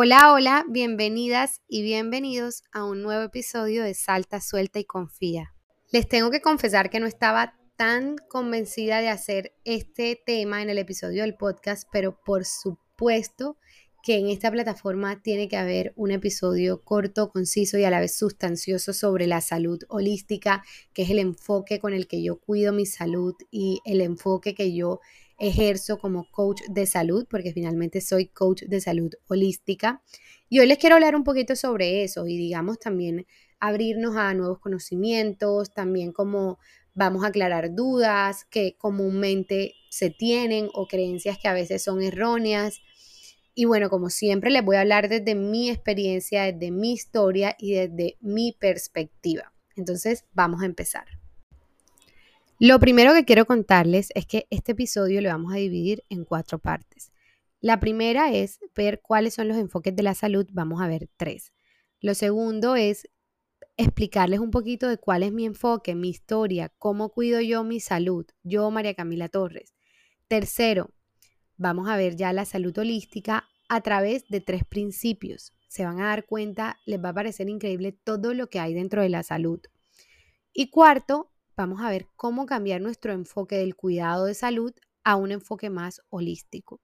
Hola, 0.00 0.32
hola, 0.32 0.64
bienvenidas 0.68 1.60
y 1.66 1.82
bienvenidos 1.82 2.62
a 2.70 2.84
un 2.84 3.02
nuevo 3.02 3.24
episodio 3.24 3.82
de 3.82 3.94
Salta, 3.94 4.40
Suelta 4.40 4.78
y 4.78 4.84
Confía. 4.84 5.54
Les 5.90 6.06
tengo 6.06 6.30
que 6.30 6.40
confesar 6.40 6.88
que 6.88 7.00
no 7.00 7.08
estaba 7.08 7.58
tan 7.74 8.14
convencida 8.28 9.00
de 9.00 9.08
hacer 9.08 9.54
este 9.64 10.16
tema 10.24 10.62
en 10.62 10.70
el 10.70 10.78
episodio 10.78 11.22
del 11.22 11.34
podcast, 11.34 11.88
pero 11.90 12.16
por 12.24 12.44
supuesto 12.44 13.56
que 14.04 14.18
en 14.18 14.28
esta 14.28 14.52
plataforma 14.52 15.20
tiene 15.20 15.48
que 15.48 15.56
haber 15.56 15.94
un 15.96 16.12
episodio 16.12 16.84
corto, 16.84 17.30
conciso 17.30 17.76
y 17.76 17.82
a 17.82 17.90
la 17.90 17.98
vez 17.98 18.16
sustancioso 18.16 18.92
sobre 18.92 19.26
la 19.26 19.40
salud 19.40 19.80
holística, 19.88 20.62
que 20.94 21.02
es 21.02 21.10
el 21.10 21.18
enfoque 21.18 21.80
con 21.80 21.92
el 21.92 22.06
que 22.06 22.22
yo 22.22 22.38
cuido 22.38 22.72
mi 22.72 22.86
salud 22.86 23.34
y 23.50 23.80
el 23.84 24.00
enfoque 24.00 24.54
que 24.54 24.72
yo 24.72 25.00
ejerzo 25.38 25.98
como 25.98 26.30
coach 26.30 26.62
de 26.68 26.86
salud, 26.86 27.26
porque 27.30 27.52
finalmente 27.52 28.00
soy 28.00 28.26
coach 28.26 28.62
de 28.64 28.80
salud 28.80 29.12
holística. 29.28 30.02
Y 30.48 30.58
hoy 30.58 30.66
les 30.66 30.78
quiero 30.78 30.96
hablar 30.96 31.14
un 31.14 31.24
poquito 31.24 31.56
sobre 31.56 32.02
eso 32.02 32.26
y 32.26 32.36
digamos 32.36 32.78
también 32.78 33.26
abrirnos 33.60 34.16
a 34.16 34.34
nuevos 34.34 34.58
conocimientos, 34.60 35.72
también 35.72 36.12
como 36.12 36.58
vamos 36.94 37.24
a 37.24 37.28
aclarar 37.28 37.74
dudas 37.74 38.44
que 38.50 38.76
comúnmente 38.76 39.74
se 39.88 40.10
tienen 40.10 40.68
o 40.74 40.86
creencias 40.86 41.38
que 41.38 41.48
a 41.48 41.52
veces 41.52 41.82
son 41.82 42.02
erróneas. 42.02 42.80
Y 43.54 43.64
bueno, 43.64 43.90
como 43.90 44.10
siempre, 44.10 44.50
les 44.50 44.64
voy 44.64 44.76
a 44.76 44.80
hablar 44.80 45.08
desde 45.08 45.34
mi 45.34 45.70
experiencia, 45.70 46.44
desde 46.44 46.70
mi 46.70 46.92
historia 46.92 47.56
y 47.58 47.74
desde 47.74 48.16
mi 48.20 48.52
perspectiva. 48.52 49.52
Entonces, 49.76 50.24
vamos 50.32 50.62
a 50.62 50.66
empezar. 50.66 51.17
Lo 52.60 52.80
primero 52.80 53.14
que 53.14 53.24
quiero 53.24 53.46
contarles 53.46 54.08
es 54.16 54.26
que 54.26 54.48
este 54.50 54.72
episodio 54.72 55.20
lo 55.20 55.28
vamos 55.28 55.52
a 55.52 55.58
dividir 55.58 56.02
en 56.08 56.24
cuatro 56.24 56.58
partes. 56.58 57.12
La 57.60 57.78
primera 57.78 58.32
es 58.32 58.58
ver 58.74 59.00
cuáles 59.00 59.34
son 59.34 59.46
los 59.46 59.56
enfoques 59.56 59.94
de 59.94 60.02
la 60.02 60.14
salud. 60.14 60.44
Vamos 60.50 60.82
a 60.82 60.88
ver 60.88 61.08
tres. 61.16 61.52
Lo 62.00 62.16
segundo 62.16 62.74
es 62.74 63.08
explicarles 63.76 64.40
un 64.40 64.50
poquito 64.50 64.88
de 64.88 64.98
cuál 64.98 65.22
es 65.22 65.32
mi 65.32 65.46
enfoque, 65.46 65.94
mi 65.94 66.08
historia, 66.08 66.72
cómo 66.78 67.10
cuido 67.10 67.40
yo 67.40 67.62
mi 67.62 67.78
salud, 67.78 68.26
yo 68.42 68.68
María 68.72 68.94
Camila 68.94 69.28
Torres. 69.28 69.76
Tercero, 70.26 70.90
vamos 71.56 71.88
a 71.88 71.96
ver 71.96 72.16
ya 72.16 72.32
la 72.32 72.44
salud 72.44 72.76
holística 72.76 73.48
a 73.68 73.82
través 73.82 74.26
de 74.26 74.40
tres 74.40 74.64
principios. 74.64 75.52
Se 75.68 75.84
van 75.84 76.00
a 76.00 76.06
dar 76.06 76.26
cuenta, 76.26 76.80
les 76.86 77.00
va 77.00 77.10
a 77.10 77.14
parecer 77.14 77.48
increíble 77.48 77.92
todo 77.92 78.34
lo 78.34 78.50
que 78.50 78.58
hay 78.58 78.74
dentro 78.74 79.00
de 79.00 79.10
la 79.10 79.22
salud. 79.22 79.60
Y 80.52 80.70
cuarto, 80.70 81.30
vamos 81.58 81.80
a 81.82 81.90
ver 81.90 82.06
cómo 82.14 82.46
cambiar 82.46 82.80
nuestro 82.80 83.12
enfoque 83.12 83.56
del 83.56 83.74
cuidado 83.74 84.26
de 84.26 84.34
salud 84.34 84.72
a 85.02 85.16
un 85.16 85.32
enfoque 85.32 85.70
más 85.70 86.00
holístico. 86.08 86.80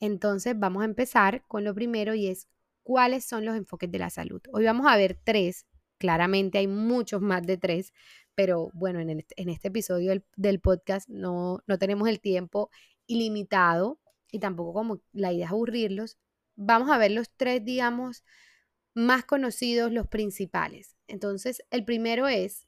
Entonces 0.00 0.58
vamos 0.58 0.82
a 0.82 0.86
empezar 0.86 1.44
con 1.46 1.62
lo 1.62 1.74
primero 1.74 2.14
y 2.14 2.28
es 2.28 2.48
cuáles 2.82 3.26
son 3.26 3.44
los 3.44 3.54
enfoques 3.54 3.90
de 3.92 3.98
la 3.98 4.08
salud. 4.08 4.40
Hoy 4.50 4.64
vamos 4.64 4.86
a 4.88 4.96
ver 4.96 5.20
tres, 5.22 5.66
claramente 5.98 6.56
hay 6.56 6.68
muchos 6.68 7.20
más 7.20 7.42
de 7.42 7.58
tres, 7.58 7.92
pero 8.34 8.70
bueno, 8.72 8.98
en, 8.98 9.10
este 9.10 9.68
episodio 9.68 10.22
del, 10.36 10.60
podcast 10.60 11.06
no, 11.10 11.58
no 11.66 11.78
tenemos 11.78 12.08
el 12.08 12.20
tiempo 12.20 12.70
ilimitado 13.06 14.00
y 14.30 14.38
tampoco 14.38 14.72
como 14.72 15.02
la 15.12 15.34
idea 15.34 15.46
es 15.46 15.52
aburrirlos. 15.52 16.16
Vamos 16.56 16.90
a 16.90 16.96
ver 16.96 17.10
los 17.10 17.28
tres, 17.36 17.62
digamos, 17.62 18.24
más 18.94 19.26
conocidos, 19.26 19.92
los 19.92 20.06
principales. 20.06 20.96
Entonces, 21.08 21.62
el 21.70 21.84
primero 21.84 22.26
es 22.26 22.66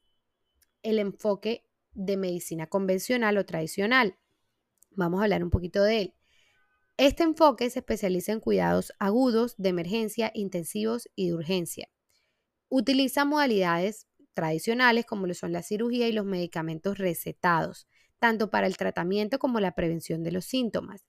el 0.84 1.00
enfoque 1.00 1.66
de 1.92 2.16
medicina 2.16 2.68
convencional 2.68 3.36
o 3.38 3.44
tradicional. 3.44 4.16
Vamos 4.92 5.20
a 5.20 5.24
hablar 5.24 5.42
un 5.42 5.50
poquito 5.50 5.82
de 5.82 6.00
él. 6.00 6.14
Este 6.96 7.24
enfoque 7.24 7.70
se 7.70 7.80
especializa 7.80 8.30
en 8.30 8.38
cuidados 8.38 8.92
agudos, 9.00 9.56
de 9.58 9.70
emergencia, 9.70 10.30
intensivos 10.32 11.08
y 11.16 11.28
de 11.28 11.34
urgencia. 11.34 11.88
Utiliza 12.68 13.24
modalidades 13.24 14.06
tradicionales 14.32 15.04
como 15.06 15.26
lo 15.26 15.34
son 15.34 15.52
la 15.52 15.62
cirugía 15.62 16.06
y 16.08 16.12
los 16.12 16.24
medicamentos 16.24 16.98
recetados, 16.98 17.88
tanto 18.20 18.50
para 18.50 18.66
el 18.66 18.76
tratamiento 18.76 19.38
como 19.38 19.58
la 19.58 19.74
prevención 19.74 20.22
de 20.22 20.32
los 20.32 20.44
síntomas. 20.44 21.04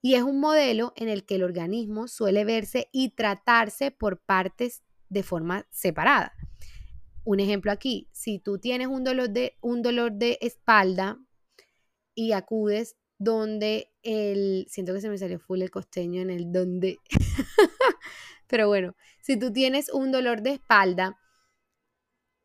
Y 0.00 0.14
es 0.14 0.22
un 0.22 0.40
modelo 0.40 0.92
en 0.96 1.08
el 1.08 1.24
que 1.24 1.36
el 1.36 1.44
organismo 1.44 2.08
suele 2.08 2.44
verse 2.44 2.88
y 2.92 3.10
tratarse 3.10 3.90
por 3.90 4.20
partes 4.20 4.82
de 5.08 5.22
forma 5.22 5.66
separada. 5.70 6.32
Un 7.28 7.40
ejemplo 7.40 7.70
aquí, 7.70 8.08
si 8.10 8.38
tú 8.38 8.58
tienes 8.58 8.86
un 8.86 9.04
dolor 9.04 9.28
de, 9.28 9.58
un 9.60 9.82
dolor 9.82 10.12
de 10.12 10.38
espalda 10.40 11.20
y 12.14 12.32
acudes 12.32 12.96
donde 13.18 13.92
el, 14.02 14.64
siento 14.70 14.94
que 14.94 15.02
se 15.02 15.10
me 15.10 15.18
salió 15.18 15.38
full 15.38 15.60
el 15.60 15.70
costeño 15.70 16.22
en 16.22 16.30
el 16.30 16.50
donde, 16.50 16.96
pero 18.46 18.68
bueno, 18.68 18.96
si 19.20 19.38
tú 19.38 19.52
tienes 19.52 19.92
un 19.92 20.10
dolor 20.10 20.40
de 20.40 20.52
espalda 20.52 21.20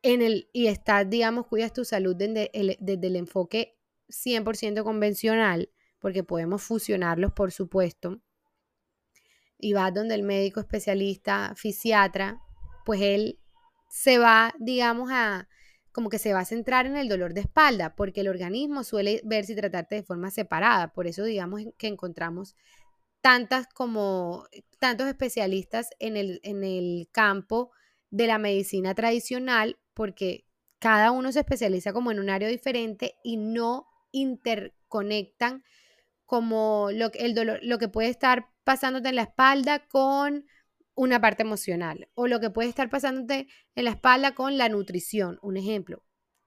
en 0.02 0.22
el, 0.22 0.50
y 0.52 0.68
estás, 0.68 1.10
digamos, 1.10 1.48
cuidas 1.48 1.72
tu 1.72 1.86
salud 1.86 2.14
desde 2.18 2.52
el, 2.52 2.76
desde 2.82 3.08
el 3.08 3.16
enfoque 3.16 3.78
100% 4.10 4.84
convencional, 4.84 5.70
porque 6.00 6.26
podemos 6.26 6.62
fusionarlos, 6.62 7.32
por 7.32 7.54
supuesto, 7.54 8.22
y 9.58 9.72
vas 9.72 9.94
donde 9.94 10.16
el 10.16 10.24
médico 10.24 10.60
especialista, 10.60 11.54
fisiatra, 11.56 12.42
pues 12.84 13.00
él 13.00 13.40
se 13.94 14.18
va, 14.18 14.56
digamos, 14.58 15.12
a 15.12 15.48
como 15.92 16.09
que 16.09 16.18
se 16.18 16.34
va 16.34 16.40
a 16.40 16.46
centrar 16.46 16.88
en 16.88 16.98
el 16.98 17.08
dolor 17.08 17.36
de 17.36 17.42
espalda, 17.42 17.96
porque 17.96 18.22
el 18.22 18.28
organismo 18.28 18.84
suele 18.84 19.22
verse 19.24 19.54
y 19.54 19.56
tratarte 19.56 19.94
de 19.94 20.04
forma 20.04 20.31
separada. 20.31 20.92
Por 20.94 21.06
eso, 21.06 21.24
digamos, 21.24 21.62
que 21.78 21.86
encontramos 21.86 22.56
tantas 23.22 23.68
como 23.68 24.48
tantos 24.80 25.08
especialistas 25.08 25.92
en 26.00 26.18
el, 26.18 26.40
en 26.42 26.64
el 26.64 27.08
campo 27.12 27.70
de 28.09 28.26
la 28.26 28.40
medicina 28.40 28.96
tradicional, 28.96 29.78
porque 29.94 30.48
cada 30.80 31.12
uno 31.12 31.32
se 31.32 31.42
especializa 31.42 31.94
como 31.94 32.09
en 32.09 32.20
un 32.20 32.32
área 32.32 32.48
diferente 32.48 33.14
y 33.24 33.38
no 33.38 33.86
interconectan 34.12 35.64
como 36.26 36.90
lo, 36.92 37.12
el 37.14 37.36
dolor, 37.36 37.59
lo 37.62 37.78
que 37.78 37.90
puede 37.90 38.09
estar 38.09 38.50
pasándote 38.64 39.09
en 39.09 39.18
la 39.18 39.24
espalda 39.24 39.88
con 39.88 40.48
una 40.96 41.20
parte 41.20 41.44
emocional 41.44 42.09
o 42.14 42.28
lo 42.28 42.40
que 42.40 42.50
puede 42.50 42.70
estar 42.70 42.90
pasándote 42.90 43.48
en 43.76 43.86
la 43.86 43.92
espalda 43.92 44.36
con 44.36 44.58
la 44.58 44.70
nutrición. 44.70 45.40
Un 45.42 45.58
ejemplo, 45.58 46.04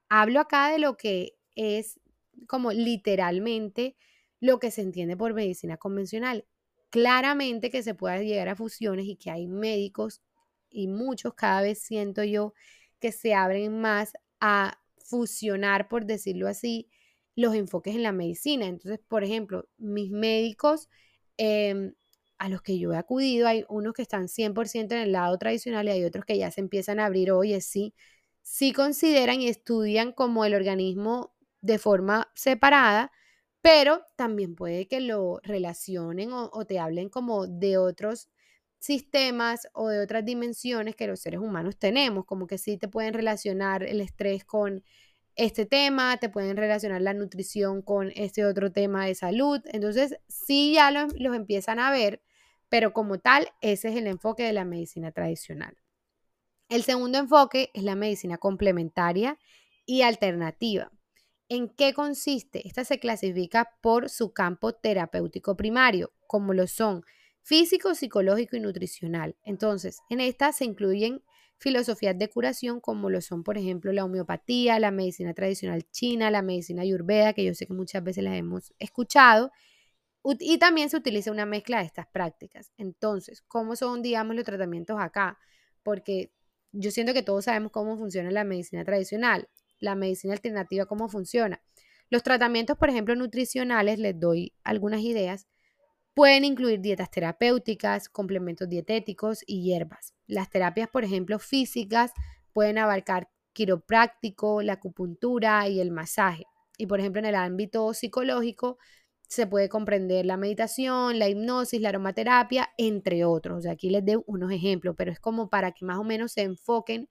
hablo 0.08 0.40
acá 0.40 0.70
de 0.70 0.78
lo 0.78 0.96
que 0.96 1.36
es 1.54 2.00
como 2.46 2.72
literalmente 2.72 3.96
lo 4.40 4.58
que 4.58 4.70
se 4.70 4.82
entiende 4.82 5.16
por 5.16 5.34
medicina 5.34 5.76
convencional. 5.76 6.46
Claramente 6.90 7.70
que 7.70 7.82
se 7.82 7.94
puede 7.94 8.24
llegar 8.24 8.48
a 8.48 8.56
fusiones 8.56 9.06
y 9.06 9.16
que 9.16 9.30
hay 9.30 9.46
médicos 9.46 10.22
y 10.70 10.88
muchos 10.88 11.34
cada 11.34 11.62
vez 11.62 11.80
siento 11.80 12.22
yo 12.22 12.54
que 13.00 13.12
se 13.12 13.34
abren 13.34 13.80
más 13.80 14.12
a 14.40 14.80
fusionar, 14.98 15.88
por 15.88 16.06
decirlo 16.06 16.48
así, 16.48 16.88
los 17.34 17.54
enfoques 17.54 17.94
en 17.94 18.02
la 18.02 18.12
medicina. 18.12 18.66
Entonces, 18.66 19.00
por 19.08 19.24
ejemplo, 19.24 19.68
mis 19.78 20.10
médicos 20.10 20.88
em, 21.36 21.94
a 22.38 22.48
los 22.48 22.62
que 22.62 22.78
yo 22.78 22.92
he 22.92 22.96
acudido, 22.96 23.48
hay 23.48 23.64
unos 23.68 23.94
que 23.94 24.02
están 24.02 24.28
100% 24.28 24.94
en 24.94 25.02
el 25.02 25.12
lado 25.12 25.36
tradicional 25.38 25.86
y 25.88 25.90
hay 25.90 26.04
otros 26.04 26.24
que 26.24 26.38
ya 26.38 26.50
se 26.50 26.60
empiezan 26.60 27.00
a 27.00 27.06
abrir, 27.06 27.32
oye, 27.32 27.60
sí, 27.60 27.94
sí 28.42 28.72
consideran 28.72 29.40
y 29.40 29.48
estudian 29.48 30.12
como 30.12 30.44
el 30.44 30.54
organismo 30.54 31.34
de 31.62 31.78
forma 31.78 32.30
separada, 32.34 33.10
pero 33.60 34.02
también 34.16 34.54
puede 34.54 34.86
que 34.86 35.00
lo 35.00 35.40
relacionen 35.42 36.30
o, 36.32 36.64
te 36.66 36.78
hablen 36.78 37.08
como 37.08 37.46
de 37.48 37.78
otros 37.78 38.28
sistemas 38.78 39.68
o 39.72 39.88
de 39.88 40.00
otras 40.00 40.24
dimensiones 40.24 40.94
que 40.94 41.08
los 41.08 41.20
seres 41.20 41.40
humanos 41.40 41.76
tenemos, 41.78 42.24
como 42.26 42.46
que 42.46 42.58
sí 42.58 42.78
te 42.78 42.88
pueden 42.88 43.14
relacionar 43.14 43.82
el 43.82 44.00
estrés 44.00 44.44
con 44.44 44.84
este 45.34 45.66
tema, 45.66 46.16
te 46.18 46.28
pueden 46.28 46.56
relacionar 46.56 47.02
la 47.02 47.14
nutrición 47.14 47.82
con 47.82 48.12
este 48.14 48.44
otro 48.44 48.72
tema 48.72 49.06
de 49.06 49.14
salud. 49.14 49.60
Entonces, 49.66 50.16
sí 50.28 50.74
ya 50.74 50.90
los 50.90 51.36
empiezan 51.36 51.78
a 51.78 51.90
ver, 51.90 52.22
pero 52.68 52.92
como 52.92 53.18
tal, 53.18 53.48
ese 53.60 53.88
es 53.88 53.96
el 53.96 54.06
enfoque 54.06 54.42
de 54.42 54.52
la 54.52 54.64
medicina 54.64 55.12
tradicional. 55.12 55.76
El 56.68 56.82
segundo 56.82 57.18
enfoque 57.18 57.70
es 57.74 57.84
la 57.84 57.94
medicina 57.94 58.38
complementaria 58.38 59.38
y 59.84 60.02
alternativa. 60.02 60.90
¿En 61.48 61.68
qué 61.68 61.94
consiste? 61.94 62.66
Esta 62.66 62.84
se 62.84 62.98
clasifica 62.98 63.70
por 63.80 64.10
su 64.10 64.32
campo 64.32 64.72
terapéutico 64.72 65.56
primario, 65.56 66.12
como 66.26 66.54
lo 66.54 66.66
son 66.66 67.04
físico, 67.42 67.94
psicológico 67.94 68.56
y 68.56 68.60
nutricional. 68.60 69.36
Entonces, 69.44 70.00
en 70.10 70.18
esta 70.18 70.52
se 70.52 70.64
incluyen 70.64 71.22
filosofías 71.58 72.18
de 72.18 72.28
curación 72.28 72.80
como 72.80 73.08
lo 73.08 73.20
son, 73.20 73.44
por 73.44 73.56
ejemplo, 73.56 73.92
la 73.92 74.04
homeopatía, 74.04 74.80
la 74.80 74.90
medicina 74.90 75.34
tradicional 75.34 75.84
china, 75.92 76.32
la 76.32 76.42
medicina 76.42 76.82
ayurveda, 76.82 77.32
que 77.32 77.44
yo 77.44 77.54
sé 77.54 77.66
que 77.68 77.74
muchas 77.74 78.02
veces 78.02 78.24
las 78.24 78.34
hemos 78.34 78.74
escuchado, 78.80 79.52
y 80.38 80.58
también 80.58 80.90
se 80.90 80.96
utiliza 80.96 81.30
una 81.30 81.46
mezcla 81.46 81.78
de 81.78 81.84
estas 81.84 82.06
prácticas. 82.06 82.72
Entonces, 82.76 83.42
¿cómo 83.42 83.76
son, 83.76 84.02
digamos, 84.02 84.34
los 84.34 84.44
tratamientos 84.44 84.96
acá? 84.98 85.38
Porque 85.82 86.32
yo 86.72 86.90
siento 86.90 87.14
que 87.14 87.22
todos 87.22 87.44
sabemos 87.44 87.72
cómo 87.72 87.96
funciona 87.96 88.30
la 88.30 88.44
medicina 88.44 88.84
tradicional, 88.84 89.48
la 89.78 89.94
medicina 89.94 90.34
alternativa, 90.34 90.86
cómo 90.86 91.08
funciona. 91.08 91.62
Los 92.10 92.22
tratamientos, 92.22 92.76
por 92.78 92.90
ejemplo, 92.90 93.14
nutricionales, 93.14 93.98
les 93.98 94.18
doy 94.18 94.52
algunas 94.64 95.00
ideas, 95.00 95.46
Pueden 96.16 96.46
incluir 96.46 96.80
dietas 96.80 97.10
terapéuticas, 97.10 98.08
complementos 98.08 98.70
dietéticos 98.70 99.44
y 99.46 99.60
hierbas. 99.60 100.14
Las 100.26 100.48
terapias, 100.48 100.88
por 100.88 101.04
ejemplo, 101.04 101.38
físicas, 101.38 102.10
pueden 102.54 102.78
abarcar 102.78 103.28
quiropráctico, 103.52 104.62
la 104.62 104.72
acupuntura 104.72 105.68
y 105.68 105.78
el 105.78 105.90
masaje. 105.90 106.44
Y 106.78 106.86
por 106.86 107.00
ejemplo, 107.00 107.18
en 107.18 107.26
el 107.26 107.34
ámbito 107.34 107.92
psicológico 107.92 108.78
se 109.28 109.46
puede 109.46 109.68
comprender 109.68 110.24
la 110.26 110.36
meditación, 110.36 111.18
la 111.18 111.28
hipnosis, 111.28 111.80
la 111.80 111.88
aromaterapia, 111.90 112.70
entre 112.78 113.24
otros. 113.24 113.66
aquí 113.66 113.90
les 113.90 114.04
doy 114.04 114.22
unos 114.26 114.52
ejemplos, 114.52 114.94
pero 114.96 115.10
es 115.10 115.20
como 115.20 115.50
para 115.50 115.72
que 115.72 115.84
más 115.84 115.98
o 115.98 116.04
menos 116.04 116.32
se 116.32 116.42
enfoquen 116.42 117.08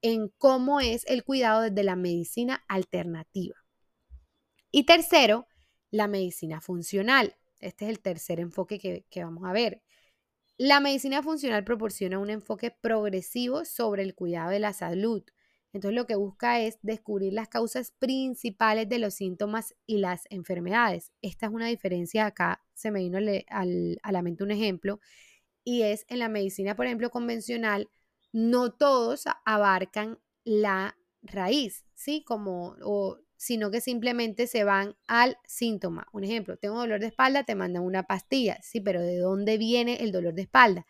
en 0.00 0.28
cómo 0.38 0.80
es 0.80 1.04
el 1.06 1.24
cuidado 1.24 1.62
desde 1.62 1.82
la 1.82 1.96
medicina 1.96 2.64
alternativa. 2.68 3.56
Y 4.70 4.84
tercero, 4.84 5.46
la 5.90 6.08
medicina 6.08 6.60
funcional. 6.60 7.36
Este 7.60 7.86
es 7.86 7.90
el 7.90 8.00
tercer 8.00 8.40
enfoque 8.40 8.78
que, 8.78 9.06
que 9.10 9.24
vamos 9.24 9.44
a 9.44 9.52
ver. 9.52 9.82
La 10.56 10.80
medicina 10.80 11.22
funcional 11.22 11.64
proporciona 11.64 12.18
un 12.18 12.30
enfoque 12.30 12.70
progresivo 12.70 13.64
sobre 13.64 14.02
el 14.02 14.14
cuidado 14.14 14.50
de 14.50 14.58
la 14.60 14.72
salud. 14.72 15.24
Entonces 15.72 15.94
lo 15.94 16.06
que 16.06 16.16
busca 16.16 16.60
es 16.60 16.78
descubrir 16.82 17.32
las 17.32 17.48
causas 17.48 17.92
principales 17.98 18.88
de 18.88 18.98
los 18.98 19.14
síntomas 19.14 19.74
y 19.86 19.98
las 19.98 20.24
enfermedades. 20.30 21.12
Esta 21.20 21.46
es 21.46 21.52
una 21.52 21.66
diferencia, 21.66 22.26
acá 22.26 22.64
se 22.74 22.90
me 22.90 23.00
vino 23.00 23.18
a 23.18 24.12
la 24.12 24.22
mente 24.22 24.44
un 24.44 24.50
ejemplo, 24.50 25.00
y 25.64 25.82
es 25.82 26.06
en 26.08 26.20
la 26.20 26.30
medicina, 26.30 26.74
por 26.74 26.86
ejemplo, 26.86 27.10
convencional, 27.10 27.90
no 28.32 28.72
todos 28.72 29.24
abarcan 29.44 30.18
la 30.44 30.96
raíz, 31.20 31.84
¿sí? 31.94 32.24
Como, 32.24 32.76
o 32.82 33.18
sino 33.36 33.70
que 33.70 33.80
simplemente 33.80 34.46
se 34.46 34.64
van 34.64 34.96
al 35.06 35.36
síntoma. 35.44 36.08
Un 36.12 36.24
ejemplo, 36.24 36.56
tengo 36.56 36.78
dolor 36.78 37.00
de 37.00 37.06
espalda, 37.08 37.44
te 37.44 37.54
mandan 37.54 37.82
una 37.82 38.04
pastilla, 38.04 38.58
sí, 38.62 38.80
pero 38.80 39.02
¿de 39.02 39.18
dónde 39.18 39.58
viene 39.58 40.02
el 40.02 40.10
dolor 40.10 40.34
de 40.34 40.42
espalda? 40.42 40.86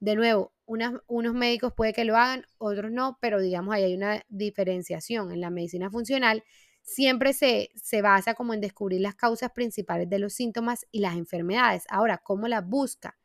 De 0.00 0.16
nuevo, 0.16 0.52
unos 0.68 1.34
médicos 1.34 1.72
puede 1.72 1.92
que 1.92 2.04
lo 2.04 2.16
hagan, 2.16 2.44
otros 2.58 2.92
no, 2.92 3.18
pero 3.20 3.40
digamos 3.40 3.74
ahí 3.74 3.84
hay 3.84 3.94
una 3.94 4.22
diferenciación. 4.28 5.32
En 5.32 5.40
la 5.40 5.50
medicina 5.50 5.90
funcional 5.90 6.44
siempre 6.82 7.32
se, 7.32 7.70
se 7.74 8.02
basa 8.02 8.34
como 8.34 8.54
en 8.54 8.60
descubrir 8.60 9.00
las 9.00 9.14
causas 9.14 9.50
principales 9.52 10.08
de 10.08 10.18
los 10.18 10.34
síntomas 10.34 10.86
y 10.90 11.00
las 11.00 11.16
enfermedades. 11.16 11.84
Ahora, 11.88 12.18
¿cómo 12.18 12.48
las 12.48 12.66
busca? 12.66 13.18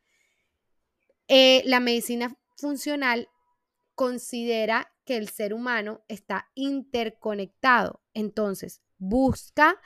Eh, 1.28 1.62
la 1.64 1.80
medicina 1.80 2.36
funcional 2.56 3.28
considera 3.94 4.92
que 5.04 5.16
el 5.16 5.28
ser 5.28 5.54
humano 5.54 6.02
está 6.08 6.50
interconectado. 6.54 8.02
Entonces, 8.14 8.82
busca 8.98 9.80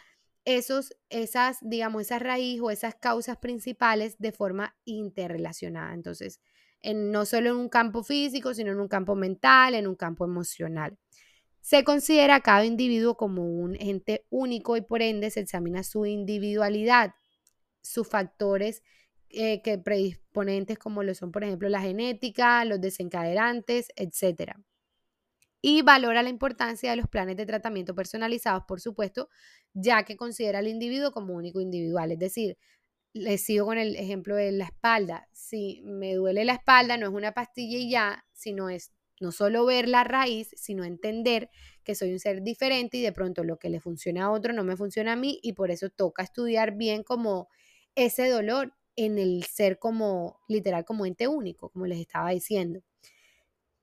esos, 0.44 0.96
esas, 1.10 1.58
digamos, 1.60 2.02
esa 2.02 2.18
raíz 2.18 2.60
o 2.60 2.70
esas 2.70 2.94
causas 2.94 3.36
principales 3.36 4.18
de 4.18 4.32
forma 4.32 4.76
interrelacionada. 4.84 5.92
Entonces, 5.92 6.40
no 6.94 7.24
solo 7.26 7.50
en 7.50 7.56
un 7.56 7.68
campo 7.68 8.02
físico, 8.02 8.54
sino 8.54 8.72
en 8.72 8.80
un 8.80 8.88
campo 8.88 9.14
mental, 9.14 9.74
en 9.74 9.86
un 9.86 9.96
campo 9.96 10.24
emocional. 10.24 10.96
Se 11.60 11.84
considera 11.84 12.36
a 12.36 12.40
cada 12.40 12.64
individuo 12.64 13.16
como 13.16 13.44
un 13.44 13.76
ente 13.80 14.26
único 14.30 14.76
y 14.76 14.80
por 14.80 15.02
ende 15.02 15.30
se 15.30 15.40
examina 15.40 15.82
su 15.82 16.06
individualidad, 16.06 17.14
sus 17.82 18.08
factores 18.08 18.82
eh, 19.30 19.60
que 19.62 19.78
predisponentes 19.78 20.78
como 20.78 21.02
lo 21.02 21.14
son, 21.14 21.32
por 21.32 21.44
ejemplo, 21.44 21.68
la 21.68 21.82
genética, 21.82 22.64
los 22.64 22.80
desencadenantes, 22.80 23.88
etc. 23.96 24.52
Y 25.60 25.82
valora 25.82 26.22
la 26.22 26.30
importancia 26.30 26.90
de 26.90 26.96
los 26.96 27.08
planes 27.08 27.36
de 27.36 27.44
tratamiento 27.44 27.94
personalizados, 27.94 28.62
por 28.66 28.80
supuesto, 28.80 29.28
ya 29.74 30.04
que 30.04 30.16
considera 30.16 30.60
al 30.60 30.68
individuo 30.68 31.12
como 31.12 31.34
único 31.34 31.60
individual. 31.60 32.12
Es 32.12 32.18
decir, 32.18 32.56
les 33.18 33.42
sigo 33.42 33.66
con 33.66 33.78
el 33.78 33.96
ejemplo 33.96 34.36
de 34.36 34.52
la 34.52 34.64
espalda. 34.66 35.28
Si 35.32 35.82
me 35.84 36.14
duele 36.14 36.44
la 36.44 36.54
espalda, 36.54 36.96
no 36.96 37.06
es 37.06 37.12
una 37.12 37.32
pastilla 37.32 37.78
y 37.78 37.90
ya, 37.90 38.24
sino 38.32 38.70
es 38.70 38.92
no 39.20 39.32
solo 39.32 39.66
ver 39.66 39.88
la 39.88 40.04
raíz, 40.04 40.50
sino 40.56 40.84
entender 40.84 41.50
que 41.84 41.94
soy 41.94 42.12
un 42.12 42.20
ser 42.20 42.42
diferente 42.42 42.98
y 42.98 43.02
de 43.02 43.12
pronto 43.12 43.44
lo 43.44 43.58
que 43.58 43.70
le 43.70 43.80
funciona 43.80 44.26
a 44.26 44.30
otro 44.30 44.52
no 44.52 44.64
me 44.64 44.76
funciona 44.76 45.12
a 45.12 45.16
mí 45.16 45.40
y 45.42 45.54
por 45.54 45.70
eso 45.70 45.90
toca 45.90 46.22
estudiar 46.22 46.76
bien 46.76 47.02
como 47.02 47.48
ese 47.94 48.28
dolor 48.28 48.74
en 48.96 49.18
el 49.18 49.44
ser 49.44 49.78
como 49.78 50.40
literal 50.48 50.84
como 50.84 51.06
ente 51.06 51.28
único, 51.28 51.70
como 51.70 51.86
les 51.86 51.98
estaba 52.00 52.30
diciendo. 52.30 52.82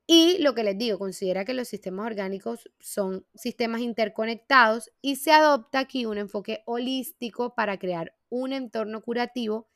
Y 0.07 0.37
lo 0.39 0.53
que 0.53 0.63
les 0.63 0.77
digo, 0.77 0.99
considera 0.99 1.45
que 1.45 1.55
los 1.55 1.67
sistemas 1.67 2.05
orgánicos 2.05 2.69
son 2.79 3.25
sistemas 3.33 3.81
interconectados 3.81 4.91
y 5.01 5.15
se 5.15 5.31
adopta 5.31 5.79
aquí 5.79 6.05
un 6.05 6.19
enfoque 6.19 6.61
holístico 6.65 7.55
para 7.55 7.79
crear 7.79 8.14
un 8.29 8.53
entorno 8.53 9.01
curativo 9.01 9.69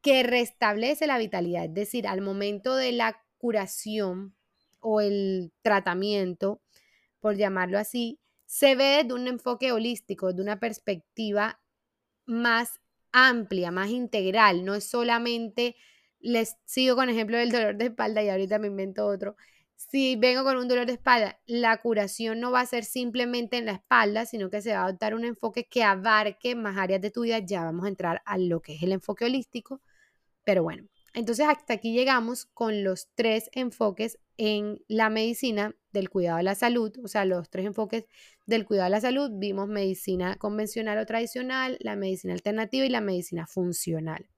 que 0.00 0.22
restablece 0.22 1.06
la 1.06 1.18
vitalidad. 1.18 1.64
Es 1.64 1.74
decir, 1.74 2.06
al 2.06 2.20
momento 2.20 2.76
de 2.76 2.92
la 2.92 3.22
curación 3.38 4.34
o 4.80 5.00
el 5.00 5.52
tratamiento, 5.62 6.62
por 7.20 7.36
llamarlo 7.36 7.78
así, 7.78 8.20
se 8.46 8.74
ve 8.74 9.02
desde 9.02 9.14
un 9.14 9.28
enfoque 9.28 9.72
holístico, 9.72 10.32
de 10.32 10.42
una 10.42 10.60
perspectiva 10.60 11.60
más 12.26 12.80
amplia, 13.12 13.70
más 13.70 13.90
integral, 13.90 14.64
no 14.64 14.74
es 14.74 14.84
solamente, 14.84 15.76
les 16.20 16.56
sigo 16.64 16.96
con 16.96 17.08
ejemplo 17.08 17.36
del 17.38 17.50
dolor 17.52 17.76
de 17.76 17.86
espalda 17.86 18.22
y 18.22 18.28
ahorita 18.28 18.58
me 18.58 18.68
invento 18.68 19.06
otro, 19.06 19.36
si 19.78 20.16
vengo 20.16 20.42
con 20.42 20.56
un 20.56 20.68
dolor 20.68 20.86
de 20.86 20.94
espalda, 20.94 21.40
la 21.46 21.76
curación 21.78 22.40
no 22.40 22.50
va 22.50 22.60
a 22.60 22.66
ser 22.66 22.84
simplemente 22.84 23.56
en 23.56 23.66
la 23.66 23.72
espalda, 23.72 24.26
sino 24.26 24.50
que 24.50 24.60
se 24.60 24.72
va 24.72 24.80
a 24.80 24.84
adoptar 24.86 25.14
un 25.14 25.24
enfoque 25.24 25.68
que 25.68 25.84
abarque 25.84 26.56
más 26.56 26.76
áreas 26.76 27.00
de 27.00 27.12
tu 27.12 27.22
vida, 27.22 27.38
ya 27.38 27.64
vamos 27.64 27.86
a 27.86 27.88
entrar 27.88 28.20
a 28.26 28.38
lo 28.38 28.60
que 28.60 28.74
es 28.74 28.82
el 28.82 28.92
enfoque 28.92 29.24
holístico, 29.24 29.80
pero 30.44 30.64
bueno, 30.64 30.88
entonces 31.14 31.46
hasta 31.48 31.74
aquí 31.74 31.92
llegamos 31.92 32.46
con 32.46 32.82
los 32.82 33.08
tres 33.14 33.50
enfoques 33.52 34.18
en 34.36 34.82
la 34.88 35.10
medicina 35.10 35.74
del 35.92 36.10
cuidado 36.10 36.38
de 36.38 36.42
la 36.42 36.54
salud, 36.54 36.92
o 37.02 37.08
sea, 37.08 37.24
los 37.24 37.48
tres 37.48 37.66
enfoques 37.66 38.04
del 38.46 38.66
cuidado 38.66 38.86
de 38.86 38.90
la 38.90 39.00
salud. 39.00 39.30
Vimos 39.34 39.68
medicina 39.68 40.36
convencional 40.36 40.98
o 40.98 41.06
tradicional, 41.06 41.76
la 41.80 41.96
medicina 41.96 42.34
alternativa 42.34 42.84
y 42.84 42.90
la 42.90 43.00
medicina 43.00 43.46
funcional. 43.46 44.28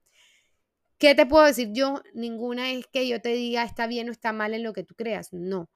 ¿Qué 1.01 1.15
te 1.15 1.25
puedo 1.25 1.47
decir 1.47 1.71
yo? 1.73 2.03
Ninguna 2.13 2.73
es 2.73 2.87
que 2.87 3.09
yo 3.09 3.23
te 3.23 3.31
diga 3.31 3.65
está 3.65 3.87
bien 3.87 4.11
o 4.11 4.13
está 4.13 4.35
mal 4.35 4.53
en 4.53 4.63
lo 4.63 4.75
que 4.75 4.85
tú 4.85 4.95
creas, 4.95 5.33
no. 5.33 5.71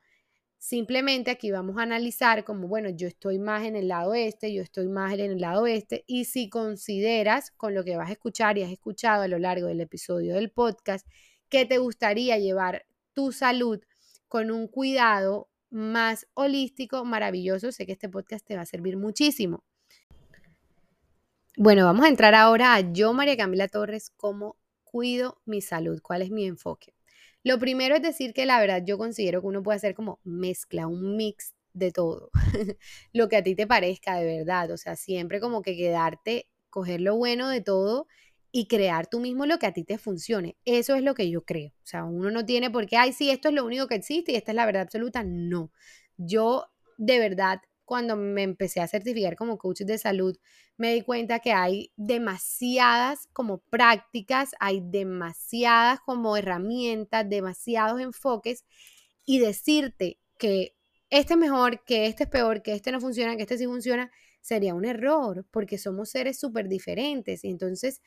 Simplemente 0.59 1.31
aquí 1.31 1.51
vamos 1.51 1.79
a 1.79 1.83
analizar 1.83 2.45
como, 2.45 2.69
bueno, 2.69 2.91
yo 2.91 3.09
estoy 3.09 3.39
más 3.39 3.65
en 3.65 3.75
el 3.75 3.89
lado 3.89 4.13
este, 4.13 4.53
yo 4.53 4.63
estoy 4.63 4.87
más 4.87 5.15
en 5.15 5.21
el 5.21 5.41
lado 5.41 5.67
este, 5.67 6.05
y 6.07 6.27
si 6.27 6.51
consideras 6.51 7.53
con 7.53 7.75
lo 7.75 7.85
que 7.85 7.97
vas 7.97 8.11
a 8.11 8.13
escuchar 8.13 8.59
y 8.59 8.65
has 8.65 8.71
escuchado 8.71 9.23
a 9.23 9.29
lo 9.29 9.39
largo 9.39 9.67
del 9.69 9.81
episodio 9.81 10.35
del 10.35 10.51
podcast, 10.51 11.07
que 11.49 11.65
te 11.65 11.79
gustaría 11.79 12.37
llevar 12.37 12.85
tu 13.15 13.33
salud 13.33 13.81
con 14.29 14.51
un 14.51 14.69
cuidado 14.69 15.49
más 15.71 16.27
holístico, 16.35 17.07
maravilloso, 17.07 17.73
sé 17.73 17.87
que 17.87 17.93
este 17.93 18.11
podcast 18.11 18.47
te 18.47 18.57
va 18.57 18.63
a 18.63 18.67
servir 18.67 18.99
muchísimo. 18.99 19.65
Bueno, 21.57 21.87
vamos 21.87 22.05
a 22.05 22.09
entrar 22.09 22.35
ahora 22.35 22.75
a 22.75 22.93
yo, 22.93 23.15
María 23.15 23.39
Camila 23.39 23.69
Torres, 23.69 24.13
cómo 24.19 24.57
cuido 24.95 25.41
mi 25.45 25.61
salud, 25.61 26.01
cuál 26.01 26.23
es 26.23 26.31
mi 26.31 26.47
enfoque. 26.47 26.95
Lo 27.43 27.59
primero 27.59 27.97
es 27.97 28.03
decir 28.03 28.33
que 28.33 28.47
la 28.47 28.61
verdad 28.61 28.85
yo 28.87 28.97
considero 28.97 29.41
que 29.41 29.49
uno 29.49 29.61
puede 29.61 29.75
hacer 29.75 29.93
como 29.93 30.21
mezcla, 30.23 30.87
un 30.87 31.17
mix 31.17 31.53
de 31.73 31.91
todo, 31.91 32.31
lo 33.13 33.29
que 33.29 33.35
a 33.35 33.43
ti 33.43 33.57
te 33.57 33.67
parezca 33.67 34.15
de 34.15 34.39
verdad, 34.39 34.71
o 34.71 34.77
sea, 34.77 34.95
siempre 34.95 35.41
como 35.41 35.63
que 35.63 35.77
quedarte, 35.77 36.47
coger 36.71 37.01
lo 37.01 37.17
bueno 37.17 37.49
de 37.49 37.61
todo 37.61 38.07
y 38.53 38.69
crear 38.69 39.09
tú 39.09 39.19
mismo 39.19 39.47
lo 39.47 39.59
que 39.59 39.67
a 39.67 39.73
ti 39.73 39.83
te 39.83 39.99
funcione. 39.99 40.57
Eso 40.65 40.95
es 40.95 41.03
lo 41.03 41.15
que 41.15 41.29
yo 41.29 41.45
creo. 41.45 41.71
O 41.71 41.87
sea, 41.87 42.05
uno 42.05 42.31
no 42.31 42.47
tiene 42.47 42.71
por 42.71 42.87
qué, 42.87 42.97
ay, 42.97 43.13
sí, 43.13 43.31
esto 43.31 43.49
es 43.49 43.55
lo 43.55 43.65
único 43.65 43.89
que 43.89 43.97
existe 43.97 44.31
y 44.31 44.37
esta 44.37 44.53
es 44.53 44.57
la 44.57 44.65
verdad 44.65 44.83
absoluta. 44.83 45.25
No. 45.25 45.73
Yo 46.17 46.67
de 46.99 47.19
verdad 47.19 47.63
cuando 47.85 48.17
me 48.17 48.43
empecé 48.43 48.81
a 48.81 48.89
certificar 48.89 49.37
como 49.37 49.59
coach 49.59 49.81
de 49.83 49.99
salud, 49.99 50.37
me 50.77 50.95
di 50.95 51.03
cuenta 51.03 51.41
que 51.41 51.53
hay 51.53 51.93
demasiadas 51.97 53.29
como 53.33 53.59
prácticas, 53.59 54.53
hay 54.61 54.81
demasiadas 54.83 56.01
como 56.01 56.37
herramientas, 56.37 57.29
demasiados 57.29 58.01
enfoques 58.01 58.65
y 59.25 59.39
decirte 59.39 60.19
que 60.39 60.77
este 61.11 61.35
es 61.35 61.39
mejor, 61.39 61.85
que 61.85 62.07
este 62.07 62.25
es 62.25 62.31
peor, 62.31 62.63
que 62.63 62.73
este 62.73 62.93
no 62.93 63.01
funciona, 63.01 63.37
que 63.37 63.43
este 63.43 63.59
sí 63.59 63.67
funciona, 63.67 64.11
sería 64.41 64.75
un 64.75 64.85
error 64.85 65.47
porque 65.51 65.79
somos 65.79 66.11
seres 66.11 66.39
súper 66.39 66.69
diferentes 66.69 67.45
y 67.45 67.49
entonces 67.49 68.01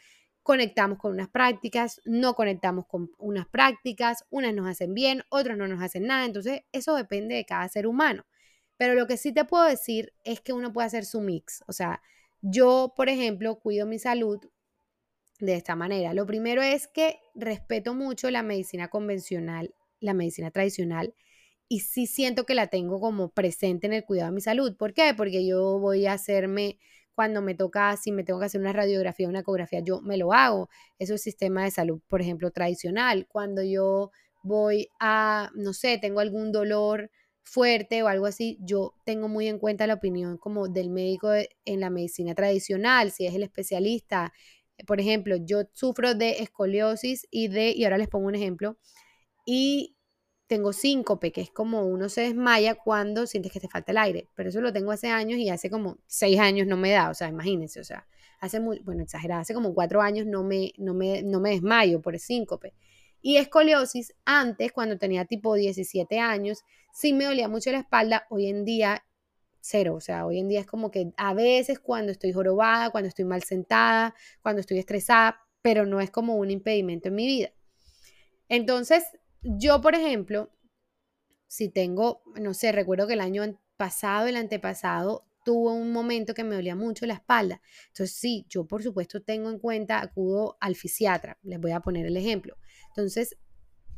conectamos 0.43 0.98
con 0.98 1.12
unas 1.13 1.29
prácticas, 1.29 2.01
no 2.05 2.34
conectamos 2.34 2.86
con 2.88 3.12
unas 3.17 3.48
prácticas, 3.48 4.24
unas 4.29 4.53
nos 4.53 4.67
hacen 4.67 4.93
bien, 4.93 5.24
otras 5.29 5.57
no 5.57 5.67
nos 5.67 5.81
hacen 5.81 6.07
nada, 6.07 6.25
entonces 6.25 6.62
eso 6.72 6.96
depende 6.96 7.36
de 7.36 7.46
cada 7.46 7.67
ser 7.67 7.86
humano. 7.88 8.25
Pero 8.77 8.93
lo 8.93 9.07
que 9.07 9.17
sí 9.17 9.34
te 9.34 9.46
puedo 9.46 9.65
decir 9.65 10.13
es 10.24 10.41
que 10.41 10.53
uno 10.53 10.72
puede 10.72 10.88
hacer 10.88 11.05
su 11.05 11.22
mix. 11.22 11.63
O 11.67 11.74
sea, 11.74 12.01
yo, 12.41 12.93
por 12.96 13.10
ejemplo, 13.10 13.60
cuido 13.60 13.86
mi 13.88 14.00
salud 14.00 14.39
de 15.39 15.55
esta 15.55 15.75
manera. 15.75 16.13
Lo 16.13 16.25
primero 16.25 16.62
es 16.62 16.88
que 16.88 17.19
respeto 17.36 17.93
mucho 17.93 18.29
la 18.31 18.43
medicina 18.43 18.88
convencional, 18.89 19.74
la 20.00 20.13
medicina 20.13 20.51
tradicional, 20.51 21.13
y 21.69 21.81
sí 21.81 22.07
siento 22.07 22.46
que 22.46 22.55
la 22.55 22.67
tengo 22.67 23.00
como 23.00 23.29
presente 23.29 23.88
en 23.88 23.93
el 23.93 24.05
cuidado 24.05 24.31
de 24.31 24.36
mi 24.36 24.41
salud. 24.41 24.75
¿Por 24.77 24.93
qué? 24.93 25.13
Porque 25.15 25.46
yo 25.46 25.79
voy 25.79 26.05
a 26.05 26.13
hacerme 26.13 26.79
cuando 27.13 27.41
me 27.41 27.55
toca, 27.55 27.98
si 27.98 28.12
me 28.12 28.24
tengo 28.24 28.39
que 28.39 28.46
hacer 28.46 28.62
una 28.62 28.74
radiografía, 28.74 29.27
una 29.27 29.39
ecografía, 29.39 29.79
yo 29.79 30.01
me 30.01 30.17
lo 30.17 30.34
hago. 30.34 30.69
Eso 31.00 31.15
es 31.15 31.24
sistema 31.24 31.63
de 31.63 31.72
salud, 31.72 32.00
por 32.07 32.22
ejemplo, 32.22 32.51
tradicional. 32.51 33.27
Cuando 33.27 33.63
yo 33.63 34.12
voy 34.43 34.89
a, 35.00 35.51
no 35.55 35.74
sé, 35.74 35.98
tengo 35.98 36.19
algún 36.19 36.51
dolor 36.51 37.10
fuerte 37.48 38.04
o 38.04 38.08
algo 38.08 38.25
así, 38.25 38.58
yo 38.62 38.94
tengo 39.06 39.27
muy 39.27 39.48
en 39.48 39.60
cuenta 39.60 39.88
la 39.88 39.96
opinión 39.96 40.38
como 40.38 40.68
del 40.68 40.89
médico 40.89 41.32
en 41.66 41.80
la 41.80 41.89
medicina 41.89 42.36
tradicional, 42.36 43.12
si 43.12 43.25
es 43.25 43.34
el 43.36 43.44
especialista. 43.44 44.34
Por 44.86 45.00
ejemplo, 45.00 45.38
yo 45.38 45.63
sufro 45.74 46.13
de 46.16 46.42
escoliosis 46.44 47.27
y 47.32 47.48
de, 47.48 47.72
y 47.72 47.84
ahora 47.84 47.98
les 47.98 48.10
pongo 48.10 48.27
un 48.27 48.36
ejemplo, 48.36 48.77
y 49.46 49.96
tengo 50.48 50.74
síncope, 50.74 51.32
que 51.32 51.42
es 51.42 51.51
como 51.51 51.86
uno 51.86 52.10
se 52.10 52.22
desmaya 52.22 52.75
cuando 52.75 53.27
sientes 53.27 53.51
que 53.51 53.60
te 53.60 53.70
falta 53.70 53.92
el 53.92 53.98
aire, 53.98 54.30
pero 54.36 54.50
eso 54.50 54.62
lo 54.62 54.74
tengo 54.74 54.92
hace 54.92 55.10
años 55.10 55.39
y 55.39 55.50
hace 55.50 55.70
como 55.70 55.98
seis 56.08 56.39
años 56.39 56.68
no 56.68 56.77
me 56.77 56.92
da, 56.92 57.10
o 57.10 57.13
sea, 57.13 57.30
imagínense, 57.30 57.80
o 57.82 57.84
sea, 57.84 58.08
hace 58.39 58.60
muy, 58.60 58.80
bueno, 58.80 59.04
exagerado, 59.04 59.42
hace 59.42 59.54
como 59.54 59.74
cuatro 59.74 60.01
años 60.01 60.25
no 60.25 60.44
me, 60.44 60.74
no 60.77 60.94
me, 60.94 61.24
no 61.24 61.39
me 61.42 61.51
desmayo 61.51 62.01
por 62.01 62.13
el 62.13 62.20
síncope. 62.20 62.74
Y 63.22 63.38
escoliosis, 63.38 64.14
antes, 64.26 64.72
cuando 64.72 64.98
tenía 64.98 65.26
tipo 65.26 65.56
17 65.56 66.20
años, 66.20 66.64
sí 66.94 67.14
me 67.14 67.26
dolía 67.26 67.48
mucho 67.48 67.72
la 67.72 67.80
espalda, 67.80 68.26
hoy 68.30 68.48
en 68.48 68.66
día 68.66 69.04
cero, 69.60 69.96
o 69.96 70.02
sea, 70.02 70.26
hoy 70.26 70.40
en 70.40 70.48
día 70.48 70.62
es 70.62 70.66
como 70.66 70.92
que 70.92 71.12
a 71.18 71.34
veces 71.34 71.80
cuando 71.80 72.12
estoy 72.12 72.32
jorobada, 72.32 72.90
cuando 72.90 73.10
estoy 73.10 73.26
mal 73.26 73.44
sentada, 73.44 74.16
cuando 74.42 74.62
estoy 74.62 74.80
estresada, 74.80 75.42
pero 75.62 75.86
no 75.86 76.00
es 76.00 76.10
como 76.10 76.36
un 76.36 76.52
impedimento 76.52 77.10
en 77.10 77.16
mi 77.16 77.28
vida. 77.28 77.52
Entonces, 78.50 79.04
yo, 79.42 79.82
por 79.82 79.96
ejemplo, 79.96 80.52
si 81.48 81.70
tengo, 81.70 82.22
no 82.40 82.54
sé, 82.54 82.72
recuerdo 82.72 83.08
que 83.08 83.14
el 83.14 83.22
año 83.22 83.60
pasado, 83.76 84.28
el 84.28 84.38
antepasado, 84.38 85.26
tuvo 85.44 85.74
un 85.74 85.92
momento 85.92 86.34
que 86.34 86.44
me 86.44 86.56
dolía 86.56 86.76
mucho 86.76 87.06
la 87.06 87.16
espalda. 87.16 87.62
Entonces, 87.88 88.16
sí, 88.16 88.46
yo 88.50 88.66
por 88.66 88.84
supuesto 88.84 89.22
tengo 89.22 89.50
en 89.50 89.60
cuenta, 89.60 90.02
acudo 90.02 90.58
al 90.60 90.76
fisiatra, 90.76 91.38
les 91.44 91.60
voy 91.60 91.72
a 91.72 91.80
poner 91.80 92.06
el 92.06 92.18
ejemplo. 92.18 92.58
Entonces, 92.98 93.38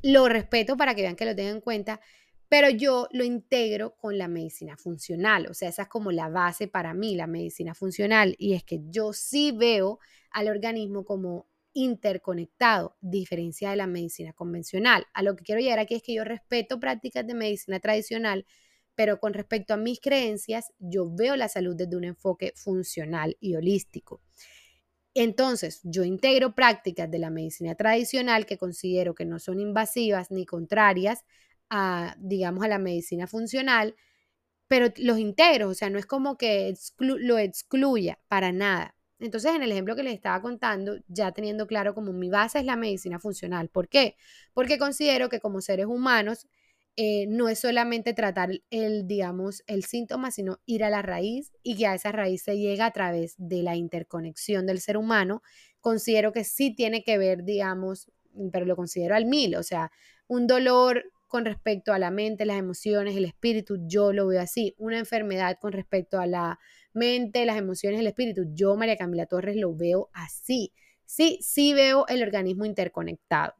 lo 0.01 0.27
respeto 0.27 0.75
para 0.75 0.93
que 0.93 1.03
vean 1.03 1.15
que 1.15 1.25
lo 1.25 1.33
tengan 1.33 1.55
en 1.55 1.61
cuenta, 1.61 2.01
pero 2.49 2.69
yo 2.69 3.07
lo 3.11 3.23
integro 3.23 3.95
con 3.95 4.17
la 4.17 4.27
medicina 4.27 4.75
funcional, 4.75 5.47
o 5.49 5.53
sea, 5.53 5.69
esa 5.69 5.83
es 5.83 5.87
como 5.87 6.11
la 6.11 6.27
base 6.27 6.67
para 6.67 6.93
mí, 6.93 7.15
la 7.15 7.27
medicina 7.27 7.73
funcional, 7.73 8.35
y 8.37 8.55
es 8.55 8.63
que 8.65 8.81
yo 8.89 9.13
sí 9.13 9.53
veo 9.53 9.99
al 10.31 10.49
organismo 10.49 11.05
como 11.05 11.47
interconectado, 11.71 12.97
diferencia 12.99 13.69
de 13.69 13.77
la 13.77 13.87
medicina 13.87 14.33
convencional. 14.33 15.05
A 15.13 15.23
lo 15.23 15.37
que 15.37 15.45
quiero 15.45 15.61
llegar 15.61 15.79
aquí 15.79 15.95
es 15.95 16.03
que 16.03 16.13
yo 16.13 16.25
respeto 16.25 16.79
prácticas 16.79 17.25
de 17.25 17.35
medicina 17.35 17.79
tradicional, 17.79 18.45
pero 18.95 19.19
con 19.21 19.33
respecto 19.33 19.73
a 19.73 19.77
mis 19.77 20.01
creencias, 20.01 20.73
yo 20.77 21.09
veo 21.09 21.37
la 21.37 21.47
salud 21.47 21.73
desde 21.73 21.95
un 21.95 22.03
enfoque 22.03 22.51
funcional 22.57 23.37
y 23.39 23.55
holístico. 23.55 24.21
Entonces, 25.15 25.81
yo 25.83 26.03
integro 26.03 26.53
prácticas 26.55 27.09
de 27.09 27.19
la 27.19 27.29
medicina 27.29 27.75
tradicional 27.75 28.45
que 28.45 28.57
considero 28.57 29.15
que 29.15 29.25
no 29.25 29.39
son 29.39 29.59
invasivas 29.59 30.31
ni 30.31 30.45
contrarias 30.45 31.25
a, 31.69 32.15
digamos, 32.19 32.63
a 32.63 32.67
la 32.67 32.79
medicina 32.79 33.27
funcional, 33.27 33.95
pero 34.67 34.87
los 34.97 35.19
integro, 35.19 35.69
o 35.69 35.73
sea, 35.73 35.89
no 35.89 35.99
es 35.99 36.05
como 36.05 36.37
que 36.37 36.75
lo 36.99 37.37
excluya 37.39 38.19
para 38.27 38.51
nada. 38.51 38.95
Entonces, 39.19 39.53
en 39.53 39.63
el 39.63 39.71
ejemplo 39.71 39.95
que 39.95 40.03
les 40.03 40.13
estaba 40.13 40.41
contando, 40.41 40.97
ya 41.07 41.31
teniendo 41.33 41.67
claro 41.67 41.93
como 41.93 42.13
mi 42.13 42.29
base 42.29 42.59
es 42.59 42.65
la 42.65 42.77
medicina 42.77 43.19
funcional. 43.19 43.69
¿Por 43.69 43.89
qué? 43.89 44.15
Porque 44.53 44.77
considero 44.77 45.27
que 45.29 45.39
como 45.39 45.59
seres 45.61 45.87
humanos 45.87 46.47
eh, 47.01 47.27
no 47.27 47.47
es 47.47 47.59
solamente 47.59 48.13
tratar 48.13 48.49
el, 48.71 49.07
digamos, 49.07 49.63
el 49.67 49.85
síntoma, 49.85 50.31
sino 50.31 50.59
ir 50.65 50.83
a 50.83 50.89
la 50.89 51.01
raíz 51.01 51.53
y 51.63 51.77
que 51.77 51.87
a 51.87 51.95
esa 51.95 52.11
raíz 52.11 52.43
se 52.43 52.57
llega 52.57 52.85
a 52.87 52.91
través 52.91 53.35
de 53.37 53.63
la 53.63 53.77
interconexión 53.77 54.65
del 54.65 54.81
ser 54.81 54.97
humano. 54.97 55.41
Considero 55.79 56.33
que 56.33 56.43
sí 56.43 56.75
tiene 56.75 57.01
que 57.01 57.17
ver, 57.17 57.45
digamos, 57.45 58.11
pero 58.51 58.65
lo 58.65 58.75
considero 58.75 59.15
al 59.15 59.25
mil, 59.27 59.55
o 59.55 59.63
sea, 59.63 59.93
un 60.27 60.45
dolor 60.45 61.05
con 61.27 61.45
respecto 61.45 61.93
a 61.93 61.99
la 61.99 62.11
mente, 62.11 62.43
las 62.43 62.59
emociones, 62.59 63.15
el 63.15 63.23
espíritu, 63.23 63.77
yo 63.87 64.11
lo 64.11 64.27
veo 64.27 64.41
así. 64.41 64.75
Una 64.77 64.99
enfermedad 64.99 65.57
con 65.61 65.71
respecto 65.71 66.19
a 66.19 66.27
la 66.27 66.59
mente, 66.91 67.45
las 67.45 67.57
emociones, 67.57 68.01
el 68.01 68.07
espíritu, 68.07 68.43
yo, 68.53 68.75
María 68.75 68.97
Camila 68.97 69.25
Torres, 69.25 69.55
lo 69.55 69.73
veo 69.73 70.09
así. 70.11 70.73
Sí, 71.05 71.39
sí 71.41 71.73
veo 71.73 72.05
el 72.09 72.23
organismo 72.23 72.65
interconectado. 72.65 73.53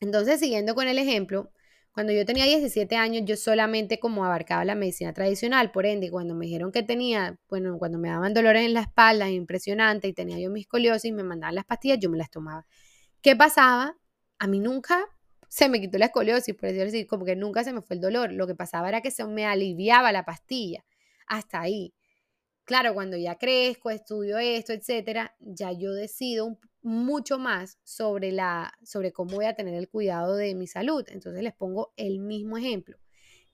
Entonces, 0.00 0.40
siguiendo 0.40 0.74
con 0.74 0.88
el 0.88 0.98
ejemplo, 0.98 1.50
cuando 1.92 2.12
yo 2.12 2.24
tenía 2.24 2.44
17 2.44 2.96
años, 2.96 3.22
yo 3.26 3.36
solamente 3.36 3.98
como 3.98 4.24
abarcaba 4.24 4.64
la 4.64 4.74
medicina 4.74 5.12
tradicional, 5.12 5.72
por 5.72 5.86
ende, 5.86 6.10
cuando 6.10 6.34
me 6.34 6.46
dijeron 6.46 6.72
que 6.72 6.82
tenía, 6.82 7.38
bueno, 7.48 7.78
cuando 7.78 7.98
me 7.98 8.08
daban 8.08 8.32
dolores 8.32 8.64
en 8.64 8.74
la 8.74 8.82
espalda, 8.82 9.28
impresionante, 9.28 10.06
y 10.08 10.12
tenía 10.12 10.38
yo 10.38 10.50
mis 10.50 10.62
escoliosis, 10.62 11.12
me 11.12 11.24
mandaban 11.24 11.56
las 11.56 11.64
pastillas, 11.64 11.98
yo 12.00 12.08
me 12.10 12.18
las 12.18 12.30
tomaba. 12.30 12.66
¿Qué 13.22 13.36
pasaba? 13.36 13.96
A 14.38 14.46
mí 14.46 14.60
nunca 14.60 15.04
se 15.48 15.68
me 15.68 15.80
quitó 15.80 15.98
la 15.98 16.06
escoliosis, 16.06 16.54
por 16.54 16.68
decirlo 16.68 16.88
así, 16.88 17.06
como 17.06 17.24
que 17.24 17.36
nunca 17.36 17.64
se 17.64 17.72
me 17.72 17.82
fue 17.82 17.96
el 17.96 18.02
dolor. 18.02 18.32
Lo 18.32 18.46
que 18.46 18.54
pasaba 18.54 18.88
era 18.88 19.00
que 19.02 19.10
se 19.10 19.24
me 19.26 19.46
aliviaba 19.46 20.12
la 20.12 20.24
pastilla. 20.24 20.84
Hasta 21.26 21.60
ahí. 21.60 21.92
Claro, 22.64 22.94
cuando 22.94 23.16
ya 23.16 23.36
crezco, 23.36 23.90
estudio 23.90 24.38
esto, 24.38 24.72
etcétera, 24.72 25.34
ya 25.40 25.72
yo 25.72 25.92
decido 25.92 26.46
mucho 26.82 27.38
más 27.38 27.78
sobre, 27.84 28.32
la, 28.32 28.72
sobre 28.82 29.12
cómo 29.12 29.36
voy 29.36 29.44
a 29.46 29.54
tener 29.54 29.74
el 29.74 29.88
cuidado 29.88 30.36
de 30.36 30.54
mi 30.54 30.66
salud. 30.66 31.04
Entonces 31.08 31.42
les 31.42 31.54
pongo 31.54 31.92
el 31.96 32.20
mismo 32.20 32.56
ejemplo. 32.56 32.98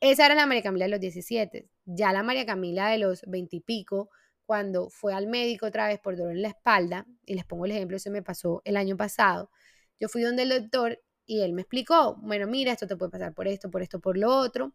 Esa 0.00 0.26
era 0.26 0.34
la 0.34 0.46
María 0.46 0.62
Camila 0.62 0.86
de 0.86 0.90
los 0.90 1.00
17. 1.00 1.68
Ya 1.86 2.12
la 2.12 2.22
María 2.22 2.46
Camila 2.46 2.88
de 2.90 2.98
los 2.98 3.22
20 3.26 3.56
y 3.56 3.60
pico, 3.60 4.10
cuando 4.44 4.90
fue 4.90 5.14
al 5.14 5.26
médico 5.26 5.66
otra 5.66 5.88
vez 5.88 5.98
por 5.98 6.16
dolor 6.16 6.32
en 6.32 6.42
la 6.42 6.48
espalda, 6.48 7.06
y 7.24 7.34
les 7.34 7.44
pongo 7.44 7.64
el 7.64 7.72
ejemplo, 7.72 7.98
se 7.98 8.10
me 8.10 8.22
pasó 8.22 8.62
el 8.64 8.76
año 8.76 8.96
pasado, 8.96 9.50
yo 9.98 10.08
fui 10.08 10.22
donde 10.22 10.42
el 10.42 10.50
doctor 10.50 11.02
y 11.24 11.40
él 11.40 11.52
me 11.52 11.62
explicó, 11.62 12.16
bueno, 12.20 12.46
mira, 12.46 12.72
esto 12.72 12.86
te 12.86 12.96
puede 12.96 13.10
pasar 13.10 13.34
por 13.34 13.48
esto, 13.48 13.70
por 13.70 13.82
esto, 13.82 14.00
por 14.00 14.16
lo 14.16 14.34
otro. 14.36 14.72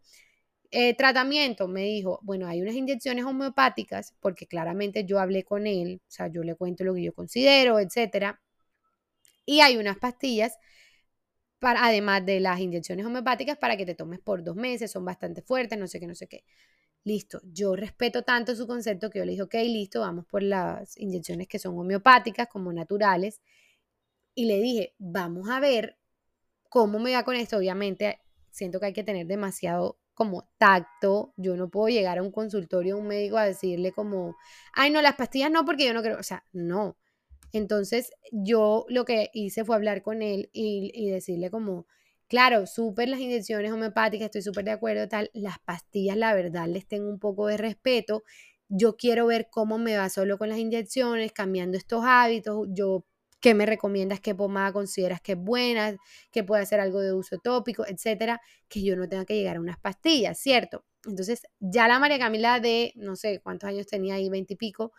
Eh, 0.72 0.94
tratamiento, 0.96 1.68
me 1.68 1.82
dijo, 1.82 2.18
bueno, 2.22 2.46
hay 2.48 2.62
unas 2.62 2.74
inyecciones 2.74 3.24
homeopáticas, 3.26 4.14
porque 4.20 4.46
claramente 4.46 5.04
yo 5.04 5.20
hablé 5.20 5.44
con 5.44 5.66
él, 5.66 6.00
o 6.08 6.10
sea, 6.10 6.28
yo 6.28 6.42
le 6.42 6.54
cuento 6.56 6.82
lo 6.84 6.94
que 6.94 7.02
yo 7.04 7.12
considero, 7.14 7.78
etcétera. 7.78 8.40
Y 9.46 9.60
hay 9.60 9.76
unas 9.76 9.98
pastillas, 9.98 10.58
para, 11.58 11.84
además 11.84 12.24
de 12.26 12.40
las 12.40 12.58
inyecciones 12.60 13.06
homeopáticas, 13.06 13.56
para 13.58 13.76
que 13.76 13.86
te 13.86 13.94
tomes 13.94 14.20
por 14.20 14.42
dos 14.42 14.56
meses, 14.56 14.90
son 14.90 15.04
bastante 15.04 15.42
fuertes, 15.42 15.78
no 15.78 15.86
sé 15.86 16.00
qué, 16.00 16.06
no 16.06 16.14
sé 16.14 16.26
qué. 16.26 16.44
Listo, 17.04 17.40
yo 17.44 17.76
respeto 17.76 18.22
tanto 18.24 18.56
su 18.56 18.66
concepto 18.66 19.10
que 19.10 19.20
yo 19.20 19.24
le 19.24 19.32
dije, 19.32 19.42
ok, 19.42 19.54
listo, 19.64 20.00
vamos 20.00 20.26
por 20.26 20.42
las 20.42 20.98
inyecciones 20.98 21.48
que 21.48 21.58
son 21.58 21.78
homeopáticas, 21.78 22.48
como 22.48 22.72
naturales. 22.72 23.40
Y 24.34 24.46
le 24.46 24.60
dije, 24.60 24.94
vamos 24.98 25.48
a 25.50 25.60
ver 25.60 25.98
¿Cómo 26.72 26.98
me 26.98 27.12
va 27.12 27.22
con 27.22 27.36
esto? 27.36 27.58
Obviamente 27.58 28.20
siento 28.50 28.80
que 28.80 28.86
hay 28.86 28.92
que 28.94 29.04
tener 29.04 29.26
demasiado 29.26 29.98
como 30.22 30.48
tacto. 30.58 31.34
Yo 31.36 31.56
no 31.56 31.68
puedo 31.68 31.88
llegar 31.88 32.18
a 32.18 32.22
un 32.22 32.30
consultorio, 32.32 32.94
a 32.94 32.98
un 32.98 33.08
médico 33.08 33.36
a 33.38 33.44
decirle 33.46 33.92
como, 33.92 34.36
ay, 34.72 34.90
no, 34.90 35.02
las 35.02 35.16
pastillas 35.16 35.50
no, 35.50 35.64
porque 35.64 35.84
yo 35.86 35.94
no 35.94 36.02
creo, 36.02 36.18
o 36.18 36.22
sea, 36.22 36.44
no. 36.52 36.96
Entonces 37.52 38.12
yo 38.32 38.86
lo 38.88 39.04
que 39.04 39.30
hice 39.34 39.64
fue 39.64 39.76
hablar 39.76 40.02
con 40.02 40.22
él 40.22 40.48
y, 40.52 40.90
y 40.94 41.10
decirle 41.10 41.50
como, 41.50 41.86
claro, 42.28 42.66
súper 42.66 43.08
las 43.08 43.20
inyecciones 43.20 43.72
homeopáticas, 43.72 44.26
estoy 44.26 44.42
súper 44.42 44.64
de 44.64 44.70
acuerdo, 44.72 45.08
tal, 45.08 45.30
las 45.34 45.58
pastillas, 45.58 46.16
la 46.16 46.34
verdad, 46.34 46.68
les 46.68 46.86
tengo 46.86 47.08
un 47.10 47.18
poco 47.18 47.46
de 47.48 47.56
respeto. 47.58 48.22
Yo 48.68 48.96
quiero 48.96 49.26
ver 49.26 49.48
cómo 49.50 49.78
me 49.78 49.96
va 49.96 50.08
solo 50.08 50.38
con 50.38 50.48
las 50.48 50.58
inyecciones, 50.58 51.32
cambiando 51.32 51.76
estos 51.76 52.04
hábitos. 52.06 52.68
Yo 52.70 53.04
qué 53.42 53.54
me 53.54 53.66
recomiendas, 53.66 54.20
qué 54.20 54.34
pomada 54.34 54.72
consideras 54.72 55.20
que 55.20 55.32
es 55.32 55.38
buena, 55.38 55.98
que 56.30 56.44
puede 56.44 56.62
hacer 56.62 56.80
algo 56.80 57.00
de 57.00 57.12
uso 57.12 57.38
tópico, 57.38 57.84
etcétera, 57.86 58.40
que 58.68 58.82
yo 58.82 58.96
no 58.96 59.08
tenga 59.08 59.26
que 59.26 59.34
llegar 59.34 59.56
a 59.56 59.60
unas 59.60 59.78
pastillas, 59.78 60.38
¿cierto? 60.38 60.86
Entonces, 61.04 61.42
ya 61.58 61.88
la 61.88 61.98
María 61.98 62.20
Camila 62.20 62.60
de, 62.60 62.92
no 62.94 63.16
sé 63.16 63.40
cuántos 63.42 63.68
años 63.68 63.88
tenía 63.88 64.14
ahí, 64.14 64.30
veintipico, 64.30 64.92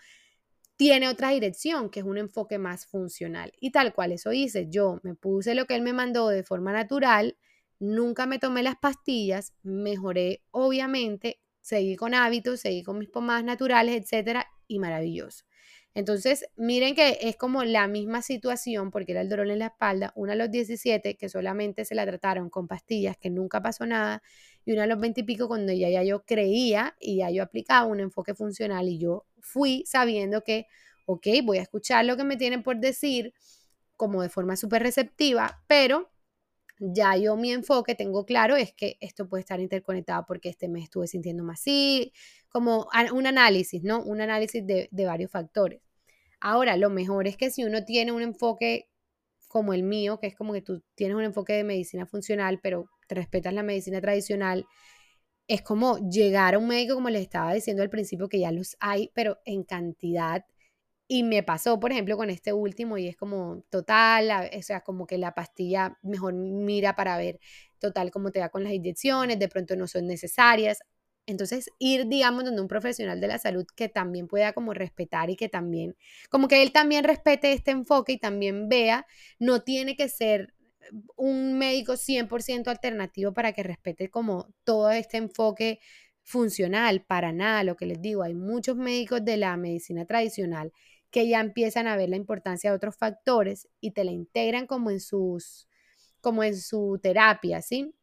tiene 0.76 1.08
otra 1.08 1.30
dirección, 1.30 1.90
que 1.90 2.02
es 2.02 2.06
un 2.06 2.18
enfoque 2.18 2.58
más 2.58 2.86
funcional. 2.86 3.54
Y 3.62 3.72
tal 3.72 3.94
cual 3.94 4.12
eso 4.12 4.34
hice, 4.34 4.68
yo 4.70 5.00
me 5.04 5.16
puse 5.16 5.56
lo 5.56 5.66
que 5.66 5.76
él 5.76 5.82
me 5.82 5.94
mandó 5.94 6.28
de 6.28 6.44
forma 6.44 6.74
natural, 6.74 7.38
nunca 7.80 8.26
me 8.26 8.40
tomé 8.40 8.62
las 8.62 8.76
pastillas, 8.76 9.54
mejoré, 9.64 10.44
obviamente, 10.52 11.40
seguí 11.62 11.96
con 11.96 12.14
hábitos, 12.14 12.60
seguí 12.60 12.84
con 12.84 12.98
mis 12.98 13.10
pomadas 13.10 13.46
naturales, 13.46 13.96
etcétera, 13.96 14.48
y 14.68 14.80
maravilloso. 14.80 15.46
Entonces, 15.96 16.46
miren 16.56 16.96
que 16.96 17.20
es 17.22 17.36
como 17.36 17.64
la 17.64 17.88
misma 17.88 18.24
situación, 18.24 18.90
porque 18.90 19.12
era 19.12 19.22
el 19.22 19.30
dolor 19.30 19.50
en 19.52 19.60
la 19.60 19.68
espalda, 19.68 20.12
una 20.16 20.34
a 20.34 20.36
los 20.36 20.50
17, 20.50 21.18
que 21.18 21.30
solamente 21.30 21.86
se 21.86 21.94
la 21.94 22.06
trataron 22.06 22.50
con 22.50 22.68
pastillas, 22.68 23.16
que 23.18 23.30
nunca 23.30 23.62
pasó 23.62 23.86
nada, 23.86 24.24
y 24.66 24.74
una 24.74 24.84
a 24.84 24.88
los 24.88 25.00
20 25.00 25.22
y 25.22 25.24
pico, 25.24 25.48
cuando 25.48 25.72
ya, 25.72 25.90
ya 25.90 26.04
yo 26.04 26.24
creía 26.26 26.96
y 27.00 27.18
ya 27.18 27.30
yo 27.30 27.44
aplicaba 27.44 27.86
un 27.86 28.00
enfoque 28.00 28.34
funcional 28.34 28.88
y 28.90 28.98
yo 28.98 29.26
fui 29.40 29.84
sabiendo 29.86 30.44
que, 30.44 30.66
ok, 31.06 31.28
voy 31.44 31.60
a 31.60 31.62
escuchar 31.62 32.06
lo 32.06 32.18
que 32.18 32.24
me 32.24 32.38
tienen 32.38 32.64
por 32.64 32.78
decir, 32.80 33.34
como 33.98 34.22
de 34.24 34.30
forma 34.30 34.56
súper 34.58 34.84
receptiva, 34.84 35.64
pero 35.68 36.12
ya 36.80 37.15
yo 37.18 37.36
mi 37.38 37.51
enfoque 37.51 37.96
tengo 37.96 38.25
claro 38.25 38.56
es 38.56 38.74
que 38.74 38.98
esto 39.00 39.27
puede 39.30 39.42
estar 39.42 39.60
interconectado 39.60 40.25
porque 40.27 40.50
este 40.50 40.68
mes 40.70 40.86
estuve 40.86 41.08
sintiendo 41.08 41.44
más 41.44 41.62
así, 41.62 42.13
como 42.50 42.88
un 43.13 43.27
análisis, 43.27 43.84
¿no? 43.84 44.01
Un 44.03 44.22
análisis 44.22 44.65
de, 44.65 44.89
de 44.92 45.06
varios 45.06 45.32
factores. 45.32 45.82
Ahora, 46.39 46.77
lo 46.77 46.89
mejor 46.89 47.27
es 47.27 47.38
que 47.38 47.51
si 47.51 47.63
uno 47.63 47.86
tiene 47.86 48.12
un 48.12 48.22
enfoque 48.22 48.89
como 49.48 49.74
el 49.74 49.84
mío, 49.84 50.20
que 50.20 50.27
es 50.27 50.36
como 50.36 50.53
que 50.53 50.62
tú 50.62 50.84
tienes 50.96 51.15
un 51.15 51.24
enfoque 51.24 51.53
de 51.53 51.63
medicina 51.63 52.06
funcional, 52.06 52.60
pero 52.62 52.89
te 53.08 53.15
respetas 53.15 53.53
la 53.53 53.63
medicina 53.63 54.01
tradicional, 54.01 54.65
es 55.48 55.62
como 55.62 56.00
llegar 56.10 56.56
a 56.56 56.58
un 56.58 56.68
médico, 56.68 56.96
como 56.96 57.10
les 57.10 57.22
estaba 57.22 57.53
diciendo 57.53 57.84
al 57.84 57.89
principio, 57.89 58.30
que 58.30 58.39
ya 58.39 58.51
los 58.51 58.75
hay, 58.80 59.12
pero 59.13 59.39
en 59.46 59.63
cantidad. 59.63 60.46
Y 61.15 61.22
me 61.22 61.43
pasó, 61.43 61.79
por 61.79 61.91
ejemplo, 61.91 62.17
con 62.17 62.32
este 62.32 62.53
último, 62.53 62.98
y 62.98 63.08
es 63.08 63.15
como 63.15 63.63
total, 63.70 64.50
o 64.58 64.62
sea, 64.63 64.82
como 64.82 65.05
que 65.05 65.20
la 65.20 65.36
pastilla 65.36 65.96
mejor 66.01 66.34
mira 66.34 66.96
para 66.96 67.15
ver 67.20 67.39
total 67.77 68.10
cómo 68.10 68.32
te 68.32 68.39
va 68.39 68.50
con 68.50 68.63
las 68.63 68.74
inyecciones, 68.74 69.38
de 69.38 69.48
pronto 69.48 69.75
no 69.75 69.86
son 69.86 70.08
necesarias. 70.08 70.79
Entonces, 71.27 71.70
ir, 71.77 72.08
digamos, 72.08 72.46
donde 72.46 72.63
un 72.63 72.67
profesional 72.67 73.22
de 73.22 73.27
la 73.27 73.38
salud 73.38 73.63
que 73.75 73.89
también 73.89 74.27
pueda 74.27 74.53
como 74.53 74.74
respetar 74.74 75.29
y 75.29 75.36
que 75.36 75.50
también, 75.50 75.96
como 76.32 76.48
que 76.48 76.63
él 76.63 76.72
también 76.72 77.03
respete 77.03 77.53
este 77.53 77.70
enfoque 77.70 78.13
y 78.13 78.17
también 78.17 78.67
vea, 78.67 79.05
no 79.38 79.62
tiene 79.62 79.96
que 79.96 80.10
ser 80.10 80.55
un 81.15 81.60
médico 81.60 81.96
100% 81.96 82.72
alternativo 82.72 83.34
para 83.34 83.53
que 83.53 83.62
respete 83.62 84.10
como 84.10 84.48
todo 84.63 84.89
este 84.89 85.17
enfoque 85.17 85.79
funcional, 86.24 87.03
para 87.05 87.32
nada, 87.34 87.63
lo 87.63 87.75
que 87.75 87.86
les 87.86 88.01
digo, 88.01 88.24
hay 88.24 88.34
muchos 88.34 88.77
médicos 88.77 89.24
de 89.24 89.38
la 89.38 89.55
medicina 89.58 90.05
tradicional 90.05 90.74
que 91.13 91.27
ya 91.29 91.39
empiezan 91.39 91.88
a 91.88 91.96
ver 91.96 92.10
la 92.10 92.17
importancia 92.17 92.72
de 92.72 92.75
otros 92.75 92.98
factores 92.98 93.70
y 93.79 93.91
te 93.91 94.03
la 94.03 94.12
integran 94.12 94.65
como 94.67 94.89
en 94.89 95.00
sus 95.00 95.70
como 96.22 96.43
en 96.43 96.58
su 96.58 97.00
terapia, 97.03 97.62
¿sí? 97.62 97.93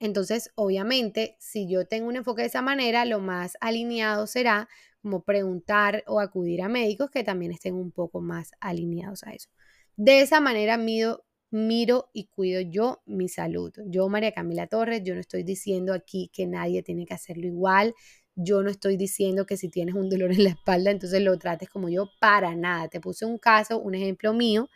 Entonces, 0.00 0.50
obviamente, 0.56 1.36
si 1.38 1.68
yo 1.68 1.86
tengo 1.86 2.08
un 2.08 2.16
enfoque 2.16 2.42
de 2.42 2.48
esa 2.48 2.62
manera, 2.62 3.04
lo 3.04 3.20
más 3.20 3.56
alineado 3.60 4.26
será 4.26 4.68
como 5.02 5.22
preguntar 5.22 6.02
o 6.08 6.18
acudir 6.20 6.62
a 6.62 6.68
médicos 6.68 7.10
que 7.10 7.24
también 7.24 7.52
estén 7.52 7.74
un 7.74 7.92
poco 7.92 8.20
más 8.20 8.52
alineados 8.60 9.22
a 9.24 9.32
eso. 9.32 9.50
De 9.96 10.20
esa 10.20 10.40
manera 10.40 10.78
mido, 10.78 11.24
miro 11.50 12.10
y 12.12 12.26
cuido 12.26 12.60
yo 12.60 13.02
mi 13.06 13.28
salud. 13.28 13.72
Yo, 13.86 14.08
María 14.08 14.32
Camila 14.32 14.66
Torres, 14.66 15.02
yo 15.04 15.14
no 15.14 15.20
estoy 15.20 15.44
diciendo 15.44 15.94
aquí 15.94 16.30
que 16.32 16.46
nadie 16.46 16.82
tiene 16.82 17.06
que 17.06 17.14
hacerlo 17.14 17.46
igual. 17.46 17.94
Yo 18.36 18.62
no 18.62 18.70
estoy 18.70 18.96
diciendo 18.98 19.46
que 19.46 19.56
si 19.56 19.68
tienes 19.70 19.94
un 19.94 20.10
dolor 20.10 20.30
en 20.30 20.44
la 20.44 20.50
espalda, 20.50 20.90
entonces 20.90 21.22
lo 21.22 21.38
trates 21.38 21.70
como 21.70 21.88
yo, 21.88 22.10
para 22.20 22.54
nada. 22.54 22.88
Te 22.88 23.00
puse 23.00 23.24
un 23.24 23.38
caso, 23.38 23.78
un 23.80 23.94
ejemplo 23.94 24.34
mío, 24.34 24.68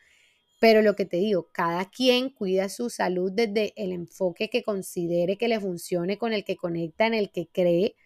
pero 0.61 0.83
lo 0.83 0.97
que 0.97 1.07
te 1.07 1.19
digo, 1.19 1.49
cada 1.53 1.87
quien 1.91 2.31
cuida 2.31 2.69
su 2.71 2.91
salud 2.91 3.33
desde 3.33 3.73
el 3.77 3.93
enfoque 3.93 4.51
que 4.51 4.63
considere 4.63 5.37
que 5.39 5.49
le 5.49 5.61
funcione, 5.61 6.19
con 6.19 6.33
el 6.33 6.45
que 6.45 6.57
conecta, 6.57 7.07
en 7.07 7.15
el 7.15 7.31
que 7.31 7.49
cree, 7.49 7.97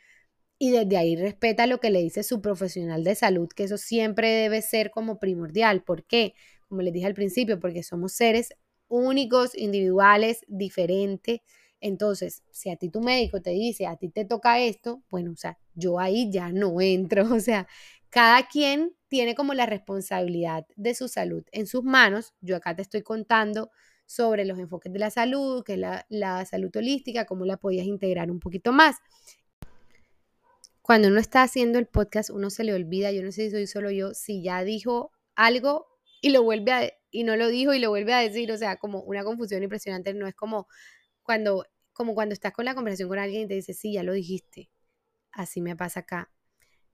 y 0.59 0.71
desde 0.71 0.97
ahí 0.97 1.17
respeta 1.17 1.67
lo 1.67 1.79
que 1.81 1.91
le 1.91 2.03
dice 2.03 2.23
su 2.23 2.41
profesional 2.41 3.05
de 3.05 3.15
salud, 3.15 3.49
que 3.49 3.65
eso 3.65 3.79
siempre 3.79 4.31
debe 4.31 4.63
ser 4.63 4.91
como 4.91 5.19
primordial. 5.19 5.83
¿Por 5.85 6.05
qué? 6.05 6.35
Como 6.69 6.83
les 6.83 6.93
dije 6.93 7.07
al 7.07 7.15
principio, 7.15 7.61
porque 7.61 7.83
somos 7.83 8.13
seres 8.13 8.51
únicos, 8.89 9.57
individuales, 9.57 10.41
diferentes. 10.49 11.41
Entonces, 11.85 12.43
si 12.51 12.71
a 12.71 12.77
ti 12.77 12.89
tu 12.89 13.03
médico 13.03 13.43
te 13.43 13.51
dice, 13.51 13.87
a 13.87 13.97
ti 13.99 14.09
te 14.09 14.25
toca 14.25 14.59
esto, 14.59 15.03
bueno, 15.11 15.33
o 15.33 15.37
sea, 15.37 15.59
yo 15.75 16.01
ahí 16.01 16.31
ya 16.33 16.51
no 16.51 16.81
entro. 16.81 17.25
O 17.35 17.41
sea, 17.41 17.69
cada 18.09 18.49
quien 18.49 18.97
tiene 19.09 19.35
como 19.35 19.53
la 19.53 19.67
responsabilidad 19.67 20.67
de 20.77 20.95
su 20.95 21.09
salud 21.09 21.45
en 21.53 21.67
sus 21.67 21.85
manos. 21.85 22.33
Yo 22.41 22.57
acá 22.57 22.75
te 22.75 22.81
estoy 22.81 23.03
contando 23.03 23.71
sobre 24.07 24.47
los 24.47 24.59
enfoques 24.59 24.95
de 24.95 24.99
la 24.99 25.11
salud, 25.11 25.63
que 25.63 25.75
es 25.75 25.79
la, 26.09 26.45
salud 26.47 26.75
holística, 26.75 27.27
cómo 27.27 27.45
la 27.45 27.59
podías 27.59 27.87
integrar 27.87 28.31
un 28.31 28.41
poquito 28.41 28.73
más. 28.73 28.97
Cuando 30.81 31.09
uno 31.09 31.21
está 31.21 31.43
haciendo 31.43 31.79
el 31.79 31.87
podcast, 31.87 32.31
uno 32.31 32.49
se 32.49 32.65
le 32.65 32.73
olvida, 32.73 33.13
yo 33.13 33.23
no 33.23 33.31
sé 33.31 33.45
si 33.45 33.51
soy 33.51 33.67
solo 33.67 33.91
yo, 33.91 34.15
si 34.15 34.43
ya 34.43 34.65
dijo 34.65 35.13
algo 35.35 35.87
y 36.23 36.31
lo 36.31 36.43
vuelve 36.43 36.73
a, 36.73 36.91
y 37.11 37.25
no 37.25 37.37
lo 37.37 37.49
dijo 37.49 37.75
y 37.75 37.79
lo 37.79 37.91
vuelve 37.91 38.15
a 38.15 38.21
decir, 38.21 38.51
o 38.53 38.57
sea, 38.57 38.77
como 38.77 39.03
una 39.03 39.23
confusión 39.23 39.63
impresionante, 39.63 40.15
no 40.15 40.27
es 40.27 40.35
como 40.35 40.67
cuando, 41.25 41.67
como 41.95 42.15
cuando 42.15 42.35
estás 42.35 42.53
con 42.53 42.67
la 42.67 42.75
conversación 42.75 43.09
con 43.09 43.19
alguien 43.19 43.45
y 43.45 43.49
te 43.49 43.55
dice, 43.55 43.73
sí, 43.73 43.95
ya 43.95 44.03
lo 44.03 44.13
dijiste, 44.13 44.71
así 45.33 45.63
me 45.63 45.77
pasa 45.77 46.01
acá. 46.01 46.31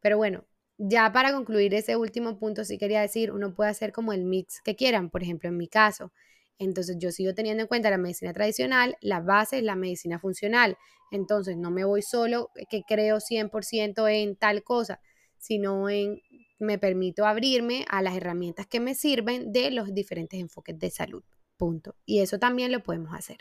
Pero 0.00 0.16
bueno, 0.16 0.46
ya 0.78 1.12
para 1.12 1.32
concluir 1.32 1.74
ese 1.74 1.96
último 1.96 2.38
punto, 2.38 2.64
sí 2.64 2.78
quería 2.78 3.00
decir, 3.00 3.32
uno 3.32 3.54
puede 3.54 3.70
hacer 3.70 3.92
como 3.92 4.12
el 4.12 4.24
mix 4.24 4.60
que 4.62 4.76
quieran, 4.76 5.10
por 5.10 5.22
ejemplo, 5.24 5.48
en 5.48 5.56
mi 5.56 5.66
caso, 5.66 6.12
entonces 6.60 6.98
yo 6.98 7.10
sigo 7.10 7.32
teniendo 7.32 7.62
en 7.62 7.68
cuenta 7.68 7.88
la 7.88 7.96
medicina 7.96 8.34
tradicional, 8.34 8.96
la 9.00 9.20
base 9.20 9.56
es 9.56 9.64
la 9.64 9.76
medicina 9.76 10.18
funcional. 10.18 10.76
Entonces 11.10 11.56
no 11.56 11.70
me 11.70 11.84
voy 11.84 12.02
solo 12.02 12.50
que 12.68 12.82
creo 12.86 13.18
100% 13.18 14.06
en 14.08 14.36
tal 14.36 14.62
cosa, 14.62 15.00
sino 15.38 15.88
en 15.88 16.20
me 16.58 16.78
permito 16.78 17.24
abrirme 17.24 17.86
a 17.88 18.02
las 18.02 18.14
herramientas 18.14 18.66
que 18.66 18.78
me 18.78 18.94
sirven 18.94 19.52
de 19.52 19.70
los 19.70 19.94
diferentes 19.94 20.38
enfoques 20.38 20.78
de 20.78 20.90
salud. 20.90 21.24
Punto. 21.56 21.96
Y 22.04 22.20
eso 22.20 22.38
también 22.38 22.70
lo 22.72 22.82
podemos 22.82 23.14
hacer. 23.14 23.38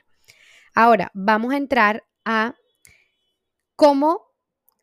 Ahora, 0.82 1.12
vamos 1.13 1.52
a 1.52 1.58
entrar 1.58 2.06
a 2.24 2.56
cómo, 3.76 4.32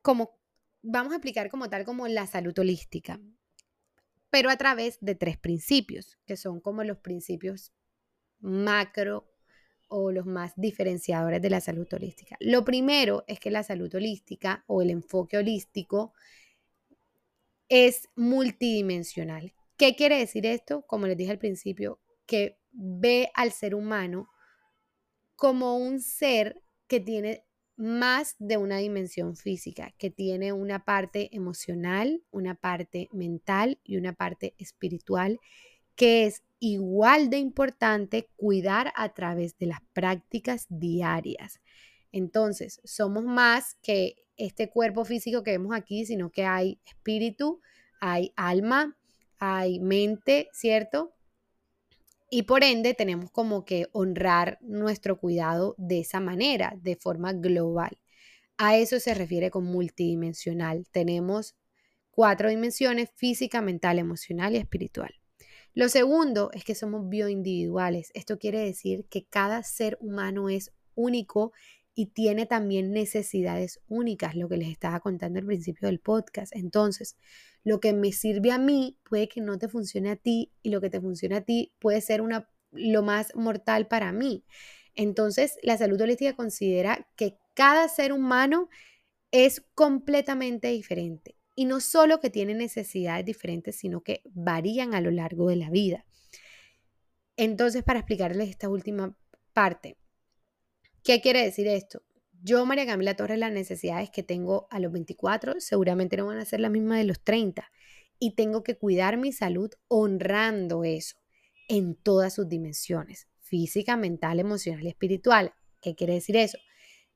cómo 0.03 0.39
vamos 0.83 1.15
a 1.15 1.17
explicar 1.17 1.49
como 1.49 1.71
tal 1.71 1.87
como 1.87 2.07
la 2.07 2.27
salud 2.27 2.53
holística, 2.59 3.19
pero 4.29 4.51
a 4.51 4.59
través 4.59 4.99
de 5.01 5.15
tres 5.15 5.39
principios, 5.39 6.19
que 6.27 6.37
son 6.37 6.61
como 6.61 6.85
los 6.85 6.99
principios 6.99 7.73
macro 8.41 9.33
o 9.89 10.13
los 10.13 10.27
más 10.27 10.53
diferenciadores 10.57 11.41
de 11.41 11.49
la 11.49 11.63
salud 11.63 11.89
holística. 11.91 12.37
Lo 12.41 12.63
primero 12.63 13.25
es 13.27 13.41
que 13.41 13.51
la 13.51 13.63
salud 13.63 13.95
holística 13.95 14.65
o 14.67 14.83
el 14.83 14.91
enfoque 14.91 15.39
holístico 15.39 16.13
es 17.71 18.11
multidimensional. 18.17 19.55
¿Qué 19.79 19.97
quiere 19.97 20.19
decir 20.19 20.45
esto? 20.45 20.83
Como 20.83 21.07
les 21.07 21.17
dije 21.17 21.31
al 21.31 21.39
principio, 21.39 22.01
que 22.27 22.59
ve 22.71 23.31
al 23.33 23.51
ser 23.51 23.75
humano 23.75 24.29
como 25.37 25.77
un 25.77 26.01
ser 26.01 26.63
que 26.89 27.01
tiene 27.01 27.45
más 27.77 28.37
de 28.39 28.57
una 28.57 28.79
dimensión 28.79 29.37
física, 29.37 29.95
que 29.99 30.11
tiene 30.11 30.53
una 30.53 30.85
parte 30.85 31.29
emocional, 31.37 32.23
una 32.31 32.55
parte 32.55 33.09
mental 33.13 33.79
y 33.85 33.99
una 33.99 34.15
parte 34.15 34.55
espiritual, 34.59 35.39
que 35.95 36.27
es 36.27 36.43
igual 36.59 37.31
de 37.31 37.39
importante 37.39 38.31
cuidar 38.37 38.93
a 38.97 39.13
través 39.13 39.59
de 39.59 39.67
las 39.67 39.81
prácticas 39.93 40.67
diarias. 40.71 41.61
Entonces, 42.13 42.81
somos 42.85 43.25
más 43.25 43.77
que 43.83 44.25
este 44.37 44.71
cuerpo 44.71 45.05
físico 45.05 45.43
que 45.43 45.53
vemos 45.53 45.75
aquí, 45.75 46.07
sino 46.07 46.31
que 46.31 46.45
hay 46.45 46.81
espíritu, 46.87 47.61
hay 48.01 48.33
alma, 48.37 48.97
hay 49.39 49.81
mente, 49.81 50.49
¿cierto? 50.53 51.16
Y 52.29 52.43
por 52.43 52.65
ende 52.65 52.95
tenemos 52.95 53.31
como 53.31 53.65
que 53.65 53.89
honrar 53.93 54.59
nuestro 54.61 55.19
cuidado 55.19 55.75
de 55.79 56.01
esa 56.01 56.21
manera, 56.21 56.75
de 56.81 56.97
forma 56.97 57.33
global. 57.33 57.99
A 58.59 58.77
eso 58.77 58.99
se 58.99 59.15
refiere 59.15 59.51
con 59.51 59.65
multidimensional. 59.65 60.87
Tenemos 60.91 61.57
cuatro 62.11 62.49
dimensiones, 62.49 63.11
física, 63.15 63.61
mental, 63.61 63.99
emocional 63.99 64.55
y 64.55 64.59
espiritual. 64.59 65.15
Lo 65.75 65.91
segundo 65.91 66.51
es 66.55 66.65
que 66.65 66.75
somos 66.75 67.09
bioindividuales. 67.09 68.11
Esto 68.15 68.39
quiere 68.39 68.61
decir 68.61 69.07
que 69.11 69.27
cada 69.27 69.63
ser 69.63 69.99
humano 70.01 70.49
es 70.49 70.73
único 70.95 71.53
y 71.99 72.07
tiene 72.07 72.45
también 72.45 72.93
necesidades 72.93 73.81
únicas, 73.89 74.37
lo 74.37 74.51
que 74.51 74.59
les 74.59 74.69
estaba 74.69 75.01
contando 75.01 75.39
al 75.41 75.47
principio 75.47 75.89
del 75.89 75.99
podcast. 75.99 76.55
Entonces, 76.55 77.17
lo 77.65 77.81
que 77.81 77.95
me 77.95 78.13
sirve 78.13 78.53
a 78.53 78.59
mí 78.59 78.99
puede 79.03 79.29
que 79.29 79.41
no 79.41 79.59
te 79.59 79.67
funcione 79.67 80.11
a 80.11 80.17
ti 80.17 80.53
y 80.63 80.69
lo 80.69 80.83
que 80.83 80.91
te 80.91 81.01
funcione 81.01 81.37
a 81.37 81.41
ti 81.41 81.73
puede 81.79 82.03
ser 82.03 82.21
una, 82.21 82.51
lo 82.71 83.03
más 83.03 83.35
mortal 83.35 83.89
para 83.89 84.13
mí. 84.13 84.45
Entonces, 84.95 85.59
la 85.63 85.79
salud 85.79 85.99
holística 85.99 86.37
considera 86.37 87.09
que 87.17 87.39
cada 87.55 87.89
ser 87.89 88.13
humano 88.13 88.69
es 89.31 89.65
completamente 89.75 90.69
diferente 90.69 91.39
y 91.55 91.65
no 91.65 91.81
solo 91.81 92.21
que 92.21 92.29
tienen 92.29 92.59
necesidades 92.59 93.25
diferentes, 93.25 93.77
sino 93.77 94.03
que 94.03 94.21
varían 94.27 94.95
a 94.95 95.01
lo 95.01 95.11
largo 95.11 95.49
de 95.49 95.57
la 95.57 95.71
vida. 95.71 96.05
Entonces, 97.39 97.83
para 97.85 98.01
explicarles 98.01 98.51
esta 98.51 98.69
última 98.69 99.17
parte, 99.55 99.97
¿qué 101.07 101.21
quiere 101.21 101.45
decir 101.45 101.69
esto? 101.69 102.03
Yo, 102.43 102.67
María 102.67 102.85
Camila 102.85 103.15
Torres, 103.15 103.39
las 103.39 103.53
necesidades 103.53 104.11
que 104.11 104.25
tengo 104.25 104.67
a 104.71 104.81
los 104.81 104.91
24 104.91 105.61
seguramente 105.61 106.17
no 106.17 106.27
van 106.27 106.39
a 106.39 106.45
ser 106.45 106.59
las 106.59 106.73
mismas 106.73 106.99
de 106.99 107.05
los 107.05 107.23
30 107.23 107.71
y 108.19 108.35
tengo 108.35 108.65
que 108.65 108.77
cuidar 108.77 109.17
mi 109.17 109.31
salud 109.31 109.71
honrando 109.87 110.83
eso 110.83 111.17
en 111.69 111.95
todas 111.95 112.35
sus 112.35 112.49
dimensiones, 112.49 113.29
física, 113.39 113.97
mental, 113.97 114.41
emocional 114.41 114.83
y 114.83 114.89
espiritual. 114.89 115.55
¿Qué 115.81 115.95
quiere 115.95 116.15
decir 116.15 116.37
eso? 116.37 116.59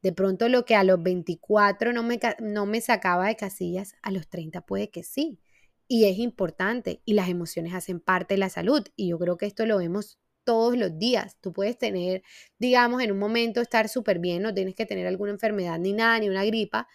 De 0.02 0.12
pronto 0.12 0.48
lo 0.48 0.64
que 0.64 0.76
a 0.76 0.84
los 0.84 1.02
24 1.02 1.92
no 1.92 2.04
me, 2.04 2.20
no 2.38 2.66
me 2.66 2.80
sacaba 2.80 3.26
de 3.26 3.36
casillas, 3.36 3.94
a 4.02 4.12
los 4.12 4.28
30 4.28 4.60
puede 4.66 4.90
que 4.90 5.02
sí. 5.02 5.40
Y 5.88 6.04
es 6.04 6.18
importante 6.18 7.02
y 7.04 7.14
las 7.14 7.28
emociones 7.28 7.74
hacen 7.74 7.98
parte 7.98 8.34
de 8.34 8.38
la 8.38 8.50
salud. 8.50 8.86
Y 8.94 9.08
yo 9.08 9.18
creo 9.18 9.36
que 9.36 9.46
esto 9.46 9.66
lo 9.66 9.78
vemos 9.78 10.20
todos 10.44 10.76
los 10.76 10.98
días. 10.98 11.36
Tú 11.40 11.52
puedes 11.52 11.78
tener, 11.78 12.22
digamos, 12.58 13.02
en 13.02 13.12
un 13.12 13.18
momento 13.18 13.60
estar 13.60 13.88
súper 13.88 14.18
bien, 14.18 14.42
no 14.42 14.54
tienes 14.54 14.74
que 14.74 14.86
tener 14.86 15.06
alguna 15.06 15.32
enfermedad 15.32 15.78
ni 15.78 15.92
nada, 15.92 16.18
ni 16.18 16.28
una 16.28 16.44
gripa, 16.44 16.88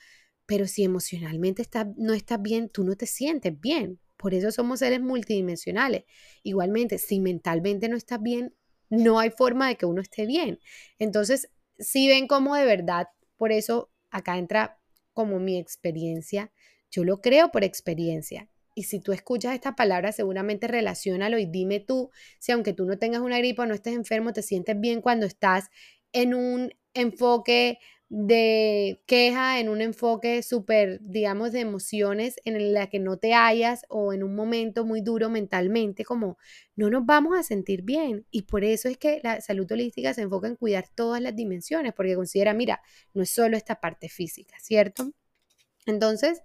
pero 0.46 0.68
si 0.68 0.84
emocionalmente 0.84 1.64
no 1.98 2.14
estás 2.14 2.42
bien, 2.42 2.70
tú 2.70 2.84
no 2.84 2.96
te 2.96 3.06
sientes 3.06 3.60
bien. 3.60 4.00
Por 4.18 4.34
eso 4.34 4.52
somos 4.52 4.80
seres 4.80 5.02
multidimensionales. 5.02 6.06
Igualmente, 6.44 6.98
si 6.98 7.20
mentalmente 7.20 7.90
no 7.90 7.98
estás 7.98 8.22
bien, 8.22 8.56
no 8.90 9.20
hay 9.20 9.32
forma 9.32 9.68
de 9.68 9.76
que 9.76 9.86
uno 9.86 10.02
esté 10.02 10.26
bien. 10.26 10.60
Entonces, 11.00 11.50
si 11.78 12.08
ven 12.08 12.28
cómo 12.28 12.56
de 12.56 12.66
verdad, 12.66 13.08
por 13.38 13.52
eso 13.52 13.92
acá 14.10 14.38
entra 14.38 14.80
como 15.14 15.40
mi 15.40 15.58
experiencia, 15.58 16.52
yo 16.92 17.04
lo 17.04 17.22
creo 17.22 17.52
por 17.52 17.64
experiencia. 17.64 18.50
Y 18.76 18.84
si 18.84 19.00
tú 19.00 19.14
escuchas 19.14 19.56
estas 19.56 19.74
palabras, 19.74 20.16
seguramente 20.18 20.68
relacionalo 20.68 21.40
y 21.40 21.46
dime 21.46 21.80
tú 21.80 22.12
si 22.40 22.52
aunque 22.52 22.74
tú 22.74 22.86
no 22.86 23.00
tengas 23.00 23.22
una 23.22 23.40
gripa 23.40 23.64
o 23.64 23.66
no 23.66 23.74
estés 23.74 23.96
enfermo, 23.96 24.34
te 24.34 24.42
sientes 24.44 24.80
bien 24.80 25.02
cuando 25.02 25.26
estás 25.26 25.70
en 26.12 26.34
un 26.36 26.72
enfoque 26.94 27.80
de 28.10 29.02
queja, 29.08 29.60
en 29.60 29.68
un 29.70 29.82
enfoque 29.82 30.44
súper, 30.44 31.00
digamos, 31.02 31.52
de 31.52 31.62
emociones 31.62 32.36
en 32.46 32.74
la 32.74 32.88
que 32.88 33.00
no 33.00 33.18
te 33.18 33.34
hallas 33.34 33.84
o 33.90 34.14
en 34.14 34.24
un 34.24 34.36
momento 34.36 34.86
muy 34.86 35.02
duro 35.02 35.30
mentalmente, 35.30 36.06
como 36.06 36.38
no 36.76 36.90
nos 36.90 37.06
vamos 37.06 37.38
a 37.38 37.44
sentir 37.44 37.82
bien. 37.82 38.26
Y 38.30 38.44
por 38.44 38.64
eso 38.64 38.90
es 38.90 38.98
que 38.98 39.22
la 39.24 39.42
salud 39.42 39.70
holística 39.72 40.14
se 40.14 40.22
enfoca 40.22 40.48
en 40.48 40.56
cuidar 40.56 40.88
todas 40.94 41.22
las 41.22 41.36
dimensiones, 41.36 41.94
porque 41.94 42.16
considera, 42.16 42.54
mira, 42.54 42.82
no 43.14 43.24
es 43.24 43.32
solo 43.32 43.58
esta 43.58 43.80
parte 43.82 44.08
física, 44.08 44.56
¿cierto? 44.62 45.12
Entonces, 45.86 46.42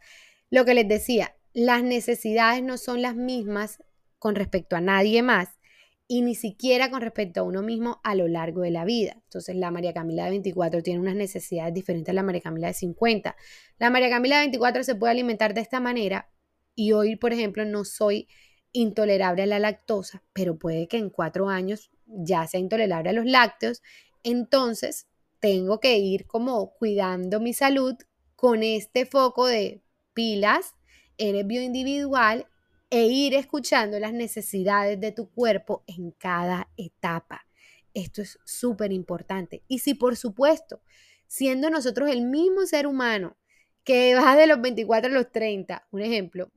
lo 0.50 0.64
que 0.64 0.74
les 0.74 0.88
decía, 0.88 1.36
las 1.52 1.82
necesidades 1.82 2.62
no 2.62 2.78
son 2.78 3.02
las 3.02 3.16
mismas 3.16 3.82
con 4.18 4.34
respecto 4.34 4.76
a 4.76 4.80
nadie 4.80 5.22
más 5.22 5.48
y 6.06 6.22
ni 6.22 6.34
siquiera 6.34 6.90
con 6.90 7.00
respecto 7.00 7.40
a 7.40 7.42
uno 7.44 7.62
mismo 7.62 8.00
a 8.02 8.14
lo 8.16 8.26
largo 8.26 8.62
de 8.62 8.70
la 8.70 8.84
vida. 8.84 9.12
Entonces, 9.24 9.54
la 9.54 9.70
María 9.70 9.94
Camila 9.94 10.24
de 10.24 10.30
24 10.30 10.82
tiene 10.82 10.98
unas 10.98 11.14
necesidades 11.14 11.72
diferentes 11.72 12.10
a 12.10 12.14
la 12.14 12.24
María 12.24 12.40
Camila 12.40 12.66
de 12.66 12.74
50. 12.74 13.36
La 13.78 13.90
María 13.90 14.10
Camila 14.10 14.36
de 14.36 14.42
24 14.42 14.82
se 14.82 14.96
puede 14.96 15.12
alimentar 15.12 15.54
de 15.54 15.60
esta 15.60 15.78
manera 15.78 16.28
y 16.74 16.92
hoy, 16.92 17.14
por 17.14 17.32
ejemplo, 17.32 17.64
no 17.64 17.84
soy 17.84 18.26
intolerable 18.72 19.42
a 19.42 19.46
la 19.46 19.58
lactosa, 19.58 20.22
pero 20.32 20.58
puede 20.58 20.88
que 20.88 20.96
en 20.96 21.10
cuatro 21.10 21.48
años 21.48 21.90
ya 22.06 22.46
sea 22.46 22.60
intolerable 22.60 23.10
a 23.10 23.12
los 23.12 23.26
lácteos. 23.26 23.82
Entonces, 24.22 25.06
tengo 25.38 25.80
que 25.80 25.98
ir 25.98 26.26
como 26.26 26.72
cuidando 26.74 27.40
mi 27.40 27.54
salud 27.54 27.94
con 28.36 28.62
este 28.62 29.06
foco 29.06 29.46
de 29.46 29.82
pilas, 30.12 30.74
eres 31.20 31.46
bioindividual 31.46 32.46
e 32.90 33.06
ir 33.06 33.34
escuchando 33.34 34.00
las 34.00 34.12
necesidades 34.12 35.00
de 35.00 35.12
tu 35.12 35.30
cuerpo 35.30 35.84
en 35.86 36.10
cada 36.10 36.68
etapa. 36.76 37.46
Esto 37.94 38.22
es 38.22 38.38
súper 38.44 38.92
importante. 38.92 39.62
Y 39.68 39.80
si 39.80 39.94
por 39.94 40.16
supuesto, 40.16 40.82
siendo 41.26 41.70
nosotros 41.70 42.10
el 42.10 42.22
mismo 42.22 42.66
ser 42.66 42.86
humano 42.86 43.36
que 43.84 44.14
va 44.14 44.36
de 44.36 44.46
los 44.46 44.60
24 44.60 45.10
a 45.10 45.14
los 45.14 45.30
30, 45.30 45.86
un 45.92 46.00
ejemplo, 46.02 46.50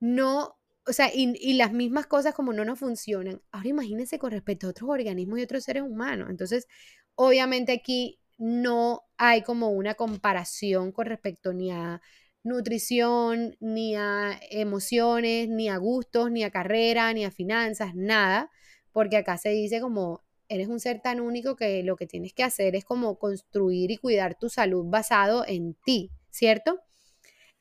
no, 0.00 0.56
o 0.86 0.92
sea, 0.92 1.10
y, 1.14 1.34
y, 1.40 1.54
las 1.54 1.72
mismas 1.72 2.06
cosas 2.06 2.34
como 2.34 2.52
no 2.52 2.64
nos 2.64 2.78
funcionan, 2.78 3.40
ahora 3.52 3.68
imagínense 3.68 4.18
con 4.18 4.30
respecto 4.30 4.66
a 4.66 4.70
otros 4.70 4.90
organismos 4.90 5.38
y 5.38 5.42
otros 5.42 5.64
seres 5.64 5.82
humanos. 5.82 6.28
Entonces, 6.30 6.66
obviamente 7.14 7.72
aquí 7.72 8.18
no 8.38 9.02
hay 9.16 9.42
como 9.42 9.70
una 9.70 9.94
comparación 9.94 10.92
con 10.92 11.06
respecto 11.06 11.52
ni 11.52 11.70
a 11.70 12.00
nutrición, 12.44 13.56
ni 13.60 13.96
a 13.96 14.38
emociones, 14.50 15.48
ni 15.48 15.68
a 15.68 15.78
gustos, 15.78 16.30
ni 16.30 16.44
a 16.44 16.50
carrera, 16.50 17.12
ni 17.12 17.24
a 17.24 17.30
finanzas, 17.30 17.94
nada, 17.94 18.50
porque 18.92 19.16
acá 19.16 19.38
se 19.38 19.50
dice 19.50 19.80
como 19.80 20.22
eres 20.48 20.68
un 20.68 20.80
ser 20.80 21.00
tan 21.00 21.20
único 21.20 21.56
que 21.56 21.82
lo 21.82 21.96
que 21.96 22.06
tienes 22.06 22.32
que 22.32 22.44
hacer 22.44 22.76
es 22.76 22.84
como 22.84 23.18
construir 23.18 23.90
y 23.90 23.96
cuidar 23.96 24.36
tu 24.38 24.48
salud 24.48 24.84
basado 24.86 25.44
en 25.46 25.74
ti, 25.84 26.10
¿cierto? 26.30 26.80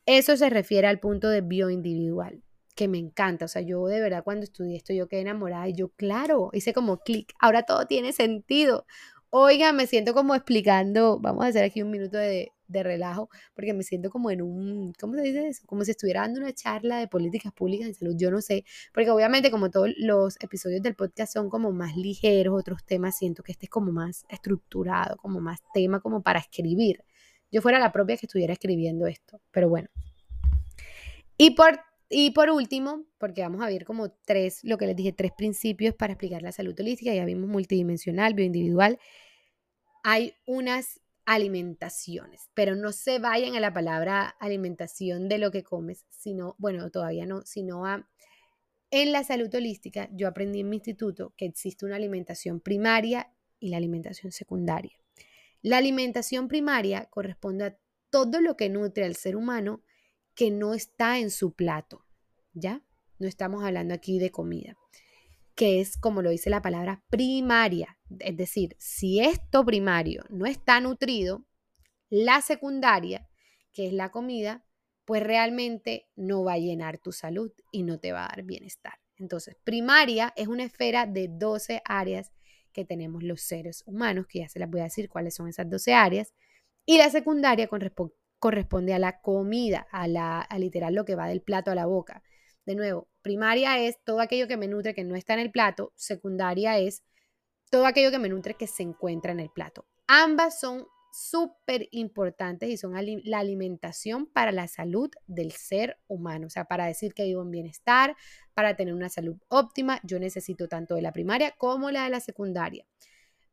Eso 0.06 0.38
se 0.38 0.50
refiere 0.50 0.88
al 0.88 1.00
punto 1.00 1.30
de 1.30 1.42
bioindividual, 1.42 2.44
que 2.76 2.88
me 2.88 2.98
encanta. 2.98 3.46
O 3.46 3.48
sea, 3.48 3.62
yo 3.62 3.88
de 3.88 4.02
verdad 4.02 4.24
cuando 4.24 4.44
estudié 4.44 4.76
esto 4.78 4.94
yo 4.94 5.08
quedé 5.08 5.22
enamorada 5.22 5.68
y 5.70 5.74
yo, 5.74 5.90
claro, 5.90 6.50
hice 6.54 6.74
como 6.74 7.00
clic, 7.00 7.34
ahora 7.40 7.64
todo 7.64 7.88
tiene 7.88 8.14
sentido. 8.14 8.86
Oiga, 9.30 9.74
me 9.74 9.88
siento 9.88 10.14
como 10.14 10.36
explicando, 10.36 11.20
vamos 11.20 11.46
a 11.46 11.48
hacer 11.48 11.64
aquí 11.64 11.82
un 11.82 11.92
minuto 11.92 12.18
de, 12.18 12.53
de 12.68 12.84
relajo, 12.84 13.30
porque 13.54 13.74
me 13.74 13.84
siento 13.84 14.10
como 14.10 14.32
en 14.32 14.42
un, 14.42 14.94
¿cómo 15.00 15.16
se 15.16 15.22
dice 15.22 15.48
eso? 15.48 15.64
Como 15.66 15.84
si 15.84 15.92
estuviera 15.92 16.22
dando 16.22 16.40
una 16.40 16.54
charla 16.54 16.98
de 17.00 17.08
políticas 17.08 17.52
públicas 17.54 17.88
de 17.88 17.94
salud, 17.94 18.16
yo 18.18 18.32
no 18.32 18.42
sé, 18.42 18.66
porque 18.94 19.10
obviamente 19.10 19.52
como 19.52 19.70
todos 19.70 19.90
los 19.98 20.38
episodios 20.42 20.82
del 20.82 20.96
podcast 20.96 21.34
son 21.34 21.50
como 21.50 21.72
más 21.72 21.96
ligeros, 21.96 22.60
otros 22.60 22.84
temas, 22.86 23.18
siento 23.18 23.44
que 23.44 23.52
este 23.52 23.66
es 23.66 23.70
como 23.70 23.92
más 23.92 24.26
estructurado, 24.30 25.18
como 25.18 25.40
más 25.40 25.62
tema 25.74 26.00
como 26.00 26.22
para 26.22 26.40
escribir. 26.40 27.04
Yo 27.52 27.62
fuera 27.62 27.80
la 27.80 27.92
propia 27.92 28.18
que 28.18 28.26
estuviera 28.26 28.54
escribiendo 28.54 29.06
esto, 29.06 29.40
pero 29.52 29.70
bueno. 29.70 29.90
Y 31.38 31.52
por 31.52 31.80
y 32.16 32.30
por 32.30 32.52
último, 32.52 33.06
porque 33.18 33.42
vamos 33.42 33.64
a 33.64 33.66
ver 33.66 33.86
como 33.86 34.12
tres, 34.12 34.64
lo 34.64 34.78
que 34.78 34.86
les 34.86 34.96
dije, 34.96 35.14
tres 35.14 35.32
principios 35.36 35.96
para 35.96 36.14
explicar 36.14 36.44
la 36.44 36.52
salud 36.52 36.80
holística, 36.80 37.12
ya 37.12 37.26
vimos 37.26 37.50
multidimensional, 37.50 38.36
bioindividual, 38.36 39.00
hay 40.04 40.36
unas 40.46 41.02
alimentaciones, 41.26 42.50
pero 42.54 42.76
no 42.76 42.92
se 42.92 43.20
vayan 43.20 43.56
a 43.56 43.60
la 43.60 43.74
palabra 43.74 44.28
alimentación 44.40 45.30
de 45.30 45.38
lo 45.38 45.52
que 45.52 45.64
comes, 45.64 46.06
sino, 46.10 46.56
bueno, 46.58 46.90
todavía 46.90 47.26
no, 47.26 47.42
sino 47.44 47.86
a... 47.86 48.08
En 48.92 49.12
la 49.12 49.24
salud 49.24 49.54
holística, 49.56 50.08
yo 50.12 50.28
aprendí 50.28 50.60
en 50.60 50.70
mi 50.70 50.76
instituto 50.76 51.34
que 51.36 51.46
existe 51.46 51.86
una 51.86 51.96
alimentación 51.96 52.60
primaria 52.60 53.34
y 53.60 53.70
la 53.70 53.78
alimentación 53.78 54.32
secundaria. 54.32 55.00
La 55.62 55.78
alimentación 55.78 56.48
primaria 56.48 57.06
corresponde 57.06 57.66
a 57.66 57.78
todo 58.10 58.42
lo 58.42 58.56
que 58.58 58.70
nutre 58.70 59.06
al 59.06 59.16
ser 59.16 59.36
humano 59.36 59.82
que 60.36 60.52
no 60.52 60.74
está 60.74 61.20
en 61.20 61.32
su 61.32 61.54
plato, 61.54 62.06
¿ya? 62.54 62.84
No 63.18 63.28
estamos 63.28 63.64
hablando 63.64 63.94
aquí 63.94 64.20
de 64.20 64.30
comida, 64.30 64.78
que 65.56 65.80
es 65.80 65.98
como 65.98 66.22
lo 66.22 66.30
dice 66.30 66.50
la 66.50 66.62
palabra 66.62 67.04
primaria. 67.10 67.98
Es 68.20 68.38
decir, 68.38 68.76
si 68.80 69.20
esto 69.20 69.66
primario 69.66 70.24
no 70.30 70.46
está 70.46 70.80
nutrido, 70.80 71.46
la 72.10 72.42
secundaria, 72.42 73.28
que 73.72 73.88
es 73.88 73.94
la 73.94 74.12
comida, 74.12 74.66
pues 75.06 75.24
realmente 75.24 76.08
no 76.16 76.44
va 76.44 76.54
a 76.54 76.60
llenar 76.60 76.98
tu 76.98 77.12
salud 77.12 77.52
y 77.72 77.84
no 77.84 78.00
te 78.00 78.12
va 78.12 78.26
a 78.26 78.30
dar 78.30 78.44
bienestar. 78.44 78.94
Entonces, 79.18 79.58
primaria 79.64 80.34
es 80.36 80.48
una 80.48 80.64
esfera 80.64 81.06
de 81.06 81.28
12 81.30 81.82
áreas 81.86 82.32
que 82.72 82.86
tenemos 82.86 83.24
los 83.24 83.42
seres 83.42 83.84
humanos, 83.86 84.28
que 84.28 84.40
ya 84.40 84.50
se 84.50 84.60
las 84.60 84.70
voy 84.70 84.82
a 84.82 84.86
decir 84.86 85.10
cuáles 85.10 85.36
son 85.36 85.48
esas 85.48 85.70
12 85.70 85.94
áreas. 85.94 86.34
Y 86.86 86.98
la 86.98 87.10
secundaria 87.10 87.70
corresponde 88.40 88.94
a 88.94 89.00
la 89.00 89.22
comida, 89.22 89.88
a, 89.92 90.08
la, 90.08 90.42
a 90.42 90.60
literal 90.60 90.96
lo 90.96 91.06
que 91.06 91.16
va 91.16 91.28
del 91.28 91.42
plato 91.42 91.72
a 91.72 91.76
la 91.76 91.86
boca. 91.86 92.24
De 92.66 92.76
nuevo, 92.76 93.10
primaria 93.22 93.80
es 93.80 94.04
todo 94.04 94.20
aquello 94.20 94.48
que 94.48 94.58
me 94.58 94.68
nutre 94.68 94.94
que 94.94 95.04
no 95.04 95.16
está 95.16 95.34
en 95.34 95.40
el 95.40 95.52
plato, 95.52 95.94
secundaria 95.96 96.78
es 96.80 97.04
todo 97.74 97.88
aquello 97.88 98.12
que 98.12 98.20
me 98.20 98.30
nutre 98.30 98.54
que 98.54 98.68
se 98.68 98.84
encuentra 98.84 99.32
en 99.32 99.40
el 99.40 99.50
plato. 99.50 99.88
Ambas 100.06 100.60
son 100.60 100.86
súper 101.12 101.88
importantes 101.90 102.70
y 102.70 102.78
son 102.78 102.94
la 103.24 103.40
alimentación 103.40 104.28
para 104.28 104.52
la 104.52 104.68
salud 104.68 105.10
del 105.26 105.52
ser 105.54 105.98
humano, 106.06 106.46
o 106.46 106.50
sea, 106.52 106.66
para 106.66 106.86
decir 106.86 107.16
que 107.16 107.24
vivo 107.24 107.42
en 107.42 107.50
bienestar, 107.50 108.16
para 108.54 108.76
tener 108.76 108.94
una 108.94 109.10
salud 109.10 109.38
óptima, 109.48 110.00
yo 110.04 110.20
necesito 110.20 110.68
tanto 110.68 110.94
de 110.94 111.02
la 111.02 111.14
primaria 111.14 111.56
como 111.58 111.90
la 111.90 112.04
de 112.04 112.12
la 112.12 112.20
secundaria. 112.20 112.86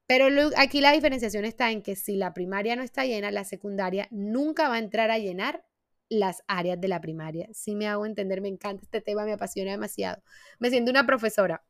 Pero 0.06 0.26
aquí 0.58 0.82
la 0.82 0.92
diferenciación 0.92 1.46
está 1.46 1.70
en 1.70 1.80
que 1.80 1.96
si 1.96 2.16
la 2.16 2.34
primaria 2.34 2.76
no 2.76 2.82
está 2.82 3.06
llena, 3.06 3.30
la 3.30 3.44
secundaria 3.44 4.06
nunca 4.10 4.68
va 4.68 4.74
a 4.74 4.80
entrar 4.80 5.10
a 5.10 5.16
llenar 5.16 5.64
las 6.10 6.42
áreas 6.46 6.78
de 6.78 6.88
la 6.88 7.00
primaria. 7.00 7.48
Si 7.54 7.74
me 7.74 7.86
hago 7.88 8.04
entender, 8.04 8.42
me 8.42 8.48
encanta 8.48 8.82
este 8.82 9.00
tema, 9.00 9.24
me 9.24 9.32
apasiona 9.32 9.70
demasiado. 9.70 10.22
Me 10.58 10.68
siento 10.68 10.90
una 10.90 11.06
profesora. 11.06 11.64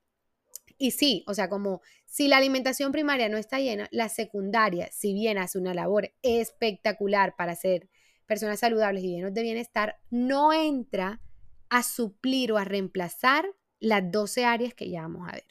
Y 0.83 0.93
sí, 0.93 1.25
o 1.27 1.35
sea, 1.35 1.51
como 1.51 1.83
si 2.07 2.27
la 2.27 2.39
alimentación 2.39 2.91
primaria 2.91 3.29
no 3.29 3.37
está 3.37 3.59
llena, 3.61 3.87
la 3.91 4.09
secundaria, 4.09 4.89
si 4.91 5.13
bien 5.13 5.37
hace 5.37 5.59
una 5.59 5.75
labor 5.75 6.15
espectacular 6.23 7.37
para 7.37 7.55
ser 7.55 7.91
personas 8.25 8.61
saludables 8.61 9.05
y 9.05 9.09
llenos 9.09 9.35
de 9.35 9.43
bienestar, 9.43 10.01
no 10.09 10.55
entra 10.55 11.21
a 11.69 11.83
suplir 11.83 12.51
o 12.53 12.57
a 12.57 12.65
reemplazar 12.65 13.45
las 13.79 14.11
12 14.11 14.47
áreas 14.47 14.73
que 14.73 14.89
ya 14.89 15.03
vamos 15.03 15.29
a 15.29 15.33
ver. 15.33 15.45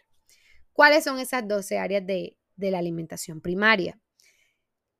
¿Cuáles 0.73 1.03
son 1.03 1.19
esas 1.19 1.47
12 1.47 1.77
áreas 1.77 2.07
de, 2.07 2.35
de 2.55 2.71
la 2.71 2.79
alimentación 2.79 3.39
primaria? 3.39 4.01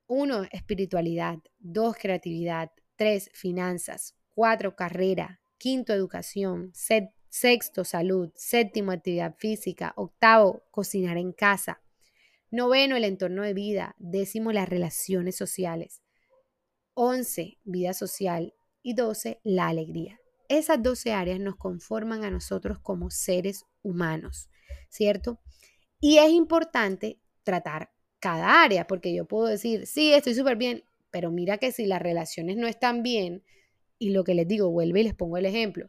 Uno, 0.06 0.44
espiritualidad. 0.52 1.40
Dos, 1.58 1.96
creatividad. 1.98 2.72
Tres, 2.96 3.32
finanzas. 3.34 4.16
Cuatro, 4.36 4.76
carrera. 4.76 5.42
Quinto, 5.58 5.92
educación. 5.92 6.70
Sexto, 7.30 7.84
salud. 7.84 8.32
Séptimo, 8.36 8.92
actividad 8.92 9.36
física. 9.38 9.94
Octavo, 9.96 10.64
cocinar 10.72 11.18
en 11.18 11.32
casa. 11.32 11.82
Noveno, 12.52 12.96
el 12.96 13.04
entorno 13.04 13.44
de 13.44 13.54
vida. 13.54 13.96
Décimo, 14.00 14.52
las 14.52 14.68
relaciones 14.68 15.36
sociales. 15.36 16.02
Once, 16.94 17.60
vida 17.64 17.94
social. 17.94 18.54
Y 18.82 18.94
doce, 18.96 19.40
la 19.44 19.68
alegría. 19.68 20.20
Esas 20.48 20.82
doce 20.82 21.14
áreas 21.14 21.40
nos 21.40 21.56
conforman 21.56 22.24
a 22.24 22.32
nosotros 22.32 22.80
como 22.80 23.12
seres 23.12 23.66
humanos, 23.84 24.50
¿cierto? 24.90 25.40
Y 26.00 26.18
es 26.18 26.32
importante 26.32 27.20
tratar 27.44 27.92
cada 28.20 28.64
área, 28.64 28.88
porque 28.88 29.14
yo 29.14 29.26
puedo 29.26 29.46
decir, 29.46 29.86
sí, 29.86 30.12
estoy 30.12 30.34
súper 30.34 30.58
bien, 30.58 30.84
pero 31.12 31.30
mira 31.30 31.58
que 31.58 31.72
si 31.72 31.86
las 31.86 32.02
relaciones 32.02 32.58
no 32.58 32.68
están 32.68 33.04
bien, 33.04 33.44
y 34.00 34.12
lo 34.12 34.24
que 34.24 34.34
les 34.34 34.48
digo, 34.48 34.72
vuelve 34.72 35.02
y 35.02 35.04
les 35.04 35.14
pongo 35.14 35.38
el 35.38 35.46
ejemplo. 35.46 35.88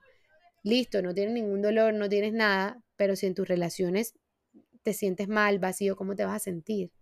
Listo, 0.63 1.01
no 1.03 1.15
tienes 1.15 1.35
ningún 1.35 1.63
dolor, 1.63 1.95
no 1.95 2.09
tienes 2.09 2.33
nada, 2.33 2.83
pero 2.97 3.17
si 3.17 3.27
en 3.27 3.35
tus 3.35 3.49
relaciones 3.49 4.15
te 4.83 4.93
sientes 4.93 5.29
mal, 5.29 5.59
vacío, 5.59 5.97
¿cómo 5.97 6.17
te 6.17 6.25
vas 6.25 6.37
a 6.37 6.39
sentir? 6.39 6.93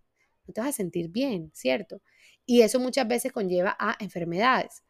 No 0.47 0.53
te 0.53 0.61
vas 0.61 0.71
a 0.71 0.73
sentir 0.73 1.09
bien, 1.09 1.51
¿cierto? 1.53 2.01
Y 2.45 2.61
eso 2.61 2.79
muchas 2.79 3.07
veces 3.07 3.31
conlleva 3.31 3.75
a 3.79 3.95
enfermedades. 3.99 4.83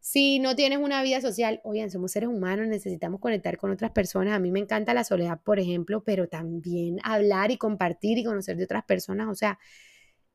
Si 0.00 0.38
no 0.38 0.56
tienes 0.56 0.78
una 0.78 1.02
vida 1.02 1.20
social, 1.20 1.60
oigan, 1.64 1.90
somos 1.90 2.12
seres 2.12 2.28
humanos, 2.30 2.66
necesitamos 2.68 3.20
conectar 3.20 3.58
con 3.58 3.70
otras 3.70 3.90
personas. 3.90 4.34
A 4.34 4.38
mí 4.38 4.50
me 4.50 4.60
encanta 4.60 4.94
la 4.94 5.04
soledad, 5.04 5.40
por 5.44 5.58
ejemplo, 5.58 6.02
pero 6.04 6.28
también 6.28 6.98
hablar 7.04 7.50
y 7.50 7.58
compartir 7.58 8.18
y 8.18 8.24
conocer 8.24 8.56
de 8.56 8.64
otras 8.64 8.84
personas. 8.84 9.28
O 9.28 9.34
sea, 9.34 9.58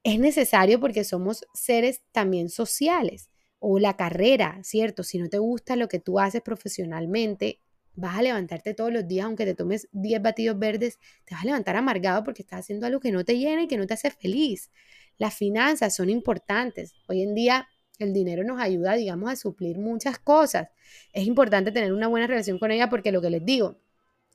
es 0.03 0.19
necesario 0.19 0.79
porque 0.79 1.03
somos 1.03 1.45
seres 1.53 2.03
también 2.11 2.49
sociales. 2.49 3.29
O 3.65 3.79
la 3.79 3.95
carrera, 3.95 4.59
¿cierto? 4.61 5.03
Si 5.03 5.17
no 5.17 5.29
te 5.29 5.37
gusta 5.37 5.77
lo 5.77 5.87
que 5.87 5.99
tú 5.99 6.19
haces 6.19 6.41
profesionalmente, 6.41 7.61
vas 7.95 8.17
a 8.17 8.21
levantarte 8.21 8.73
todos 8.73 8.91
los 8.91 9.07
días, 9.07 9.25
aunque 9.25 9.45
te 9.45 9.55
tomes 9.55 9.87
10 9.93 10.21
batidos 10.21 10.59
verdes, 10.59 10.99
te 11.23 11.33
vas 11.33 11.43
a 11.43 11.45
levantar 11.45 11.77
amargado 11.77 12.25
porque 12.25 12.41
estás 12.41 12.59
haciendo 12.59 12.87
algo 12.87 12.99
que 12.99 13.13
no 13.13 13.23
te 13.23 13.37
llena 13.37 13.63
y 13.63 13.67
que 13.67 13.77
no 13.77 13.87
te 13.87 13.93
hace 13.93 14.11
feliz. 14.11 14.69
Las 15.17 15.35
finanzas 15.35 15.95
son 15.95 16.09
importantes. 16.09 16.93
Hoy 17.07 17.21
en 17.21 17.35
día 17.35 17.67
el 17.99 18.11
dinero 18.11 18.43
nos 18.43 18.59
ayuda, 18.59 18.95
digamos, 18.95 19.31
a 19.31 19.35
suplir 19.37 19.77
muchas 19.77 20.19
cosas. 20.19 20.67
Es 21.13 21.25
importante 21.25 21.71
tener 21.71 21.93
una 21.93 22.09
buena 22.09 22.27
relación 22.27 22.59
con 22.59 22.71
ella 22.71 22.89
porque 22.89 23.13
lo 23.13 23.21
que 23.21 23.29
les 23.29 23.45
digo, 23.45 23.77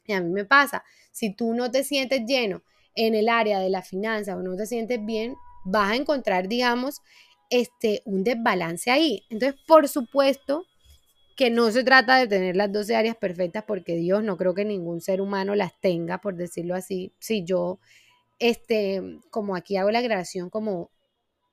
y 0.07 0.15
a 0.15 0.23
mí 0.23 0.31
me 0.31 0.47
pasa, 0.47 0.85
si 1.13 1.35
tú 1.35 1.53
no 1.53 1.71
te 1.71 1.85
sientes 1.85 2.23
lleno 2.27 2.63
en 2.95 3.15
el 3.15 3.29
área 3.29 3.59
de 3.61 3.69
la 3.69 3.83
finanza 3.83 4.37
o 4.37 4.43
no 4.43 4.57
te 4.57 4.65
sientes 4.65 5.05
bien, 5.05 5.35
vas 5.65 5.93
a 5.93 5.97
encontrar, 5.97 6.49
digamos, 6.49 7.03
este, 7.51 8.03
un 8.05 8.25
desbalance 8.25 8.91
ahí. 8.91 9.25
Entonces, 9.31 9.61
por 9.67 9.89
supuesto 9.89 10.67
que 11.37 11.51
no 11.51 11.71
se 11.71 11.85
trata 11.85 12.17
de 12.17 12.27
tener 12.27 12.57
las 12.57 12.73
12 12.73 12.97
áreas 12.97 13.17
perfectas 13.17 13.63
porque 13.65 13.95
Dios 13.95 14.25
no 14.25 14.37
creo 14.37 14.55
que 14.55 14.65
ningún 14.65 15.01
ser 15.01 15.21
humano 15.21 15.55
las 15.55 15.79
tenga, 15.81 16.21
por 16.21 16.35
decirlo 16.35 16.75
así. 16.75 17.13
Si 17.21 17.45
yo, 17.45 17.79
este, 18.41 19.21
como 19.31 19.55
aquí 19.55 19.77
hago 19.77 19.93
la 19.93 20.01
grabación, 20.01 20.51
como 20.51 20.91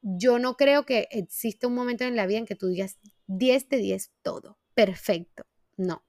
yo 0.02 0.40
no 0.40 0.56
creo 0.56 0.86
que 0.86 1.08
exista 1.12 1.68
un 1.68 1.76
momento 1.76 2.04
en 2.04 2.16
la 2.16 2.26
vida 2.26 2.40
en 2.40 2.46
que 2.48 2.56
tú 2.56 2.68
digas 2.68 2.98
10 3.28 3.70
de 3.70 3.78
10 3.78 4.12
todo, 4.24 4.58
perfecto, 4.74 5.46
no. 5.78 6.04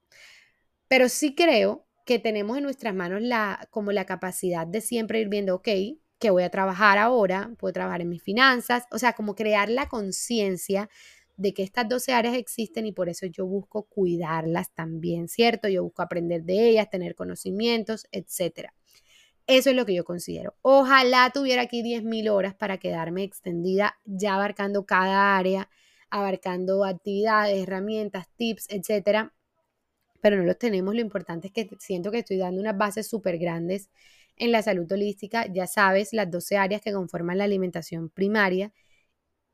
Pero 0.87 1.07
sí 1.09 1.35
creo 1.35 1.85
que 2.05 2.19
tenemos 2.19 2.57
en 2.57 2.63
nuestras 2.63 2.95
manos 2.95 3.21
la, 3.21 3.67
como 3.69 3.91
la 3.91 4.05
capacidad 4.05 4.65
de 4.65 4.81
siempre 4.81 5.19
ir 5.21 5.29
viendo, 5.29 5.55
ok, 5.55 5.67
que 6.19 6.29
voy 6.31 6.43
a 6.43 6.49
trabajar 6.49 6.97
ahora, 6.97 7.51
puedo 7.57 7.73
trabajar 7.73 8.01
en 8.01 8.09
mis 8.09 8.23
finanzas, 8.23 8.85
o 8.91 8.97
sea, 8.99 9.13
como 9.13 9.35
crear 9.35 9.69
la 9.69 9.87
conciencia 9.87 10.89
de 11.37 11.53
que 11.53 11.63
estas 11.63 11.87
12 11.87 12.13
áreas 12.13 12.35
existen 12.35 12.87
y 12.87 12.91
por 12.91 13.09
eso 13.09 13.27
yo 13.27 13.45
busco 13.45 13.83
cuidarlas 13.83 14.73
también, 14.73 15.27
¿cierto? 15.27 15.69
Yo 15.69 15.83
busco 15.83 16.01
aprender 16.01 16.43
de 16.43 16.69
ellas, 16.69 16.89
tener 16.89 17.13
conocimientos, 17.15 18.07
etcétera. 18.11 18.73
Eso 19.45 19.69
es 19.69 19.75
lo 19.75 19.85
que 19.85 19.93
yo 19.93 20.03
considero. 20.03 20.55
Ojalá 20.61 21.31
tuviera 21.33 21.61
aquí 21.61 21.81
10.000 21.81 22.29
horas 22.29 22.55
para 22.55 22.79
quedarme 22.79 23.23
extendida, 23.23 23.97
ya 24.03 24.35
abarcando 24.35 24.85
cada 24.85 25.37
área, 25.37 25.69
abarcando 26.09 26.83
actividades, 26.83 27.63
herramientas, 27.63 28.27
tips, 28.35 28.67
etcétera. 28.69 29.33
Pero 30.21 30.37
no 30.37 30.43
los 30.43 30.57
tenemos. 30.57 30.95
Lo 30.95 31.01
importante 31.01 31.47
es 31.47 31.53
que 31.53 31.69
siento 31.79 32.11
que 32.11 32.19
estoy 32.19 32.37
dando 32.37 32.59
unas 32.59 32.77
bases 32.77 33.07
súper 33.07 33.37
grandes 33.37 33.89
en 34.37 34.51
la 34.51 34.61
salud 34.61 34.91
holística. 34.91 35.45
Ya 35.51 35.67
sabes, 35.67 36.13
las 36.13 36.29
12 36.29 36.57
áreas 36.57 36.81
que 36.81 36.93
conforman 36.93 37.37
la 37.37 37.43
alimentación 37.43 38.09
primaria. 38.09 38.73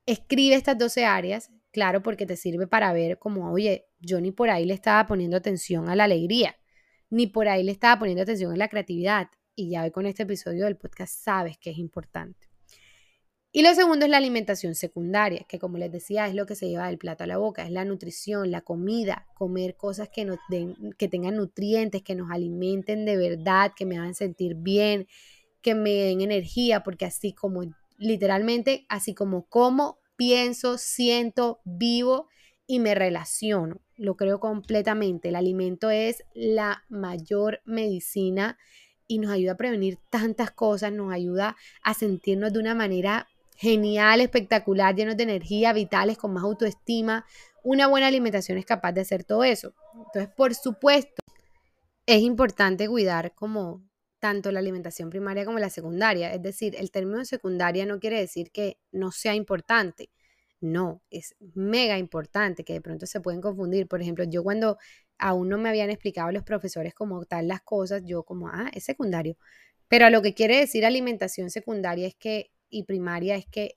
Escribe 0.05 0.55
estas 0.55 0.77
12 0.77 1.05
áreas, 1.05 1.51
claro, 1.71 2.03
porque 2.03 2.25
te 2.25 2.35
sirve 2.35 2.67
para 2.67 2.93
ver 2.93 3.19
como, 3.19 3.51
oye, 3.51 3.87
yo 3.99 4.21
ni 4.21 4.31
por 4.31 4.49
ahí 4.49 4.65
le 4.65 4.73
estaba 4.73 5.05
poniendo 5.07 5.37
atención 5.37 5.89
a 5.89 5.95
la 5.95 6.05
alegría, 6.05 6.55
ni 7.09 7.27
por 7.27 7.47
ahí 7.47 7.63
le 7.63 7.71
estaba 7.71 7.99
poniendo 7.99 8.23
atención 8.23 8.53
a 8.53 8.57
la 8.57 8.67
creatividad 8.67 9.29
y 9.55 9.69
ya 9.69 9.83
hoy 9.83 9.91
con 9.91 10.05
este 10.05 10.23
episodio 10.23 10.65
del 10.65 10.77
podcast 10.77 11.13
sabes 11.23 11.57
que 11.57 11.69
es 11.71 11.77
importante. 11.77 12.52
Y 13.55 13.61
lo 13.61 13.71
segundo 13.75 14.05
es 14.05 14.09
la 14.09 14.17
alimentación 14.17 14.73
secundaria, 14.73 15.45
que 15.47 15.59
como 15.59 15.77
les 15.77 15.91
decía 15.91 16.27
es 16.27 16.33
lo 16.33 16.47
que 16.47 16.55
se 16.55 16.67
lleva 16.67 16.87
del 16.87 16.97
plato 16.97 17.23
a 17.23 17.27
la 17.27 17.37
boca, 17.37 17.63
es 17.63 17.69
la 17.69 17.85
nutrición, 17.85 18.49
la 18.49 18.61
comida, 18.61 19.27
comer 19.35 19.77
cosas 19.77 20.09
que, 20.09 20.25
nos 20.25 20.39
den, 20.49 20.75
que 20.97 21.07
tengan 21.07 21.35
nutrientes, 21.35 22.01
que 22.01 22.15
nos 22.15 22.31
alimenten 22.31 23.05
de 23.05 23.15
verdad, 23.15 23.71
que 23.75 23.85
me 23.85 23.99
hagan 23.99 24.15
sentir 24.15 24.55
bien, 24.55 25.07
que 25.61 25.75
me 25.75 25.91
den 25.91 26.21
energía, 26.21 26.81
porque 26.81 27.05
así 27.05 27.31
como 27.31 27.61
literalmente, 27.99 28.87
así 28.89 29.13
como 29.13 29.45
como, 29.45 29.99
pienso, 30.15 30.79
siento, 30.79 31.61
vivo 31.63 32.29
y 32.65 32.79
me 32.79 32.95
relaciono. 32.95 33.81
Lo 33.97 34.17
creo 34.17 34.39
completamente. 34.39 35.29
El 35.29 35.35
alimento 35.35 35.91
es 35.91 36.23
la 36.33 36.85
mayor 36.89 37.61
medicina 37.65 38.57
y 39.05 39.19
nos 39.19 39.31
ayuda 39.31 39.51
a 39.51 39.57
prevenir 39.57 39.99
tantas 40.09 40.49
cosas, 40.49 40.91
nos 40.91 41.13
ayuda 41.13 41.55
a 41.83 41.93
sentirnos 41.93 42.51
de 42.51 42.59
una 42.59 42.73
manera 42.73 43.27
genial, 43.55 44.21
espectacular, 44.21 44.95
llenos 44.95 45.17
de 45.17 45.23
energía, 45.23 45.73
vitales, 45.73 46.17
con 46.17 46.33
más 46.33 46.43
autoestima. 46.43 47.25
Una 47.63 47.87
buena 47.87 48.07
alimentación 48.07 48.57
es 48.57 48.65
capaz 48.65 48.91
de 48.93 49.01
hacer 49.01 49.23
todo 49.23 49.43
eso. 49.43 49.73
Entonces, 49.95 50.33
por 50.35 50.53
supuesto, 50.55 51.21
es 52.05 52.21
importante 52.21 52.87
cuidar 52.87 53.33
como 53.35 53.83
tanto 54.19 54.53
la 54.53 54.59
alimentación 54.59 55.09
primaria 55.09 55.43
como 55.43 55.59
la 55.59 55.69
secundaria. 55.69 56.33
Es 56.33 56.41
decir, 56.41 56.75
el 56.77 56.91
término 56.91 57.25
secundaria 57.25 57.85
no 57.85 57.99
quiere 57.99 58.19
decir 58.19 58.51
que 58.51 58.77
no 58.91 59.11
sea 59.11 59.35
importante. 59.35 60.09
No, 60.61 61.01
es 61.09 61.35
mega 61.55 61.97
importante, 61.97 62.63
que 62.63 62.71
de 62.71 62.79
pronto 62.79 63.05
se 63.05 63.19
pueden 63.19 63.41
confundir. 63.41 63.85
Por 63.85 64.01
ejemplo, 64.01 64.23
yo 64.23 64.41
cuando 64.41 64.77
aún 65.17 65.49
no 65.49 65.57
me 65.57 65.67
habían 65.67 65.89
explicado 65.89 66.31
los 66.31 66.43
profesores 66.43 66.93
como 66.93 67.25
tal 67.25 67.49
las 67.49 67.61
cosas, 67.63 68.01
yo 68.05 68.23
como, 68.23 68.47
ah, 68.47 68.71
es 68.73 68.85
secundario. 68.85 69.35
Pero 69.89 70.05
a 70.05 70.09
lo 70.09 70.21
que 70.21 70.33
quiere 70.33 70.57
decir 70.57 70.85
alimentación 70.85 71.49
secundaria 71.49 72.07
es 72.07 72.15
que, 72.15 72.52
y 72.73 72.83
primaria 72.83 73.35
es 73.35 73.45
que 73.45 73.75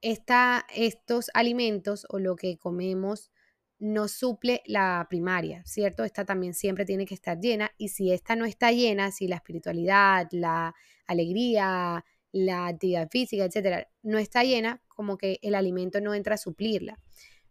esta, 0.00 0.66
estos 0.74 1.30
alimentos 1.34 2.06
o 2.08 2.18
lo 2.18 2.36
que 2.36 2.58
comemos 2.58 3.30
no 3.78 4.06
suple 4.06 4.62
la 4.64 5.04
primaria, 5.10 5.62
¿cierto? 5.64 6.04
Esta 6.04 6.24
también 6.24 6.54
siempre 6.54 6.84
tiene 6.84 7.04
que 7.04 7.14
estar 7.14 7.40
llena 7.40 7.72
y 7.78 7.88
si 7.88 8.12
esta 8.12 8.36
no 8.36 8.44
está 8.44 8.70
llena, 8.70 9.10
si 9.10 9.26
la 9.26 9.36
espiritualidad, 9.36 10.28
la 10.30 10.74
alegría, 11.06 12.04
la 12.30 12.66
actividad 12.68 13.08
física, 13.10 13.44
etcétera, 13.44 13.88
no 14.02 14.18
está 14.18 14.44
llena, 14.44 14.80
como 14.88 15.18
que 15.18 15.38
el 15.42 15.54
alimento 15.56 16.00
no 16.00 16.14
entra 16.14 16.36
a 16.36 16.38
suplirla. 16.38 17.00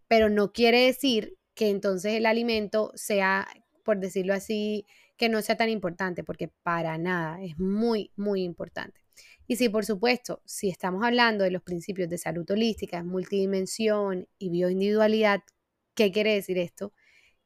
Pero 0.08 0.30
no 0.30 0.54
quiere 0.54 0.86
decir 0.86 1.38
que 1.54 1.70
entonces 1.70 2.14
el 2.14 2.26
alimento 2.26 2.92
sea, 2.96 3.48
por 3.84 4.00
decirlo 4.00 4.34
así, 4.34 4.86
que 5.18 5.30
no 5.30 5.42
sea 5.42 5.58
tan 5.58 5.70
importante, 5.70 6.24
porque 6.24 6.48
para 6.48 6.98
nada 6.98 7.42
es 7.44 7.60
muy, 7.60 8.12
muy 8.16 8.42
importante. 8.42 9.02
Y 9.48 9.58
sí, 9.58 9.70
por 9.70 9.86
supuesto, 9.86 10.42
si 10.46 10.70
estamos 10.70 11.04
hablando 11.04 11.44
de 11.44 11.52
los 11.52 11.62
principios 11.62 12.10
de 12.10 12.18
salud 12.18 12.50
holística, 12.50 13.04
multidimensión 13.04 14.28
y 14.38 14.50
bioindividualidad, 14.50 15.42
¿qué 15.96 16.12
quiere 16.12 16.34
decir 16.34 16.58
esto? 16.58 16.94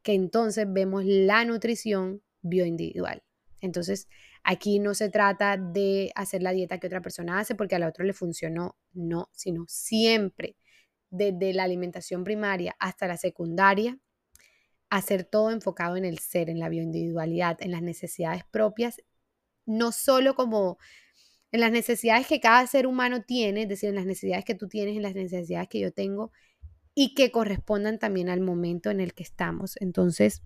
Que 0.03 0.13
entonces 0.13 0.67
vemos 0.69 1.03
la 1.05 1.45
nutrición 1.45 2.21
bioindividual. 2.41 3.23
Entonces, 3.59 4.07
aquí 4.43 4.79
no 4.79 4.93
se 4.93 5.09
trata 5.09 5.57
de 5.57 6.11
hacer 6.15 6.43
la 6.43 6.51
dieta 6.51 6.77
que 6.79 6.87
otra 6.87 7.01
persona 7.01 7.39
hace 7.39 7.55
porque 7.55 7.75
a 7.75 7.79
la 7.79 7.87
otra 7.87 8.05
le 8.05 8.13
funcionó, 8.13 8.77
no, 8.93 9.29
sino 9.33 9.65
siempre 9.67 10.55
desde 11.09 11.53
la 11.53 11.63
alimentación 11.63 12.23
primaria 12.23 12.75
hasta 12.79 13.07
la 13.07 13.17
secundaria, 13.17 13.97
hacer 14.89 15.23
todo 15.23 15.49
enfocado 15.51 15.95
en 15.95 16.05
el 16.05 16.19
ser, 16.19 16.49
en 16.49 16.59
la 16.59 16.69
bioindividualidad, 16.69 17.57
en 17.61 17.71
las 17.71 17.81
necesidades 17.81 18.43
propias, 18.51 19.01
no 19.65 19.91
solo 19.91 20.35
como 20.35 20.77
en 21.51 21.59
las 21.61 21.71
necesidades 21.71 22.27
que 22.27 22.39
cada 22.39 22.65
ser 22.67 22.87
humano 22.87 23.23
tiene, 23.23 23.63
es 23.63 23.69
decir, 23.69 23.89
en 23.89 23.95
las 23.95 24.05
necesidades 24.05 24.45
que 24.45 24.55
tú 24.55 24.67
tienes, 24.67 24.95
en 24.95 25.03
las 25.03 25.15
necesidades 25.15 25.69
que 25.69 25.79
yo 25.79 25.91
tengo, 25.91 26.31
y 26.93 27.13
que 27.13 27.31
correspondan 27.31 27.99
también 27.99 28.29
al 28.29 28.41
momento 28.41 28.89
en 28.89 28.99
el 28.99 29.13
que 29.13 29.23
estamos. 29.23 29.75
Entonces, 29.81 30.43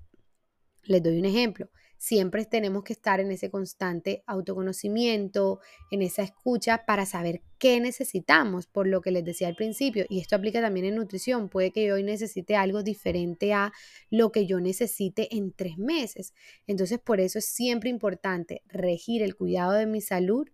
les 0.84 1.04
doy 1.04 1.20
un 1.20 1.26
ejemplo 1.26 1.70
siempre 2.00 2.46
tenemos 2.46 2.84
que 2.84 2.94
estar 2.94 3.20
en 3.20 3.30
ese 3.30 3.52
constante 3.52 4.24
autoconocimiento, 4.26 5.60
en 5.92 6.02
esa 6.02 6.24
escucha 6.24 6.86
para 6.86 7.06
saber 7.06 7.42
qué 7.60 7.80
necesitamos, 7.82 8.68
por 8.68 8.88
lo 8.88 9.02
que 9.02 9.12
les 9.12 9.26
decía 9.26 9.50
al 9.50 9.56
principio, 9.56 10.06
y 10.10 10.20
esto 10.20 10.36
aplica 10.36 10.62
también 10.62 10.86
en 10.88 10.96
nutrición, 10.96 11.50
puede 11.50 11.72
que 11.72 11.92
hoy 11.92 12.04
necesite 12.04 12.56
algo 12.56 12.82
diferente 12.84 13.54
a 13.54 13.74
lo 14.10 14.32
que 14.32 14.48
yo 14.48 14.62
necesite 14.62 15.36
en 15.36 15.52
tres 15.52 15.78
meses. 15.78 16.34
Entonces, 16.66 17.00
por 17.00 17.20
eso 17.20 17.38
es 17.38 17.46
siempre 17.46 17.90
importante 17.90 18.64
regir 18.68 19.22
el 19.22 19.36
cuidado 19.36 19.74
de 19.74 19.86
mi 19.86 20.00
salud 20.00 20.48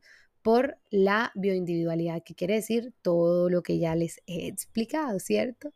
por 0.45 0.77
la 0.91 1.31
bioindividualidad, 1.33 2.21
que 2.23 2.35
quiere 2.35 2.53
decir 2.53 2.93
todo 3.01 3.49
lo 3.49 3.63
que 3.63 3.79
ya 3.79 3.95
les 3.95 4.21
he 4.27 4.45
explicado, 4.45 5.17
¿cierto? 5.17 5.73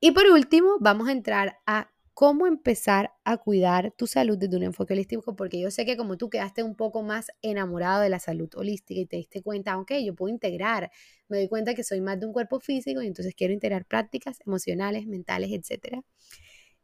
Y 0.00 0.10
por 0.10 0.26
último, 0.26 0.76
vamos 0.80 1.08
a 1.08 1.12
entrar 1.12 1.56
a 1.64 1.90
cómo 2.12 2.46
empezar 2.46 3.14
a 3.24 3.38
cuidar 3.38 3.94
tu 3.96 4.06
salud 4.06 4.36
desde 4.36 4.54
un 4.58 4.64
enfoque 4.64 4.92
holístico, 4.92 5.34
porque 5.34 5.58
yo 5.58 5.70
sé 5.70 5.86
que 5.86 5.96
como 5.96 6.18
tú 6.18 6.28
quedaste 6.28 6.62
un 6.62 6.74
poco 6.74 7.02
más 7.02 7.28
enamorado 7.40 8.02
de 8.02 8.10
la 8.10 8.18
salud 8.18 8.50
holística 8.54 9.00
y 9.00 9.06
te 9.06 9.16
diste 9.16 9.40
cuenta, 9.40 9.78
ok, 9.78 9.92
yo 10.04 10.14
puedo 10.14 10.30
integrar, 10.30 10.90
me 11.28 11.38
doy 11.38 11.48
cuenta 11.48 11.72
que 11.72 11.82
soy 11.82 12.02
más 12.02 12.20
de 12.20 12.26
un 12.26 12.34
cuerpo 12.34 12.60
físico 12.60 13.00
y 13.00 13.06
entonces 13.06 13.34
quiero 13.34 13.54
integrar 13.54 13.86
prácticas 13.86 14.40
emocionales, 14.44 15.06
mentales, 15.06 15.52
etc. 15.52 16.02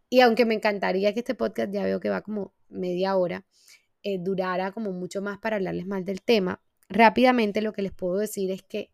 Y 0.09 0.21
aunque 0.21 0.47
me 0.47 0.55
encantaría 0.55 1.13
que 1.13 1.21
este 1.21 1.35
podcast, 1.35 1.71
ya 1.71 1.85
veo 1.85 2.01
que 2.01 2.09
va 2.09 2.23
como 2.23 2.55
media 2.71 3.19
hora, 3.19 3.45
eh, 4.03 4.19
durara 4.19 4.73
como 4.73 4.93
mucho 4.93 5.21
más 5.21 5.39
para 5.39 5.57
hablarles 5.57 5.85
más 5.87 6.03
del 6.07 6.23
tema, 6.23 6.63
rápidamente 6.89 7.63
lo 7.63 7.73
que 7.73 7.83
les 7.83 7.93
puedo 7.93 8.19
decir 8.19 8.51
es 8.51 8.63
que 8.63 8.91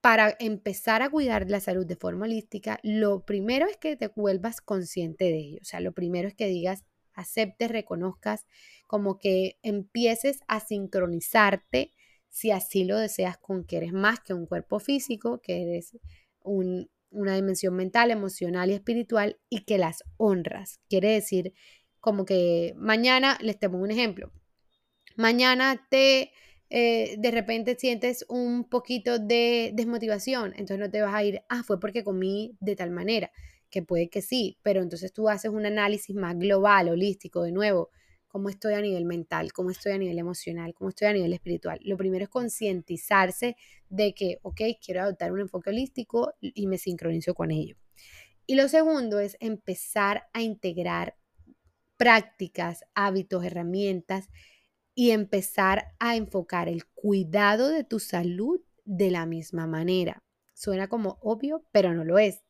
para 0.00 0.36
empezar 0.38 1.02
a 1.02 1.10
cuidar 1.10 1.50
la 1.50 1.60
salud 1.60 1.84
de 1.84 1.96
forma 1.96 2.26
holística, 2.26 2.78
lo 2.82 3.24
primero 3.24 3.66
es 3.66 3.76
que 3.76 3.96
te 3.96 4.08
vuelvas 4.08 4.60
consciente 4.60 5.24
de 5.24 5.38
ello. 5.38 5.58
O 5.60 5.64
sea, 5.64 5.80
lo 5.80 5.92
primero 5.92 6.28
es 6.28 6.34
que 6.34 6.46
digas, 6.46 6.84
aceptes, 7.14 7.70
reconozcas, 7.70 8.46
como 8.86 9.18
que 9.18 9.58
empieces 9.62 10.40
a 10.46 10.60
sincronizarte, 10.60 11.92
si 12.28 12.52
así 12.52 12.84
lo 12.84 12.96
deseas, 12.96 13.38
con 13.38 13.64
que 13.64 13.78
eres 13.78 13.92
más 13.92 14.20
que 14.20 14.34
un 14.34 14.46
cuerpo 14.46 14.78
físico, 14.78 15.40
que 15.42 15.62
eres 15.62 15.98
una 16.44 17.34
dimensión 17.34 17.74
mental, 17.74 18.10
emocional 18.10 18.70
y 18.70 18.74
espiritual 18.74 19.38
y 19.50 19.64
que 19.64 19.78
las 19.78 20.04
honras. 20.16 20.80
Quiere 20.88 21.10
decir, 21.10 21.54
como 22.00 22.24
que 22.24 22.72
mañana, 22.76 23.36
les 23.40 23.58
tengo 23.58 23.78
un 23.78 23.90
ejemplo, 23.90 24.30
mañana 25.16 25.86
te 25.90 26.30
eh, 26.70 27.16
de 27.18 27.30
repente 27.30 27.76
sientes 27.78 28.26
un 28.28 28.64
poquito 28.64 29.18
de 29.18 29.72
desmotivación, 29.74 30.52
entonces 30.52 30.78
no 30.78 30.90
te 30.90 31.00
vas 31.00 31.14
a 31.14 31.24
ir, 31.24 31.42
ah, 31.48 31.62
fue 31.62 31.80
porque 31.80 32.04
comí 32.04 32.56
de 32.60 32.76
tal 32.76 32.90
manera, 32.90 33.30
que 33.70 33.82
puede 33.82 34.08
que 34.08 34.22
sí, 34.22 34.58
pero 34.62 34.82
entonces 34.82 35.12
tú 35.12 35.28
haces 35.28 35.50
un 35.50 35.66
análisis 35.66 36.14
más 36.14 36.38
global, 36.38 36.88
holístico, 36.88 37.42
de 37.42 37.52
nuevo, 37.52 37.90
cómo 38.28 38.50
estoy 38.50 38.74
a 38.74 38.80
nivel 38.80 39.04
mental, 39.04 39.52
cómo 39.52 39.70
estoy 39.70 39.92
a 39.92 39.98
nivel 39.98 40.18
emocional, 40.18 40.74
cómo 40.74 40.90
estoy 40.90 41.08
a 41.08 41.12
nivel 41.12 41.32
espiritual. 41.32 41.80
Lo 41.82 41.96
primero 41.96 42.24
es 42.24 42.30
concientizarse 42.30 43.56
de 43.88 44.14
que, 44.14 44.38
ok, 44.42 44.60
quiero 44.84 45.02
adoptar 45.02 45.32
un 45.32 45.40
enfoque 45.40 45.70
holístico 45.70 46.34
y 46.40 46.66
me 46.66 46.78
sincronizo 46.78 47.34
con 47.34 47.50
ello. 47.50 47.76
Y 48.46 48.54
lo 48.54 48.68
segundo 48.68 49.18
es 49.18 49.36
empezar 49.40 50.28
a 50.32 50.42
integrar 50.42 51.16
prácticas, 51.96 52.84
hábitos, 52.94 53.44
herramientas 53.44 54.28
y 54.98 55.12
empezar 55.12 55.94
a 56.00 56.16
enfocar 56.16 56.68
el 56.68 56.84
cuidado 56.86 57.68
de 57.68 57.84
tu 57.84 58.00
salud 58.00 58.60
de 58.84 59.12
la 59.12 59.26
misma 59.26 59.68
manera. 59.68 60.24
Suena 60.54 60.88
como 60.88 61.20
obvio, 61.22 61.64
pero 61.70 61.94
no 61.94 62.02
lo 62.02 62.18
es. 62.18 62.42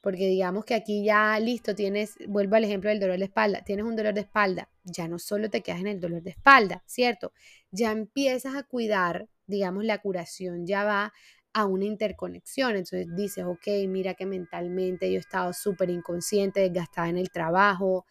Porque 0.00 0.28
digamos 0.28 0.64
que 0.64 0.74
aquí 0.74 1.04
ya 1.04 1.36
listo, 1.40 1.74
tienes, 1.74 2.14
vuelvo 2.28 2.54
al 2.54 2.62
ejemplo 2.62 2.90
del 2.90 3.00
dolor 3.00 3.18
de 3.18 3.24
espalda, 3.24 3.64
tienes 3.64 3.84
un 3.84 3.96
dolor 3.96 4.14
de 4.14 4.20
espalda, 4.20 4.70
ya 4.84 5.08
no 5.08 5.18
solo 5.18 5.50
te 5.50 5.62
quedas 5.62 5.80
en 5.80 5.88
el 5.88 6.00
dolor 6.00 6.22
de 6.22 6.30
espalda, 6.30 6.84
¿cierto? 6.86 7.32
Ya 7.72 7.90
empiezas 7.90 8.54
a 8.54 8.62
cuidar, 8.62 9.28
digamos, 9.48 9.84
la 9.84 9.98
curación 9.98 10.64
ya 10.64 10.84
va 10.84 11.12
a 11.54 11.66
una 11.66 11.86
interconexión. 11.86 12.76
Entonces 12.76 13.08
dices, 13.16 13.46
ok, 13.46 13.66
mira 13.88 14.14
que 14.14 14.26
mentalmente 14.26 15.10
yo 15.10 15.16
he 15.16 15.20
estado 15.20 15.52
súper 15.52 15.90
inconsciente, 15.90 16.60
desgastada 16.60 17.08
en 17.08 17.18
el 17.18 17.30
trabajo, 17.32 18.06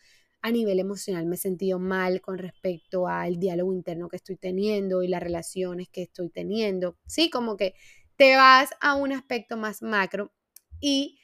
a 0.46 0.52
nivel 0.52 0.80
emocional 0.80 1.26
me 1.26 1.38
he 1.38 1.40
sentido 1.40 1.80
mal 1.80 2.22
con 2.22 2.38
respecto 2.38 3.08
al 3.08 3.40
diálogo 3.40 3.74
interno 3.74 4.10
que 4.10 4.18
estoy 4.18 4.36
teniendo 4.36 5.02
y 5.02 5.08
las 5.08 5.24
relaciones 5.24 5.90
que 5.90 6.04
estoy 6.04 6.30
teniendo. 6.30 7.00
Sí, 7.08 7.32
como 7.32 7.58
que 7.58 7.74
te 8.16 8.36
vas 8.36 8.70
a 8.80 8.94
un 8.94 9.12
aspecto 9.12 9.58
más 9.58 9.82
macro 9.82 10.32
y 10.80 11.18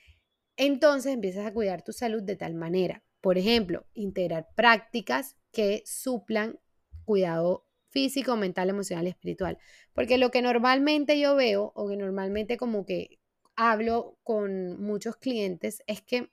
entonces 0.58 1.14
empiezas 1.14 1.46
a 1.46 1.54
cuidar 1.54 1.84
tu 1.84 1.94
salud 1.94 2.24
de 2.24 2.36
tal 2.36 2.56
manera. 2.56 3.04
Por 3.22 3.38
ejemplo, 3.38 3.86
integrar 3.94 4.48
prácticas 4.56 5.38
que 5.52 5.84
suplan 5.86 6.60
cuidado 7.06 7.68
físico, 7.92 8.36
mental, 8.38 8.72
emocional 8.72 9.06
y 9.06 9.12
espiritual. 9.12 9.60
Porque 9.94 10.18
lo 10.18 10.32
que 10.32 10.42
normalmente 10.42 11.20
yo 11.20 11.36
veo 11.36 11.74
o 11.76 11.88
que 11.88 11.96
normalmente 11.96 12.58
como 12.58 12.88
que 12.88 13.20
hablo 13.56 14.18
con 14.24 14.82
muchos 14.82 15.16
clientes 15.18 15.84
es 15.86 16.02
que 16.02 16.32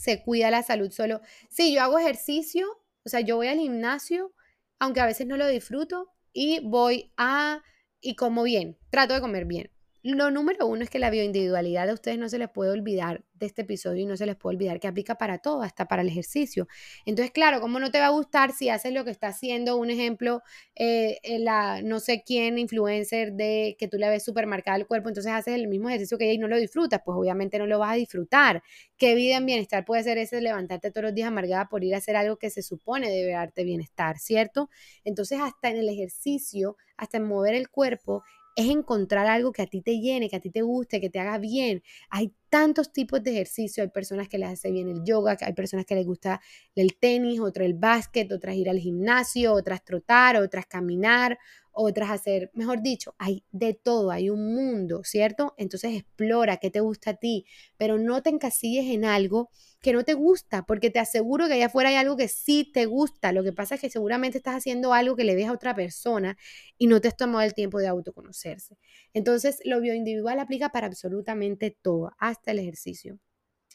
se 0.00 0.22
cuida 0.22 0.50
la 0.50 0.62
salud 0.62 0.90
solo. 0.90 1.20
Sí, 1.50 1.74
yo 1.74 1.82
hago 1.82 1.98
ejercicio, 1.98 2.66
o 3.04 3.08
sea, 3.10 3.20
yo 3.20 3.36
voy 3.36 3.48
al 3.48 3.58
gimnasio, 3.58 4.32
aunque 4.78 5.00
a 5.00 5.06
veces 5.06 5.26
no 5.26 5.36
lo 5.36 5.46
disfruto, 5.46 6.10
y 6.32 6.60
voy 6.60 7.12
a, 7.18 7.62
y 8.00 8.16
como 8.16 8.42
bien, 8.44 8.78
trato 8.88 9.12
de 9.12 9.20
comer 9.20 9.44
bien. 9.44 9.70
Lo 10.02 10.30
número 10.30 10.66
uno 10.66 10.82
es 10.82 10.88
que 10.88 10.98
la 10.98 11.10
bioindividualidad 11.10 11.86
de 11.86 11.92
ustedes 11.92 12.18
no 12.18 12.28
se 12.30 12.38
les 12.38 12.48
puede 12.48 12.70
olvidar 12.70 13.22
de 13.34 13.44
este 13.46 13.62
episodio 13.62 14.02
y 14.02 14.06
no 14.06 14.16
se 14.16 14.24
les 14.24 14.34
puede 14.36 14.56
olvidar 14.56 14.80
que 14.80 14.88
aplica 14.88 15.16
para 15.16 15.38
todo, 15.38 15.62
hasta 15.62 15.88
para 15.88 16.00
el 16.00 16.08
ejercicio. 16.08 16.68
Entonces, 17.04 17.32
claro, 17.32 17.60
¿cómo 17.60 17.78
no 17.80 17.90
te 17.90 18.00
va 18.00 18.06
a 18.06 18.10
gustar 18.10 18.52
si 18.52 18.70
haces 18.70 18.94
lo 18.94 19.04
que 19.04 19.10
está 19.10 19.28
haciendo? 19.28 19.76
Un 19.76 19.90
ejemplo, 19.90 20.42
eh, 20.74 21.18
la 21.40 21.82
no 21.82 22.00
sé 22.00 22.22
quién 22.24 22.58
influencer 22.58 23.32
de 23.34 23.76
que 23.78 23.88
tú 23.88 23.98
le 23.98 24.08
ves 24.08 24.24
súper 24.24 24.46
marcada 24.46 24.78
el 24.78 24.86
cuerpo, 24.86 25.08
entonces 25.08 25.32
haces 25.32 25.54
el 25.54 25.68
mismo 25.68 25.90
ejercicio 25.90 26.16
que 26.16 26.24
ella 26.24 26.34
y 26.34 26.38
no 26.38 26.48
lo 26.48 26.56
disfrutas, 26.56 27.00
pues 27.04 27.16
obviamente 27.18 27.58
no 27.58 27.66
lo 27.66 27.78
vas 27.78 27.92
a 27.92 27.96
disfrutar. 27.96 28.62
¿Qué 28.96 29.14
vida 29.14 29.36
en 29.36 29.44
bienestar 29.46 29.84
puede 29.84 30.02
ser 30.02 30.16
ese 30.16 30.40
levantarte 30.40 30.90
todos 30.90 31.04
los 31.04 31.14
días 31.14 31.28
amargada 31.28 31.68
por 31.68 31.84
ir 31.84 31.94
a 31.94 31.98
hacer 31.98 32.16
algo 32.16 32.36
que 32.38 32.48
se 32.48 32.62
supone 32.62 33.10
debe 33.10 33.32
darte 33.32 33.64
bienestar, 33.64 34.18
¿cierto? 34.18 34.70
Entonces, 35.04 35.40
hasta 35.40 35.68
en 35.68 35.76
el 35.76 35.88
ejercicio, 35.90 36.76
hasta 36.96 37.18
en 37.18 37.24
mover 37.24 37.54
el 37.54 37.68
cuerpo, 37.70 38.22
es 38.60 38.70
encontrar 38.70 39.26
algo 39.26 39.52
que 39.52 39.62
a 39.62 39.66
ti 39.66 39.82
te 39.82 39.98
llene, 40.00 40.28
que 40.28 40.36
a 40.36 40.40
ti 40.40 40.50
te 40.50 40.62
guste, 40.62 41.00
que 41.00 41.10
te 41.10 41.18
haga 41.18 41.38
bien. 41.38 41.82
Hay 42.10 42.32
tantos 42.48 42.92
tipos 42.92 43.22
de 43.22 43.30
ejercicio, 43.32 43.82
hay 43.82 43.90
personas 43.90 44.28
que 44.28 44.38
les 44.38 44.48
hace 44.48 44.70
bien 44.70 44.88
el 44.88 45.04
yoga, 45.04 45.36
hay 45.40 45.52
personas 45.52 45.86
que 45.86 45.94
les 45.94 46.06
gusta 46.06 46.40
el 46.74 46.96
tenis, 46.96 47.40
otras 47.40 47.66
el 47.66 47.74
básquet, 47.74 48.30
otras 48.32 48.56
ir 48.56 48.68
al 48.68 48.78
gimnasio, 48.78 49.52
otras 49.54 49.84
trotar, 49.84 50.36
otras 50.36 50.66
caminar, 50.66 51.38
otras 51.72 52.10
hacer, 52.10 52.50
mejor 52.54 52.82
dicho, 52.82 53.14
hay 53.18 53.44
de 53.52 53.74
todo, 53.74 54.10
hay 54.10 54.30
un 54.30 54.54
mundo, 54.54 55.02
¿cierto? 55.04 55.54
Entonces 55.56 55.94
explora 55.94 56.58
qué 56.58 56.70
te 56.70 56.80
gusta 56.80 57.10
a 57.10 57.14
ti, 57.14 57.46
pero 57.76 57.98
no 57.98 58.22
te 58.22 58.30
encasilles 58.30 58.86
en 58.86 59.04
algo 59.04 59.50
que 59.80 59.92
no 59.92 60.04
te 60.04 60.14
gusta, 60.14 60.64
porque 60.66 60.90
te 60.90 60.98
aseguro 60.98 61.46
que 61.48 61.54
allá 61.54 61.66
afuera 61.66 61.88
hay 61.88 61.96
algo 61.96 62.16
que 62.16 62.28
sí 62.28 62.70
te 62.72 62.86
gusta. 62.86 63.32
Lo 63.32 63.42
que 63.42 63.52
pasa 63.52 63.76
es 63.76 63.80
que 63.80 63.90
seguramente 63.90 64.38
estás 64.38 64.56
haciendo 64.56 64.92
algo 64.92 65.16
que 65.16 65.24
le 65.24 65.34
ves 65.34 65.48
a 65.48 65.52
otra 65.52 65.74
persona 65.74 66.36
y 66.76 66.86
no 66.86 67.00
te 67.00 67.08
has 67.08 67.16
tomado 67.16 67.42
el 67.42 67.54
tiempo 67.54 67.78
de 67.78 67.88
autoconocerse. 67.88 68.76
Entonces, 69.14 69.60
lo 69.64 69.80
bioindividual 69.80 70.38
aplica 70.38 70.70
para 70.70 70.86
absolutamente 70.86 71.76
todo, 71.82 72.12
hasta 72.18 72.50
el 72.50 72.58
ejercicio. 72.58 73.18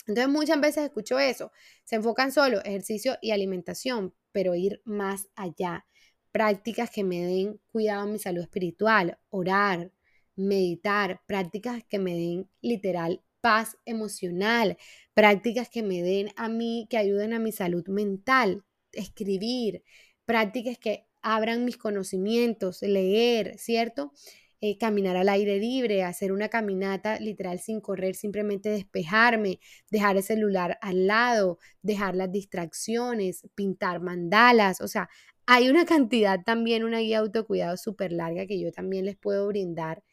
Entonces, 0.07 0.31
muchas 0.31 0.61
veces 0.61 0.83
escucho 0.85 1.19
eso. 1.19 1.51
Se 1.83 1.95
enfocan 1.95 2.31
solo 2.31 2.61
ejercicio 2.63 3.17
y 3.21 3.31
alimentación, 3.31 4.13
pero 4.31 4.53
ir 4.53 4.81
más 4.85 5.29
allá 5.35 5.85
prácticas 6.35 6.89
que 6.89 7.05
me 7.05 7.21
den 7.21 7.61
cuidado 7.71 8.01
a 8.01 8.05
mi 8.07 8.19
salud 8.19 8.41
espiritual, 8.41 9.17
orar, 9.29 9.93
meditar, 10.35 11.21
prácticas 11.25 11.81
que 11.85 11.97
me 11.97 12.13
den 12.13 12.49
literal 12.59 13.23
paz 13.39 13.77
emocional, 13.85 14.77
prácticas 15.13 15.69
que 15.69 15.81
me 15.81 16.01
den 16.01 16.31
a 16.35 16.49
mí, 16.49 16.87
que 16.89 16.97
ayuden 16.97 17.31
a 17.31 17.39
mi 17.39 17.53
salud 17.53 17.87
mental, 17.87 18.65
escribir, 18.91 19.83
prácticas 20.25 20.77
que 20.77 21.07
abran 21.21 21.63
mis 21.63 21.77
conocimientos, 21.77 22.81
leer, 22.81 23.57
¿cierto? 23.57 24.11
Eh, 24.59 24.77
caminar 24.77 25.15
al 25.15 25.29
aire 25.29 25.57
libre, 25.57 26.03
hacer 26.03 26.33
una 26.33 26.49
caminata 26.49 27.17
literal 27.19 27.59
sin 27.59 27.79
correr, 27.79 28.15
simplemente 28.15 28.67
despejarme, 28.69 29.59
dejar 29.89 30.17
el 30.17 30.23
celular 30.23 30.79
al 30.81 31.07
lado, 31.07 31.59
dejar 31.81 32.15
las 32.15 32.31
distracciones, 32.31 33.47
pintar 33.53 34.01
mandalas, 34.01 34.81
o 34.81 34.87
sea, 34.89 35.09
hay 35.47 35.69
una 35.69 35.85
cantidad 35.85 36.43
también, 36.43 36.83
una 36.83 36.99
guía 36.99 37.17
de 37.17 37.25
autocuidado 37.27 37.77
súper 37.77 38.11
larga 38.11 38.47
que 38.47 38.59
yo 38.59 38.71
también 38.71 39.05
les 39.05 39.17
puedo 39.17 39.47
brindar 39.47 40.03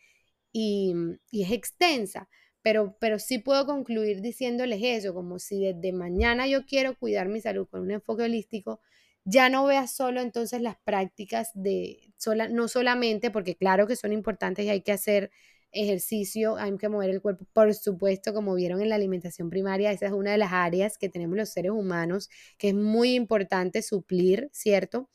y, 0.53 0.95
y, 1.31 1.43
es 1.45 1.53
extensa, 1.53 2.29
pero, 2.63 2.97
pero 3.01 3.19
sí 3.19 3.39
puedo 3.39 3.67
concluir 3.67 4.23
diciéndoles 4.23 4.81
eso, 4.83 5.15
como 5.15 5.39
si 5.39 5.61
desde 5.61 5.93
mañana 5.93 6.47
yo 6.47 6.67
quiero 6.67 6.97
cuidar 6.99 7.29
mi 7.29 7.41
salud 7.41 7.69
con 7.69 7.83
un 7.83 7.93
enfoque 7.93 8.25
holístico, 8.25 8.81
ya 9.25 9.49
no 9.49 9.65
veas 9.67 9.95
solo 9.95 10.21
entonces 10.21 10.61
las 10.63 10.77
prácticas 10.85 11.51
de, 11.55 12.13
sola, 12.19 12.49
no 12.49 12.69
solamente, 12.69 13.31
porque 13.31 13.57
claro 13.57 13.87
que 13.87 13.97
son 13.97 14.13
importantes 14.13 14.65
y 14.67 14.71
hay 14.71 14.83
que 14.83 14.93
hacer 14.93 15.31
ejercicio, 15.73 16.57
hay 16.57 16.77
que 16.77 16.89
mover 16.89 17.11
el 17.11 17.23
cuerpo, 17.23 17.47
por 17.53 17.73
supuesto, 17.75 18.35
como 18.35 18.55
vieron 18.55 18.83
en 18.83 18.91
la 18.91 18.97
alimentación 18.97 19.49
primaria, 19.51 19.91
esa 19.91 20.07
es 20.07 20.13
una 20.13 20.33
de 20.33 20.39
las 20.39 20.53
áreas 20.53 20.99
que 20.99 21.09
tenemos 21.09 21.37
los 21.37 21.49
seres 21.49 21.73
humanos, 21.73 22.29
que 22.59 22.69
es 22.69 22.75
muy 22.75 23.15
importante 23.15 23.83
suplir, 23.83 24.51
¿cierto? 24.53 25.09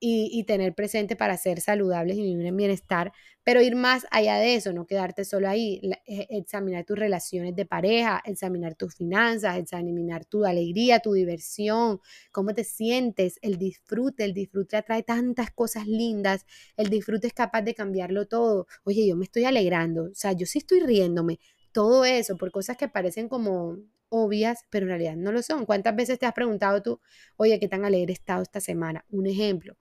Y, 0.00 0.44
tener 0.44 0.74
presente 0.74 1.14
para 1.14 1.36
ser 1.36 1.60
saludables 1.60 2.16
y 2.16 2.22
vivir 2.22 2.46
en 2.46 2.56
bienestar, 2.56 3.12
pero 3.44 3.60
ir 3.60 3.76
más 3.76 4.06
allá 4.10 4.36
de 4.36 4.54
eso, 4.54 4.72
no 4.72 4.86
quedarte 4.86 5.24
solo 5.24 5.48
ahí, 5.48 5.80
e, 6.06 6.26
examinar 6.30 6.84
tus 6.84 6.98
relaciones 6.98 7.54
de 7.54 7.66
pareja, 7.66 8.22
examinar 8.24 8.74
tus 8.74 8.94
finanzas, 8.94 9.58
examinar 9.58 10.24
tu 10.24 10.44
alegría, 10.46 11.00
tu 11.00 11.12
diversión, 11.12 12.00
cómo 12.32 12.54
te 12.54 12.64
sientes, 12.64 13.38
el 13.42 13.58
disfrute, 13.58 14.24
el 14.24 14.32
disfrute 14.32 14.76
atrae 14.78 15.02
tantas 15.02 15.50
cosas 15.50 15.86
lindas, 15.86 16.46
el 16.76 16.88
disfrute 16.88 17.26
es 17.26 17.34
capaz 17.34 17.62
de 17.62 17.74
cambiarlo 17.74 18.26
todo. 18.26 18.66
Oye, 18.84 19.06
yo 19.06 19.16
me 19.16 19.24
estoy 19.24 19.44
alegrando, 19.44 20.04
o 20.04 20.14
sea, 20.14 20.32
yo 20.32 20.46
sí 20.46 20.58
estoy 20.58 20.80
riéndome, 20.80 21.38
todo 21.72 22.04
eso 22.04 22.36
por 22.36 22.50
cosas 22.50 22.76
que 22.76 22.88
parecen 22.88 23.28
como 23.28 23.76
obvias, 24.08 24.64
pero 24.70 24.84
en 24.84 24.90
realidad 24.90 25.16
no 25.16 25.32
lo 25.32 25.42
son. 25.42 25.66
¿Cuántas 25.66 25.96
veces 25.96 26.18
te 26.18 26.26
has 26.26 26.34
preguntado 26.34 26.82
tú, 26.82 27.00
oye, 27.36 27.58
qué 27.60 27.68
tan 27.68 27.84
alegre 27.84 28.12
he 28.12 28.14
estado 28.14 28.42
esta 28.42 28.60
semana? 28.60 29.04
Un 29.10 29.26
ejemplo. 29.26 29.76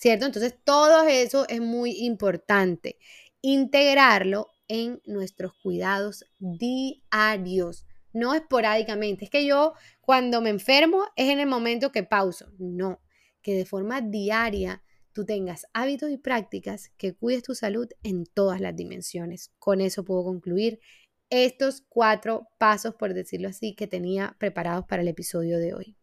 ¿Cierto? 0.00 0.24
Entonces, 0.24 0.54
todo 0.64 1.02
eso 1.06 1.46
es 1.50 1.60
muy 1.60 1.90
importante. 2.06 2.96
Integrarlo 3.42 4.48
en 4.66 5.02
nuestros 5.04 5.52
cuidados 5.62 6.24
diarios, 6.38 7.84
no 8.14 8.34
esporádicamente. 8.34 9.26
Es 9.26 9.30
que 9.30 9.44
yo 9.44 9.74
cuando 10.00 10.40
me 10.40 10.48
enfermo 10.48 11.04
es 11.16 11.28
en 11.28 11.38
el 11.38 11.46
momento 11.46 11.92
que 11.92 12.02
pauso. 12.02 12.46
No, 12.58 13.02
que 13.42 13.52
de 13.52 13.66
forma 13.66 14.00
diaria 14.00 14.82
tú 15.12 15.26
tengas 15.26 15.66
hábitos 15.74 16.10
y 16.10 16.16
prácticas 16.16 16.92
que 16.96 17.12
cuides 17.14 17.42
tu 17.42 17.54
salud 17.54 17.86
en 18.02 18.24
todas 18.24 18.62
las 18.62 18.74
dimensiones. 18.74 19.52
Con 19.58 19.82
eso 19.82 20.02
puedo 20.02 20.24
concluir 20.24 20.80
estos 21.28 21.82
cuatro 21.86 22.48
pasos, 22.56 22.94
por 22.94 23.12
decirlo 23.12 23.48
así, 23.48 23.74
que 23.74 23.86
tenía 23.86 24.34
preparados 24.38 24.86
para 24.86 25.02
el 25.02 25.08
episodio 25.08 25.58
de 25.58 25.74
hoy. 25.74 25.99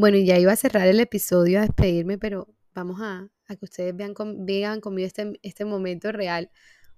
Bueno, 0.00 0.16
y 0.16 0.24
ya 0.24 0.38
iba 0.38 0.50
a 0.50 0.56
cerrar 0.56 0.88
el 0.88 0.98
episodio, 0.98 1.58
a 1.58 1.62
despedirme, 1.62 2.16
pero 2.16 2.48
vamos 2.74 3.02
a, 3.02 3.28
que 3.46 3.66
ustedes 3.66 3.94
vean, 3.94 4.14
vean 4.46 4.80
conmigo 4.80 5.06
este, 5.06 5.38
este 5.42 5.66
momento 5.66 6.10
real. 6.10 6.50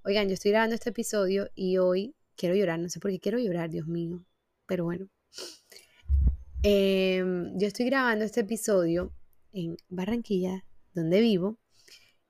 Oigan, 0.04 0.28
yo 0.28 0.34
estoy 0.34 0.52
grabando 0.52 0.76
este 0.76 0.90
episodio 0.90 1.50
y 1.56 1.78
hoy 1.78 2.14
quiero 2.36 2.54
llorar, 2.54 2.78
no 2.78 2.88
sé 2.88 3.00
por 3.00 3.10
qué 3.10 3.18
quiero 3.18 3.40
llorar, 3.40 3.70
Dios 3.70 3.88
mío, 3.88 4.24
pero 4.66 4.84
bueno. 4.84 5.08
Em, 6.62 7.58
yo 7.58 7.66
estoy 7.66 7.86
grabando 7.86 8.24
este 8.24 8.42
episodio 8.42 9.12
en 9.52 9.76
Barranquilla, 9.88 10.64
donde 10.94 11.20
vivo, 11.20 11.58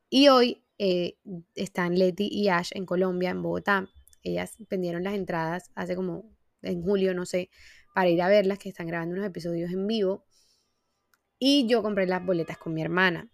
y 0.08 0.28
hoy 0.28 0.64
eh, 0.78 1.18
están 1.54 1.98
Leti 1.98 2.30
y 2.32 2.48
Ash 2.48 2.70
en 2.72 2.86
Colombia, 2.86 3.28
en 3.28 3.42
Bogotá. 3.42 3.90
Ellas 4.22 4.56
vendieron 4.70 5.04
las 5.04 5.12
entradas 5.12 5.70
hace 5.74 5.94
como 5.96 6.34
en 6.62 6.82
julio, 6.82 7.12
no 7.12 7.26
sé, 7.26 7.50
para 7.94 8.08
ir 8.08 8.22
a 8.22 8.28
verlas, 8.28 8.58
que 8.58 8.70
están 8.70 8.86
grabando 8.86 9.16
unos 9.16 9.26
episodios 9.26 9.70
en 9.70 9.86
vivo. 9.86 10.24
Y 11.44 11.66
yo 11.66 11.82
compré 11.82 12.06
las 12.06 12.24
boletas 12.24 12.56
con 12.56 12.72
mi 12.72 12.82
hermana. 12.82 13.28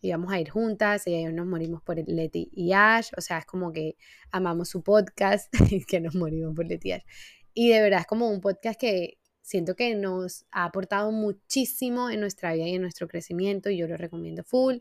Íbamos 0.00 0.32
a 0.32 0.40
ir 0.40 0.50
juntas, 0.50 1.06
y 1.06 1.14
ahí 1.14 1.32
nos 1.32 1.46
morimos 1.46 1.84
por 1.84 1.96
Leti 2.04 2.50
y 2.52 2.72
Ash. 2.72 3.10
O 3.16 3.20
sea, 3.20 3.38
es 3.38 3.46
como 3.46 3.70
que 3.70 3.96
amamos 4.32 4.70
su 4.70 4.82
podcast 4.82 5.52
que 5.86 6.00
nos 6.00 6.16
morimos 6.16 6.52
por 6.56 6.66
Leti 6.66 6.88
y 6.88 6.92
Ash. 6.94 7.04
Y 7.52 7.68
de 7.68 7.80
verdad 7.80 8.00
es 8.00 8.06
como 8.08 8.28
un 8.28 8.40
podcast 8.40 8.80
que 8.80 9.20
siento 9.40 9.76
que 9.76 9.94
nos 9.94 10.46
ha 10.50 10.64
aportado 10.64 11.12
muchísimo 11.12 12.10
en 12.10 12.18
nuestra 12.18 12.54
vida 12.54 12.66
y 12.66 12.74
en 12.74 12.82
nuestro 12.82 13.06
crecimiento 13.06 13.70
y 13.70 13.76
yo 13.76 13.86
lo 13.86 13.96
recomiendo 13.96 14.42
full. 14.42 14.78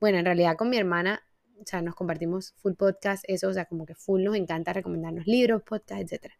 Bueno, 0.00 0.16
en 0.16 0.24
realidad 0.24 0.56
con 0.56 0.70
mi 0.70 0.78
hermana, 0.78 1.22
o 1.60 1.64
sea, 1.66 1.82
nos 1.82 1.94
compartimos 1.94 2.54
full 2.56 2.72
podcast, 2.72 3.22
eso, 3.28 3.48
o 3.48 3.52
sea, 3.52 3.66
como 3.66 3.84
que 3.84 3.94
full 3.94 4.22
nos 4.22 4.36
encanta 4.36 4.72
recomendarnos 4.72 5.26
libros, 5.26 5.62
podcasts, 5.62 6.10
etc. 6.10 6.32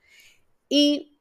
Y 0.67 1.14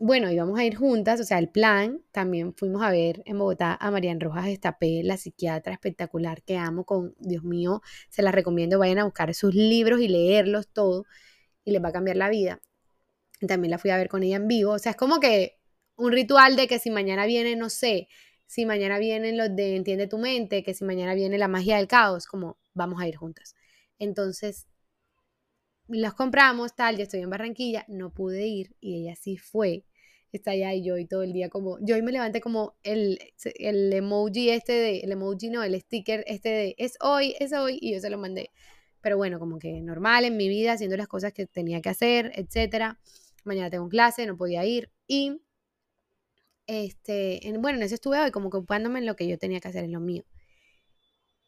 bueno, 0.00 0.30
íbamos 0.30 0.58
a 0.58 0.64
ir 0.64 0.76
juntas, 0.76 1.20
o 1.20 1.24
sea, 1.24 1.38
el 1.38 1.50
plan, 1.50 2.02
también 2.10 2.54
fuimos 2.54 2.82
a 2.82 2.90
ver 2.90 3.22
en 3.26 3.38
Bogotá 3.38 3.76
a 3.78 3.90
Marian 3.90 4.18
Rojas 4.18 4.48
Estapé, 4.48 5.02
la 5.04 5.18
psiquiatra 5.18 5.74
espectacular 5.74 6.42
que 6.42 6.56
amo 6.56 6.84
con, 6.86 7.14
Dios 7.18 7.44
mío, 7.44 7.82
se 8.08 8.22
la 8.22 8.32
recomiendo, 8.32 8.78
vayan 8.78 8.98
a 8.98 9.04
buscar 9.04 9.34
sus 9.34 9.54
libros 9.54 10.00
y 10.00 10.08
leerlos 10.08 10.68
todo 10.68 11.04
y 11.64 11.72
les 11.72 11.84
va 11.84 11.88
a 11.90 11.92
cambiar 11.92 12.16
la 12.16 12.30
vida. 12.30 12.60
También 13.46 13.70
la 13.70 13.78
fui 13.78 13.90
a 13.90 13.98
ver 13.98 14.08
con 14.08 14.22
ella 14.22 14.36
en 14.36 14.48
vivo, 14.48 14.72
o 14.72 14.78
sea, 14.78 14.92
es 14.92 14.96
como 14.96 15.20
que 15.20 15.58
un 15.96 16.12
ritual 16.12 16.56
de 16.56 16.66
que 16.66 16.78
si 16.78 16.90
mañana 16.90 17.26
viene, 17.26 17.54
no 17.56 17.68
sé, 17.68 18.08
si 18.46 18.64
mañana 18.66 18.98
vienen 18.98 19.36
los 19.36 19.54
de 19.54 19.76
Entiende 19.76 20.06
tu 20.06 20.16
mente, 20.18 20.62
que 20.62 20.72
si 20.72 20.84
mañana 20.84 21.14
viene 21.14 21.36
la 21.36 21.48
magia 21.48 21.76
del 21.76 21.88
caos, 21.88 22.26
como 22.26 22.58
vamos 22.72 23.02
a 23.02 23.08
ir 23.08 23.16
juntas. 23.16 23.54
Entonces, 23.98 24.66
los 25.88 26.14
compramos, 26.14 26.74
tal, 26.74 26.96
yo 26.96 27.02
estoy 27.02 27.20
en 27.20 27.30
Barranquilla, 27.30 27.84
no 27.88 28.14
pude 28.14 28.46
ir 28.46 28.76
y 28.80 29.02
ella 29.02 29.14
sí 29.16 29.36
fue. 29.36 29.84
Está 30.32 30.52
allá 30.52 30.72
y 30.74 30.84
yo 30.84 30.96
y 30.96 31.06
todo 31.06 31.22
el 31.22 31.32
día 31.32 31.48
como, 31.48 31.78
yo 31.80 31.96
hoy 31.96 32.02
me 32.02 32.12
levanté 32.12 32.40
como 32.40 32.76
el, 32.84 33.18
el 33.56 33.92
emoji 33.92 34.50
este 34.50 34.72
de, 34.72 35.00
el 35.00 35.12
emoji 35.12 35.50
no, 35.50 35.62
el 35.64 35.80
sticker 35.80 36.22
este 36.26 36.48
de, 36.48 36.74
es 36.78 36.96
hoy, 37.00 37.34
es 37.40 37.52
hoy, 37.52 37.78
y 37.80 37.94
yo 37.94 38.00
se 38.00 38.10
lo 38.10 38.18
mandé. 38.18 38.50
Pero 39.00 39.16
bueno, 39.16 39.38
como 39.38 39.58
que 39.58 39.80
normal 39.80 40.24
en 40.24 40.36
mi 40.36 40.48
vida, 40.48 40.72
haciendo 40.72 40.96
las 40.96 41.08
cosas 41.08 41.32
que 41.32 41.46
tenía 41.46 41.80
que 41.80 41.88
hacer, 41.88 42.32
etcétera. 42.34 43.00
Mañana 43.44 43.70
tengo 43.70 43.88
clase, 43.88 44.26
no 44.26 44.36
podía 44.36 44.64
ir. 44.64 44.90
Y 45.06 45.40
este, 46.66 47.48
en, 47.48 47.60
bueno, 47.62 47.78
en 47.78 47.84
eso 47.84 47.94
estuve 47.94 48.20
hoy 48.20 48.30
como 48.30 48.48
ocupándome 48.48 49.00
en 49.00 49.06
lo 49.06 49.16
que 49.16 49.26
yo 49.26 49.38
tenía 49.38 49.60
que 49.60 49.68
hacer, 49.68 49.84
en 49.84 49.92
lo 49.92 50.00
mío. 50.00 50.24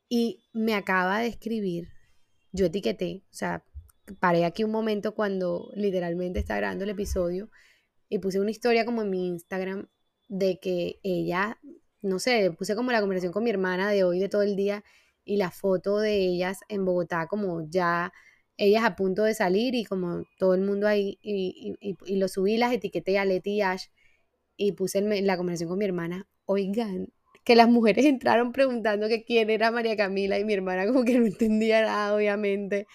Y 0.09 0.45
me 0.53 0.75
acaba 0.75 1.21
de 1.21 1.29
escribir, 1.29 1.89
yo 2.53 2.67
etiqueté, 2.67 3.23
o 3.31 3.35
sea, 3.35 3.65
paré 4.19 4.45
aquí 4.45 4.65
un 4.65 4.71
momento 4.71 5.15
cuando 5.15 5.71
literalmente 5.75 6.39
está 6.39 6.57
grabando 6.57 6.85
el 6.85 6.91
episodio 6.91 7.51
y 8.13 8.19
puse 8.19 8.41
una 8.41 8.51
historia 8.51 8.85
como 8.85 9.01
en 9.01 9.09
mi 9.09 9.27
Instagram 9.27 9.89
de 10.29 10.61
que 10.61 11.01
ella, 11.03 11.59
no 12.03 12.19
sé, 12.19 12.51
puse 12.51 12.77
como 12.77 12.93
la 12.93 13.01
conversación 13.01 13.33
con 13.33 13.43
mi 13.43 13.49
hermana 13.49 13.91
de 13.91 14.05
hoy, 14.05 14.19
de 14.19 14.29
todo 14.29 14.43
el 14.43 14.55
día, 14.55 14.85
y 15.25 15.39
la 15.39 15.51
foto 15.51 15.99
de 15.99 16.19
ellas 16.19 16.59
en 16.69 16.85
Bogotá, 16.85 17.27
como 17.27 17.67
ya 17.71 18.13
ellas 18.59 18.85
a 18.85 18.97
punto 18.97 19.25
de 19.25 19.33
salir 19.33 19.75
y 19.75 19.85
como 19.85 20.25
todo 20.39 20.53
el 20.53 20.61
mundo 20.61 20.87
ahí, 20.89 21.19
y, 21.23 21.75
y 21.81 22.17
lo 22.17 22.29
subí, 22.29 22.59
las 22.59 22.75
etiqueté 22.75 23.19
a 23.19 23.25
Leti 23.25 23.53
y 23.53 23.63
Ash 23.63 23.87
y 24.59 24.73
puse 24.73 25.01
la 25.01 25.39
conversación 25.39 25.71
con 25.71 25.79
mi 25.79 25.87
hermana, 25.87 26.29
oigan, 26.45 27.09
que 27.45 27.57
las 27.57 27.71
mujeres 27.71 28.05
entraron 28.05 28.53
preguntando 28.53 29.09
que 29.09 29.25
quién 29.25 29.49
era 29.49 29.71
María 29.71 29.97
Camila 29.97 30.39
y 30.39 30.45
mi 30.45 30.53
hermana 30.53 30.87
como 30.87 31.05
que 31.05 31.19
no 31.19 31.25
entendía 31.25 31.81
nada, 31.81 32.15
obviamente. 32.15 32.87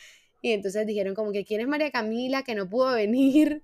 Y 0.44 0.52
entonces 0.52 0.86
dijeron 0.86 1.16
como 1.16 1.32
que 1.32 1.44
quién 1.44 1.62
es 1.62 1.68
María 1.68 1.90
Camila, 1.90 2.44
que 2.44 2.54
no 2.54 2.70
pudo 2.70 2.94
venir, 2.94 3.64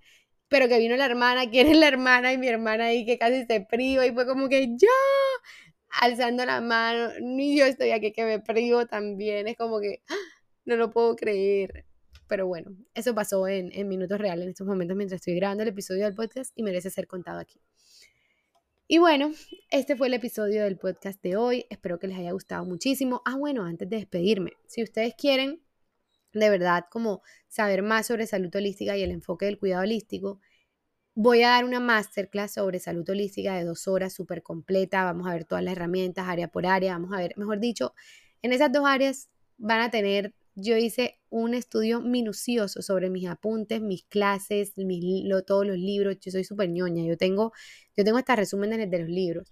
pero 0.53 0.67
que 0.67 0.77
vino 0.77 0.95
la 0.95 1.07
hermana, 1.07 1.49
quién 1.49 1.65
es 1.65 1.77
la 1.77 1.87
hermana 1.87 2.31
y 2.31 2.37
mi 2.37 2.47
hermana 2.47 2.85
ahí 2.85 3.07
que 3.07 3.17
casi 3.17 3.43
se 3.47 3.61
priva 3.61 4.05
y 4.05 4.11
fue 4.11 4.27
como 4.27 4.49
que 4.49 4.67
ya, 4.77 4.87
alzando 5.99 6.45
la 6.45 6.61
mano, 6.61 7.11
ni 7.21 7.57
yo 7.57 7.65
estoy 7.65 7.89
aquí 7.89 8.11
que 8.11 8.23
me 8.23 8.39
privo 8.39 8.85
también, 8.85 9.47
es 9.47 9.57
como 9.57 9.79
que 9.79 10.03
¡ah! 10.09 10.15
no 10.65 10.75
lo 10.75 10.91
puedo 10.91 11.15
creer. 11.15 11.85
Pero 12.27 12.45
bueno, 12.45 12.69
eso 12.93 13.15
pasó 13.15 13.47
en, 13.47 13.71
en 13.73 13.87
minutos 13.87 14.19
reales 14.19 14.43
en 14.43 14.51
estos 14.51 14.67
momentos 14.67 14.95
mientras 14.95 15.21
estoy 15.21 15.33
grabando 15.33 15.63
el 15.63 15.69
episodio 15.69 16.03
del 16.03 16.13
podcast 16.13 16.51
y 16.55 16.61
merece 16.61 16.91
ser 16.91 17.07
contado 17.07 17.39
aquí. 17.39 17.59
Y 18.87 18.99
bueno, 18.99 19.31
este 19.71 19.95
fue 19.95 20.05
el 20.05 20.13
episodio 20.13 20.65
del 20.65 20.77
podcast 20.77 21.19
de 21.23 21.35
hoy. 21.35 21.65
Espero 21.71 21.97
que 21.97 22.05
les 22.05 22.19
haya 22.19 22.31
gustado 22.31 22.63
muchísimo. 22.63 23.23
Ah, 23.25 23.37
bueno, 23.37 23.65
antes 23.65 23.89
de 23.89 23.95
despedirme, 23.95 24.51
si 24.67 24.83
ustedes 24.83 25.15
quieren 25.15 25.63
de 26.33 26.49
verdad 26.49 26.85
como 26.89 27.21
saber 27.47 27.81
más 27.83 28.07
sobre 28.07 28.27
salud 28.27 28.53
holística 28.55 28.97
y 28.97 29.03
el 29.03 29.11
enfoque 29.11 29.45
del 29.45 29.59
cuidado 29.59 29.83
holístico, 29.83 30.39
voy 31.15 31.43
a 31.43 31.49
dar 31.49 31.65
una 31.65 31.79
masterclass 31.79 32.53
sobre 32.53 32.79
salud 32.79 33.07
holística 33.09 33.55
de 33.55 33.63
dos 33.63 33.87
horas 33.87 34.13
súper 34.13 34.43
completa. 34.43 35.03
Vamos 35.03 35.27
a 35.27 35.33
ver 35.33 35.45
todas 35.45 35.63
las 35.63 35.73
herramientas, 35.73 36.27
área 36.27 36.47
por 36.47 36.65
área. 36.65 36.93
Vamos 36.93 37.13
a 37.13 37.17
ver, 37.17 37.33
mejor 37.37 37.59
dicho, 37.59 37.93
en 38.41 38.53
esas 38.53 38.71
dos 38.71 38.85
áreas 38.85 39.29
van 39.57 39.81
a 39.81 39.91
tener 39.91 40.33
yo 40.55 40.77
hice 40.77 41.19
un 41.29 41.55
estudio 41.55 42.01
minucioso 42.01 42.81
sobre 42.81 43.09
mis 43.09 43.27
apuntes, 43.27 43.81
mis 43.81 44.03
clases, 44.03 44.77
mis, 44.77 45.25
todos 45.47 45.65
los 45.65 45.77
libros. 45.77 46.19
Yo 46.19 46.31
soy 46.31 46.43
súper 46.43 46.69
ñoña. 46.69 47.03
Yo 47.05 47.17
tengo, 47.17 47.53
yo 47.97 48.03
tengo 48.03 48.17
hasta 48.17 48.35
resúmenes 48.35 48.89
de 48.89 48.99
los 48.99 49.09
libros. 49.09 49.51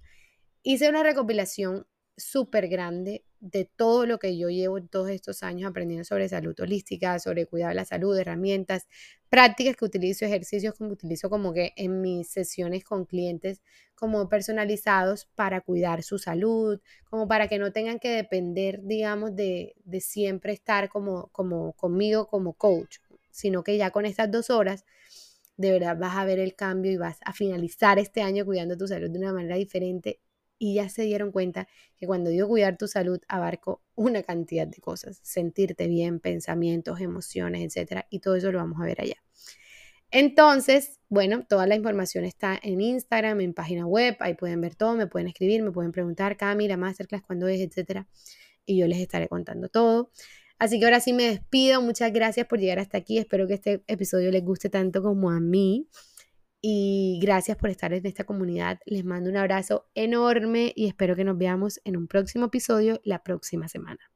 Hice 0.64 0.90
una 0.90 1.02
recopilación 1.04 1.88
súper 2.18 2.68
grande 2.68 3.26
de 3.42 3.66
todo 3.66 4.06
lo 4.06 4.20
que 4.20 4.38
yo 4.38 4.50
llevo 4.50 4.82
todos 4.84 5.10
estos 5.10 5.42
años 5.42 5.70
aprendiendo 5.70 6.06
sobre 6.06 6.30
salud 6.30 6.58
holística, 6.60 7.18
sobre 7.20 7.48
cuidado 7.48 7.70
de 7.70 7.76
la 7.76 7.86
salud, 7.86 8.18
herramientas, 8.18 8.88
prácticas 9.30 9.76
que 9.76 9.86
utilizo, 9.86 10.26
ejercicios 10.26 10.76
que 10.76 10.84
utilizo 10.84 11.30
como 11.30 11.52
que 11.52 11.74
en 11.76 12.02
mis 12.02 12.30
sesiones 12.30 12.84
con 12.84 13.06
clientes 13.06 13.62
como 13.96 14.30
personalizados 14.30 15.26
para 15.36 15.62
cuidar 15.62 16.04
su 16.04 16.20
salud, 16.20 16.80
como 17.10 17.28
para 17.28 17.48
que 17.48 17.58
no 17.58 17.72
tengan 17.72 18.00
que 18.00 18.10
depender, 18.10 18.82
digamos, 18.84 19.36
de, 19.36 19.76
de 19.84 20.02
siempre 20.02 20.54
estar 20.54 20.90
como, 20.90 21.28
como 21.32 21.74
conmigo 21.74 22.28
como 22.28 22.54
coach, 22.54 22.98
sino 23.32 23.64
que 23.64 23.78
ya 23.78 23.90
con 23.90 24.06
estas 24.06 24.32
dos 24.32 24.52
horas 24.52 24.86
de 25.58 25.72
verdad 25.72 25.98
vas 25.98 26.16
a 26.16 26.26
ver 26.26 26.40
el 26.40 26.56
cambio 26.56 26.92
y 26.92 26.98
vas 26.98 27.18
a 27.26 27.34
finalizar 27.34 27.98
este 28.00 28.22
año 28.22 28.46
cuidando 28.46 28.78
tu 28.78 28.88
salud 28.88 29.10
de 29.10 29.20
una 29.20 29.34
manera 29.34 29.56
diferente 29.56 30.20
y 30.62 30.76
ya 30.76 30.90
se 30.90 31.02
dieron 31.02 31.32
cuenta 31.32 31.68
que 31.98 32.06
cuando 32.06 32.30
digo 32.30 32.48
cuidar 32.48 32.78
tu 32.78 32.88
salud 32.88 33.20
abarco 33.28 33.82
una 33.96 34.22
cantidad 34.22 34.68
de 34.68 34.80
cosas, 34.80 35.20
sentirte 35.24 35.88
bien, 35.88 36.20
pensamientos, 36.20 37.02
emociones, 37.02 37.64
etcétera, 37.64 38.06
y 38.12 38.20
todo 38.20 38.36
eso 38.36 38.52
lo 38.52 38.60
vamos 38.60 38.80
a 38.80 38.86
ver 38.86 39.02
allá. 39.02 39.16
Entonces, 40.12 41.00
bueno, 41.10 41.48
toda 41.50 41.66
la 41.66 41.76
información 41.76 42.26
está 42.26 42.60
en 42.62 42.80
Instagram, 42.80 43.42
en 43.42 43.56
página 43.56 43.88
web, 43.88 44.18
ahí 44.20 44.36
pueden 44.36 44.62
ver 44.62 44.76
todo, 44.76 44.94
me 44.94 45.08
pueden 45.08 45.30
escribir, 45.30 45.64
me 45.64 45.72
pueden 45.72 45.92
preguntar, 45.92 46.38
Camila, 46.38 46.78
Masterclass, 46.78 47.24
cuándo 47.24 47.48
es, 47.48 47.60
etcétera, 47.60 48.08
y 48.64 48.78
yo 48.78 48.86
les 48.86 49.00
estaré 49.00 49.28
contando 49.28 49.68
todo. 49.68 50.12
Así 50.60 50.78
que 50.80 50.86
ahora 50.86 51.00
sí 51.00 51.12
me 51.12 51.24
despido, 51.24 51.82
muchas 51.82 52.14
gracias 52.14 52.46
por 52.46 52.60
llegar 52.60 52.78
hasta 52.78 53.00
aquí, 53.00 53.18
espero 53.18 53.48
que 53.48 53.56
este 53.56 53.84
episodio 53.88 54.30
les 54.30 54.46
guste 54.46 54.70
tanto 54.70 55.02
como 55.02 55.32
a 55.32 55.40
mí 55.40 55.88
y 56.62 57.20
gracias 57.22 57.58
por 57.58 57.70
estar 57.70 57.94
en 57.94 58.06
esta 58.06 58.24
comunidad. 58.24 58.80
Les 58.86 59.04
mando 59.04 59.30
un 59.30 59.38
abrazo 59.38 59.90
enorme 59.96 60.74
y 60.76 60.88
espero 60.88 61.16
que 61.16 61.24
nos 61.24 61.38
veamos 61.38 61.82
en 61.84 61.98
un 61.98 62.08
próximo 62.08 62.46
episodio 62.46 63.02
la 63.04 63.24
próxima 63.24 63.68
semana. 63.68 64.11